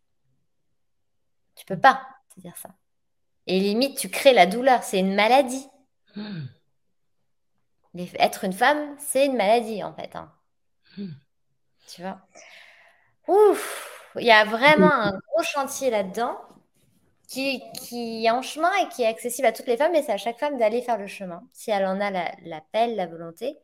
Tu 1.55 1.65
peux 1.65 1.79
pas 1.79 2.07
te 2.35 2.41
dire 2.41 2.57
ça. 2.57 2.71
Et 3.47 3.59
limite, 3.61 3.97
tu 3.99 4.11
crées 4.11 4.35
la 4.35 4.47
douleur. 4.47 4.83
C'est 4.83 5.01
une 5.01 5.15
maladie. 5.15 5.67
Hmm. 6.15 6.45
Être 8.19 8.45
une 8.45 8.53
femme, 8.53 8.95
c'est 8.99 9.27
une 9.27 9.37
maladie, 9.37 9.83
en 9.83 9.95
fait. 9.95 10.15
Hein. 10.15 10.31
Hmm. 10.99 11.13
Tu 11.89 12.03
vois? 12.03 12.21
Ouf! 13.27 14.13
Il 14.17 14.27
y 14.27 14.31
a 14.31 14.45
vraiment 14.45 14.93
un 14.93 15.13
gros 15.13 15.43
chantier 15.43 15.91
là-dedans 15.91 16.39
qui, 17.29 17.63
qui, 17.75 18.25
est 18.25 18.31
en 18.31 18.41
chemin 18.41 18.75
et 18.83 18.89
qui 18.89 19.03
est 19.03 19.07
accessible 19.07 19.47
à 19.47 19.53
toutes 19.53 19.67
les 19.67 19.77
femmes, 19.77 19.95
et 19.95 20.03
c'est 20.03 20.13
à 20.13 20.17
chaque 20.17 20.39
femme 20.39 20.57
d'aller 20.57 20.81
faire 20.81 20.97
le 20.97 21.07
chemin, 21.07 21.47
si 21.53 21.71
elle 21.71 21.85
en 21.85 22.01
a 22.01 22.11
l'appel, 22.43 22.97
la, 22.97 23.07
volonté. 23.07 23.59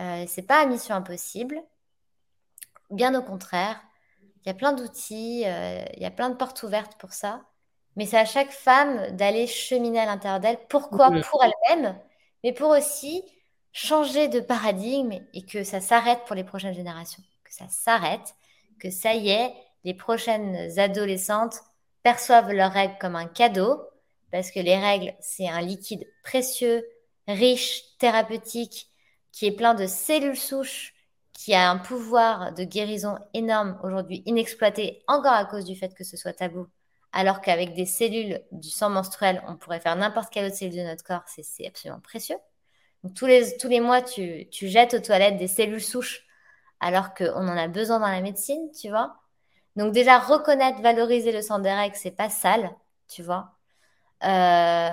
Euh, 0.00 0.24
c'est 0.28 0.46
pas 0.46 0.62
à 0.62 0.66
mission 0.66 0.94
impossible, 0.94 1.60
bien 2.90 3.18
au 3.18 3.22
contraire. 3.22 3.82
Il 4.44 4.48
y 4.48 4.50
a 4.50 4.54
plein 4.54 4.72
d'outils, 4.72 5.42
euh, 5.44 5.84
il 5.94 6.02
y 6.02 6.06
a 6.06 6.10
plein 6.12 6.30
de 6.30 6.36
portes 6.36 6.62
ouvertes 6.62 6.96
pour 6.98 7.12
ça, 7.12 7.42
mais 7.96 8.06
c'est 8.06 8.18
à 8.18 8.24
chaque 8.24 8.52
femme 8.52 9.16
d'aller 9.16 9.48
cheminer 9.48 10.00
à 10.00 10.06
l'intérieur 10.06 10.38
d'elle. 10.38 10.58
Pourquoi 10.68 11.10
Pour 11.28 11.42
elle-même, 11.42 11.98
mais 12.44 12.52
pour 12.52 12.70
aussi 12.70 13.24
changer 13.72 14.28
de 14.28 14.38
paradigme 14.38 15.18
et 15.34 15.44
que 15.44 15.64
ça 15.64 15.80
s'arrête 15.80 16.20
pour 16.26 16.36
les 16.36 16.44
prochaines 16.44 16.74
générations, 16.74 17.24
que 17.42 17.52
ça 17.52 17.66
s'arrête, 17.68 18.36
que 18.78 18.90
ça 18.90 19.14
y 19.14 19.30
est, 19.30 19.52
les 19.82 19.94
prochaines 19.94 20.78
adolescentes 20.78 21.60
perçoivent 22.06 22.52
leurs 22.52 22.70
règles 22.70 22.94
comme 23.00 23.16
un 23.16 23.26
cadeau, 23.26 23.82
parce 24.30 24.52
que 24.52 24.60
les 24.60 24.76
règles, 24.76 25.12
c'est 25.18 25.48
un 25.48 25.60
liquide 25.60 26.06
précieux, 26.22 26.86
riche, 27.26 27.82
thérapeutique, 27.98 28.92
qui 29.32 29.46
est 29.46 29.50
plein 29.50 29.74
de 29.74 29.88
cellules 29.88 30.36
souches, 30.36 30.94
qui 31.32 31.52
a 31.52 31.68
un 31.68 31.78
pouvoir 31.78 32.54
de 32.54 32.62
guérison 32.62 33.18
énorme 33.34 33.76
aujourd'hui, 33.82 34.22
inexploité 34.24 35.02
encore 35.08 35.32
à 35.32 35.46
cause 35.46 35.64
du 35.64 35.74
fait 35.74 35.96
que 35.96 36.04
ce 36.04 36.16
soit 36.16 36.32
tabou, 36.32 36.68
alors 37.10 37.40
qu'avec 37.40 37.74
des 37.74 37.86
cellules 37.86 38.40
du 38.52 38.70
sang 38.70 38.88
menstruel, 38.88 39.42
on 39.48 39.56
pourrait 39.56 39.80
faire 39.80 39.96
n'importe 39.96 40.32
quelle 40.32 40.46
autre 40.46 40.54
cellule 40.54 40.76
de 40.76 40.82
notre 40.82 41.02
corps, 41.02 41.24
c'est 41.26 41.66
absolument 41.66 42.00
précieux. 42.00 42.38
Tous, 43.16 43.26
les, 43.26 43.56
tous 43.56 43.68
les 43.68 43.80
mois, 43.80 44.00
tu, 44.00 44.48
tu 44.50 44.68
jettes 44.68 44.94
aux 44.94 45.00
toilettes 45.00 45.38
des 45.38 45.48
cellules 45.48 45.82
souches 45.82 46.24
alors 46.78 47.14
qu'on 47.14 47.48
en 47.48 47.56
a 47.56 47.66
besoin 47.66 47.98
dans 47.98 48.06
la 48.06 48.20
médecine, 48.20 48.70
tu 48.80 48.90
vois. 48.90 49.16
Donc 49.76 49.92
déjà, 49.92 50.18
reconnaître, 50.18 50.80
valoriser 50.80 51.32
le 51.32 51.42
sang 51.42 51.58
des 51.58 51.72
règles, 51.72 51.96
c'est 51.96 52.10
pas 52.10 52.30
sale, 52.30 52.70
tu 53.08 53.22
vois. 53.22 53.52
Euh, 54.24 54.90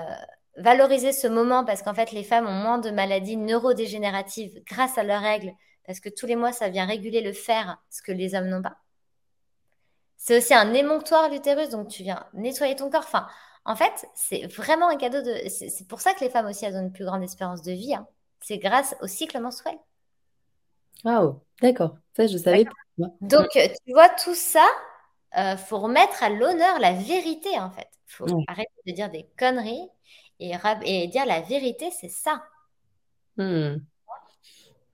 valoriser 0.58 1.14
ce 1.14 1.28
moment 1.28 1.64
parce 1.66 1.82
qu'en 1.82 1.94
fait, 1.94 2.12
les 2.12 2.24
femmes 2.24 2.48
ont 2.48 2.52
moins 2.52 2.78
de 2.78 2.92
maladies 2.92 3.38
neurodégénératives 3.38 4.62
grâce 4.66 4.98
à 4.98 5.04
leurs 5.04 5.22
règles, 5.22 5.54
parce 5.86 6.00
que 6.00 6.10
tous 6.10 6.26
les 6.26 6.36
mois, 6.36 6.52
ça 6.52 6.70
vient 6.70 6.86
réguler 6.86 7.22
le 7.22 7.34
fer, 7.34 7.78
ce 7.90 8.02
que 8.02 8.12
les 8.12 8.36
hommes 8.36 8.50
n'ont 8.50 8.62
pas. 8.62 8.78
C'est 10.18 10.38
aussi 10.38 10.54
un 10.54 10.74
émonctoire 10.74 11.30
l'utérus, 11.30 11.70
donc 11.70 11.88
tu 11.90 12.04
viens 12.04 12.26
nettoyer 12.34 12.76
ton 12.76 12.90
corps. 12.90 13.04
Enfin, 13.06 13.28
en 13.66 13.76
fait, 13.76 14.08
c'est 14.16 14.46
vraiment 14.48 14.90
un 14.90 14.98
cadeau 14.98 15.22
de. 15.22 15.50
C'est 15.50 15.88
pour 15.88 16.02
ça 16.02 16.14
que 16.14 16.22
les 16.22 16.30
femmes 16.30 16.48
aussi 16.48 16.66
elles 16.66 16.76
ont 16.76 16.82
une 16.82 16.94
plus 16.94 17.06
grande 17.06 17.24
espérance 17.24 17.62
de 17.62 17.72
vie. 17.72 17.94
Hein. 17.94 18.08
C'est 18.40 18.58
grâce 18.58 18.96
au 19.02 19.08
cycle 19.08 19.40
menstruel. 19.40 19.78
Waouh, 21.04 21.42
d'accord. 21.62 21.98
Ça, 22.16 22.28
je 22.28 22.38
savais 22.38 22.66
pas. 22.66 22.72
Donc, 22.98 23.48
tu 23.52 23.94
vois, 23.94 24.10
tout 24.10 24.36
ça, 24.36 24.66
euh, 25.38 25.58
faut 25.58 25.80
remettre 25.80 26.24
à 26.24 26.30
l'honneur 26.30 26.80
la 26.80 26.94
vérité, 26.94 27.50
en 27.60 27.72
fait. 27.72 27.88
faut 28.06 28.26
arrêter 28.48 28.72
de 28.86 28.92
dire 28.92 29.10
des 29.10 29.28
conneries 29.38 29.90
et, 30.40 30.54
et 30.86 31.08
dire 31.08 31.26
la 31.26 31.42
vérité, 31.42 31.90
c'est 31.92 32.10
ça. 32.10 32.44
Hmm. 33.38 33.78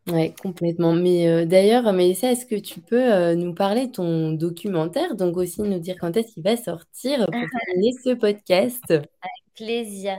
Oui, 0.07 0.33
complètement. 0.35 0.93
Mais 0.93 1.27
euh, 1.27 1.45
d'ailleurs, 1.45 1.91
Mélissa, 1.93 2.31
est-ce 2.31 2.45
que 2.45 2.55
tu 2.55 2.79
peux 2.79 3.13
euh, 3.13 3.35
nous 3.35 3.53
parler 3.53 3.87
de 3.87 3.91
ton 3.91 4.31
documentaire, 4.31 5.15
donc 5.15 5.37
aussi 5.37 5.61
nous 5.61 5.79
dire 5.79 5.97
quand 5.99 6.15
est-ce 6.17 6.33
qu'il 6.33 6.43
va 6.43 6.57
sortir 6.57 7.25
pour 7.25 7.31
terminer 7.67 7.91
ce 8.03 8.13
podcast? 8.15 8.83
Avec 8.89 9.09
plaisir. 9.55 10.17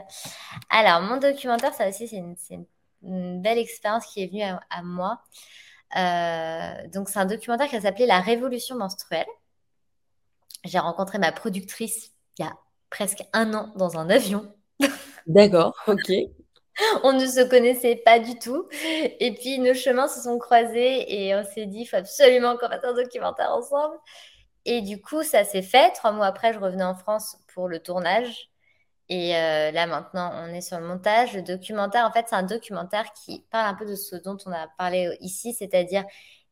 Alors, 0.68 1.02
mon 1.02 1.16
documentaire, 1.16 1.74
ça 1.74 1.88
aussi, 1.88 2.06
c'est 2.06 2.22
une, 3.02 3.40
belle 3.40 3.58
expérience 3.58 4.06
qui 4.06 4.22
est 4.22 4.26
venue 4.26 4.42
à 4.42 4.82
moi. 4.82 5.20
Euh, 5.96 6.88
donc, 6.88 7.08
c'est 7.08 7.18
un 7.18 7.26
documentaire 7.26 7.68
qui 7.68 7.80
s'appelait 7.80 8.06
La 8.06 8.20
Révolution 8.20 8.76
menstruelle. 8.76 9.26
J'ai 10.64 10.78
rencontré 10.78 11.18
ma 11.18 11.32
productrice 11.32 12.12
il 12.38 12.44
y 12.44 12.48
a 12.48 12.52
presque 12.90 13.22
un 13.32 13.54
an 13.54 13.72
dans 13.76 13.98
un 13.98 14.10
avion. 14.10 14.54
D'accord, 15.26 15.74
ok. 15.86 16.10
on 17.02 17.12
ne 17.12 17.26
se 17.26 17.48
connaissait 17.48 17.96
pas 17.96 18.18
du 18.18 18.38
tout. 18.38 18.68
Et 19.20 19.34
puis, 19.34 19.58
nos 19.58 19.74
chemins 19.74 20.08
se 20.08 20.22
sont 20.22 20.38
croisés 20.38 21.26
et 21.26 21.34
on 21.34 21.44
s'est 21.44 21.66
dit, 21.66 21.80
il 21.80 21.86
faut 21.86 21.96
absolument 21.96 22.56
qu'on 22.56 22.68
fasse 22.68 22.84
un 22.84 22.94
documentaire 22.94 23.52
ensemble. 23.52 23.96
Et 24.64 24.82
du 24.82 25.00
coup, 25.00 25.22
ça 25.22 25.44
s'est 25.44 25.62
fait. 25.62 25.92
Trois 25.92 26.12
mois 26.12 26.26
après, 26.26 26.52
je 26.52 26.58
revenais 26.58 26.84
en 26.84 26.94
France 26.94 27.36
pour 27.54 27.68
le 27.68 27.80
tournage. 27.80 28.49
Et 29.10 29.36
euh, 29.36 29.72
là, 29.72 29.88
maintenant, 29.88 30.30
on 30.36 30.54
est 30.54 30.60
sur 30.60 30.78
le 30.78 30.86
montage. 30.86 31.34
Le 31.34 31.42
documentaire, 31.42 32.06
en 32.06 32.12
fait, 32.12 32.26
c'est 32.28 32.36
un 32.36 32.44
documentaire 32.44 33.12
qui 33.12 33.44
parle 33.50 33.66
un 33.66 33.74
peu 33.74 33.84
de 33.84 33.96
ce 33.96 34.14
dont 34.14 34.36
on 34.46 34.52
a 34.52 34.68
parlé 34.78 35.16
ici, 35.20 35.52
c'est-à-dire 35.52 36.04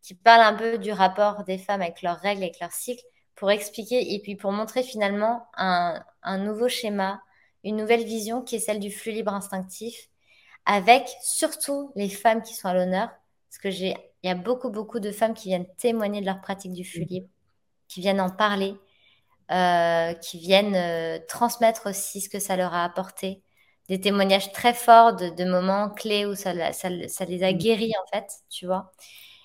qui 0.03 0.15
parle 0.15 0.43
un 0.43 0.55
peu 0.55 0.77
du 0.77 0.91
rapport 0.91 1.45
des 1.45 1.57
femmes 1.57 1.83
avec 1.83 2.03
leurs 2.03 2.19
règles, 2.19 2.43
avec 2.43 2.59
leurs 2.61 2.73
cycles, 2.73 3.05
pour 3.37 3.53
expliquer 3.53 4.15
et 4.15 4.21
puis 4.21 4.35
pour 4.35 4.51
montrer 4.51 4.83
finalement 4.83 5.47
un, 5.57 6.03
nouveau 6.39 6.69
schéma, 6.69 7.23
une 7.63 7.77
nouvelle 7.77 8.05
vision 8.05 8.43
qui 8.43 8.57
est 8.57 8.61
celle 8.61 8.81
du 8.81 8.91
flux 8.91 9.13
libre 9.13 9.33
instinctif, 9.33 10.09
avec 10.67 11.09
surtout 11.23 11.93
les 11.95 12.09
femmes 12.09 12.43
qui 12.43 12.55
sont 12.55 12.69
à 12.69 12.75
l'honneur, 12.75 13.09
parce 13.49 13.59
que 13.63 13.71
j'ai, 13.71 13.97
il 14.25 14.29
y 14.29 14.33
a 14.33 14.35
beaucoup, 14.35 14.71
beaucoup 14.71 14.99
de 14.99 15.13
femmes 15.13 15.35
qui 15.35 15.49
viennent 15.49 15.69
témoigner 15.77 16.21
de 16.21 16.27
leur 16.27 16.41
pratique 16.41 16.73
du 16.73 16.85
flux 16.85 17.03
mmh. 17.03 17.09
libre, 17.09 17.29
qui 17.87 18.01
viennent 18.01 18.21
en 18.21 18.31
parler, 18.31 18.75
euh, 19.51 20.13
qui 20.15 20.39
viennent 20.39 20.75
euh, 20.77 21.19
transmettre 21.27 21.89
aussi 21.89 22.21
ce 22.21 22.29
que 22.29 22.39
ça 22.39 22.57
leur 22.57 22.75
a 22.75 22.85
apporté. 22.85 23.43
Des 23.89 24.01
témoignages 24.01 24.53
très 24.53 24.75
forts 24.75 25.15
de, 25.15 25.45
moments 25.45 25.89
clés 25.89 26.27
où 26.27 26.35
ça, 26.35 26.53
ça, 26.73 26.89
les 26.91 27.43
a 27.43 27.53
mmh. 27.53 27.57
guéris, 27.57 27.93
en 27.97 28.07
fait, 28.13 28.31
tu 28.51 28.67
vois. 28.67 28.93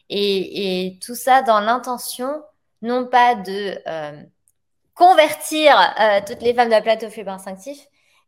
Et, 0.09 0.99
tout 1.01 1.15
ça 1.15 1.41
dans 1.41 1.61
l'intention, 1.61 2.43
non 2.81 3.07
pas 3.07 3.35
de 3.35 3.79
euh, 3.87 4.21
convertir 4.93 5.73
toutes 6.27 6.41
les 6.41 6.53
femmes 6.53 6.67
de 6.67 6.73
la 6.73 6.81
plateau 6.81 7.09
fibre 7.09 7.31
instinctif, 7.31 7.79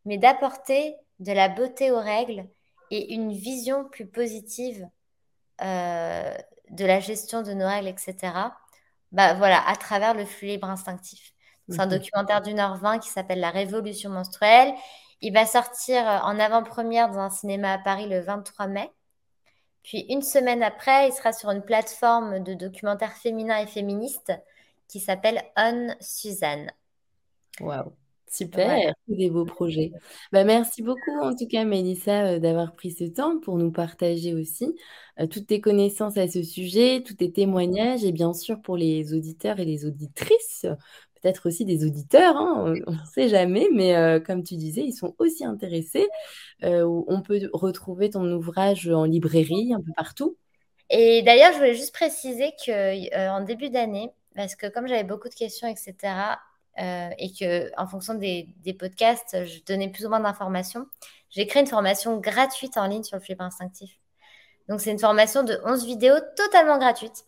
mais 0.05 0.17
d'apporter 0.17 0.95
de 1.19 1.33
la 1.33 1.49
beauté 1.49 1.91
aux 1.91 1.99
règles 1.99 2.47
et 2.91 3.13
une 3.13 3.33
vision 3.33 3.85
plus 3.89 4.07
positive 4.07 4.87
de 5.59 6.85
la 6.85 6.99
gestion 7.01 7.41
de 7.41 7.53
nos 7.53 7.67
règles, 7.67 7.89
etc. 7.89 8.15
Bah, 9.11 9.33
voilà, 9.33 9.67
à 9.67 9.75
travers 9.75 10.13
le 10.13 10.25
flux 10.25 10.47
libre 10.47 10.69
instinctif. 10.69 11.34
C'est 11.69 11.79
un 11.79 11.87
documentaire 11.87 12.41
d'une 12.41 12.59
heure 12.59 12.77
vingt 12.77 12.99
qui 12.99 13.09
s'appelle 13.09 13.39
La 13.39 13.49
Révolution 13.49 14.09
menstruelle. 14.09 14.73
Il 15.21 15.33
va 15.33 15.45
sortir 15.45 16.07
euh, 16.07 16.19
en 16.19 16.39
avant-première 16.39 17.09
dans 17.09 17.19
un 17.19 17.29
cinéma 17.29 17.73
à 17.73 17.77
Paris 17.79 18.07
le 18.07 18.19
23 18.19 18.67
mai. 18.67 18.91
Puis 19.83 20.05
une 20.09 20.21
semaine 20.21 20.63
après, 20.63 21.09
il 21.09 21.13
sera 21.13 21.31
sur 21.31 21.49
une 21.51 21.63
plateforme 21.63 22.43
de 22.43 22.53
documentaires 22.53 23.13
féminins 23.13 23.59
et 23.59 23.67
féministes 23.67 24.33
qui 24.87 24.99
s'appelle 24.99 25.41
On 25.57 25.95
Suzanne. 25.99 26.71
Waouh, 27.59 27.93
super, 28.29 28.93
des 29.07 29.29
beaux 29.29 29.45
projets. 29.45 29.91
Bah, 30.31 30.43
merci 30.43 30.81
beaucoup 30.81 31.19
en 31.21 31.35
tout 31.35 31.47
cas, 31.47 31.63
Mélissa, 31.63 32.25
euh, 32.25 32.39
d'avoir 32.39 32.75
pris 32.75 32.91
ce 32.91 33.05
temps 33.05 33.39
pour 33.39 33.57
nous 33.57 33.71
partager 33.71 34.33
aussi 34.33 34.75
euh, 35.19 35.27
toutes 35.27 35.47
tes 35.47 35.61
connaissances 35.61 36.17
à 36.17 36.27
ce 36.27 36.43
sujet, 36.43 37.01
tous 37.05 37.15
tes 37.15 37.31
témoignages 37.31 38.03
et 38.03 38.11
bien 38.11 38.33
sûr 38.33 38.61
pour 38.61 38.77
les 38.77 39.13
auditeurs 39.13 39.59
et 39.59 39.65
les 39.65 39.85
auditrices, 39.85 40.65
peut-être 41.25 41.47
aussi 41.47 41.65
des 41.65 41.83
auditeurs, 41.83 42.37
hein, 42.37 42.75
on 42.85 42.91
ne 42.91 43.05
sait 43.11 43.29
jamais, 43.29 43.67
mais 43.73 43.95
euh, 43.95 44.19
comme 44.19 44.43
tu 44.43 44.55
disais, 44.55 44.81
ils 44.81 44.93
sont 44.93 45.15
aussi 45.17 45.43
intéressés. 45.43 46.07
on 46.61 47.21
peut 47.25 47.49
retrouver 47.51 48.11
ton 48.11 48.31
ouvrage 48.31 48.87
en 48.89 49.05
librairie, 49.05 49.73
un 49.73 49.81
peu 49.81 49.91
partout. 49.95 50.37
Et 50.91 51.23
d'ailleurs, 51.23 51.51
je 51.53 51.57
voulais 51.57 51.73
juste 51.73 51.93
préciser 51.93 52.53
qu'en 52.63 53.41
début 53.41 53.69
d'année, 53.69 54.11
parce 54.35 54.55
que 54.55 54.67
comme 54.67 54.87
j'avais 54.87 55.03
beaucoup 55.03 55.29
de 55.29 55.33
questions, 55.33 55.67
etc., 55.67 56.35
euh, 56.77 57.09
et 57.17 57.31
que 57.31 57.71
en 57.79 57.87
fonction 57.87 58.15
des, 58.15 58.53
podcasts, 58.77 59.45
je 59.45 59.63
donnais 59.65 59.89
plus 59.89 60.05
ou 60.05 60.09
moins 60.09 60.19
d'informations, 60.19 60.85
j'ai 61.29 61.47
créé 61.47 61.61
une 61.61 61.69
formation 61.69 62.17
gratuite 62.17 62.77
en 62.77 62.85
ligne 62.87 63.03
sur 63.03 63.15
le 63.15 63.21
flip 63.21 63.41
instinctif. 63.41 63.97
Donc, 64.67 64.81
c'est 64.81 64.91
une 64.91 64.99
formation 64.99 65.43
de 65.43 65.59
11 65.65 65.85
vidéos 65.85 66.17
totalement 66.35 66.77
gratuite 66.77 67.25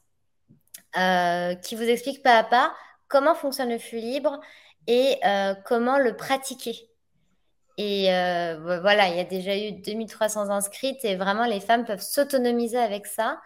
euh, 0.98 1.56
qui 1.56 1.76
vous 1.76 1.84
explique 1.84 2.24
pas 2.24 2.38
à 2.38 2.44
pas 2.44 2.74
comment 3.08 3.36
fonctionne 3.36 3.70
le 3.70 3.78
flux 3.78 4.00
libre 4.00 4.40
et 4.88 5.18
euh, 5.26 5.54
comment 5.66 5.98
le 5.98 6.16
pratiquer. 6.16 6.90
Et 7.80 8.06
voilà, 8.58 9.10
il 9.10 9.18
y 9.18 9.20
a 9.20 9.24
déjà 9.24 9.56
eu 9.56 9.72
2300 9.72 10.50
inscrites 10.50 11.06
et 11.06 11.16
vraiment 11.16 11.46
les 11.46 11.60
femmes 11.60 11.86
peuvent 11.86 12.02
s'autonomiser 12.02 12.80
avec 12.80 13.06
ça. 13.06 13.40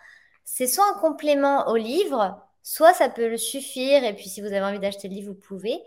C'est 0.45 0.68
soit 0.68 0.89
un 0.89 0.97
complément 0.99 1.68
au 1.68 1.76
livre, 1.76 2.41
Soit 2.64 2.93
ça 2.93 3.09
peut 3.09 3.28
le 3.28 3.38
suffire, 3.38 4.03
et 4.03 4.14
puis 4.14 4.30
si 4.30 4.39
vous 4.39 4.47
avez 4.47 4.62
envie 4.62 4.80
d'acheter 4.80 5.07
le 5.07 5.16
livre, 5.16 5.34
vous 5.34 5.39
pouvez. 5.39 5.80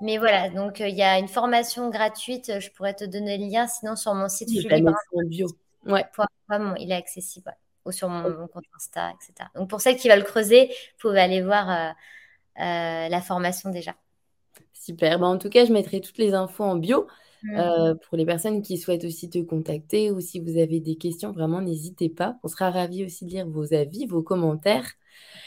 Mais 0.00 0.16
voilà, 0.16 0.48
donc 0.48 0.80
euh, 0.80 0.86
il 0.86 0.94
y 0.94 1.02
a 1.02 1.18
une 1.18 1.28
formation 1.28 1.90
gratuite, 1.90 2.60
je 2.60 2.70
pourrais 2.70 2.94
te 2.94 3.04
donner 3.04 3.36
le 3.36 3.46
lien, 3.46 3.66
sinon 3.66 3.96
sur 3.96 4.14
mon 4.14 4.28
site 4.28 4.48
oui, 4.48 4.66
bio. 5.26 5.48
Ouais. 5.86 6.06
il 6.78 6.92
est 6.92 6.94
accessible, 6.94 7.52
ou 7.84 7.90
sur 7.90 8.08
mon, 8.08 8.46
compte 8.46 8.64
Insta, 8.76 9.10
etc. 9.10 9.48
Donc 9.56 9.68
pour 9.68 9.80
celles 9.80 9.96
qui 9.96 10.08
veulent 10.08 10.24
creuser, 10.24 10.66
vous 10.68 11.08
pouvez 11.08 11.20
aller 11.20 11.42
voir 11.42 11.68
euh, 11.68 11.74
euh, 11.74 11.92
la 12.60 13.20
formation 13.20 13.70
déjà. 13.70 13.94
Super, 14.72 15.18
bah, 15.18 15.26
en 15.26 15.38
tout 15.38 15.50
cas, 15.50 15.64
je 15.64 15.72
mettrai 15.72 16.00
toutes 16.00 16.18
les 16.18 16.34
infos 16.34 16.64
en 16.64 16.76
bio. 16.76 17.06
Mmh. 17.42 17.94
pour 18.02 18.18
les 18.18 18.26
personnes 18.26 18.60
qui 18.60 18.76
souhaitent 18.76 19.04
aussi 19.04 19.30
te 19.30 19.38
contacter 19.38 20.10
ou 20.10 20.20
si 20.20 20.40
vous 20.40 20.58
avez 20.58 20.78
des 20.78 20.96
questions, 20.96 21.32
vraiment 21.32 21.62
n'hésitez 21.62 22.10
pas. 22.10 22.36
On 22.42 22.48
sera 22.48 22.70
ravis 22.70 23.02
aussi 23.02 23.24
de 23.24 23.30
lire 23.30 23.48
vos 23.48 23.72
avis, 23.72 24.04
vos 24.04 24.22
commentaires. 24.22 24.92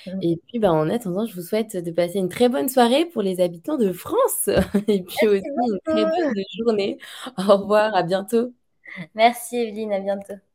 Mmh. 0.08 0.20
Et 0.22 0.38
puis, 0.48 0.60
bah, 0.60 0.72
en 0.72 0.90
attendant, 0.90 1.26
je 1.26 1.36
vous 1.36 1.42
souhaite 1.42 1.78
de 1.78 1.92
passer 1.92 2.20
une 2.20 2.30
très 2.30 2.50
bonne 2.50 2.70
soirée 2.70 3.06
pour 3.06 3.22
les 3.22 3.42
habitants 3.42 3.78
de 3.78 3.92
France 3.92 4.48
et 4.88 5.04
puis 5.04 5.28
aussi 5.28 5.44
une 5.68 5.80
très 5.86 6.04
bonne 6.04 6.44
journée. 6.58 6.98
Au 7.38 7.58
revoir, 7.58 7.96
à 7.96 8.04
bientôt. 8.04 8.54
Merci 9.16 9.58
Evelyne, 9.58 9.94
à 9.94 10.00
bientôt. 10.00 10.53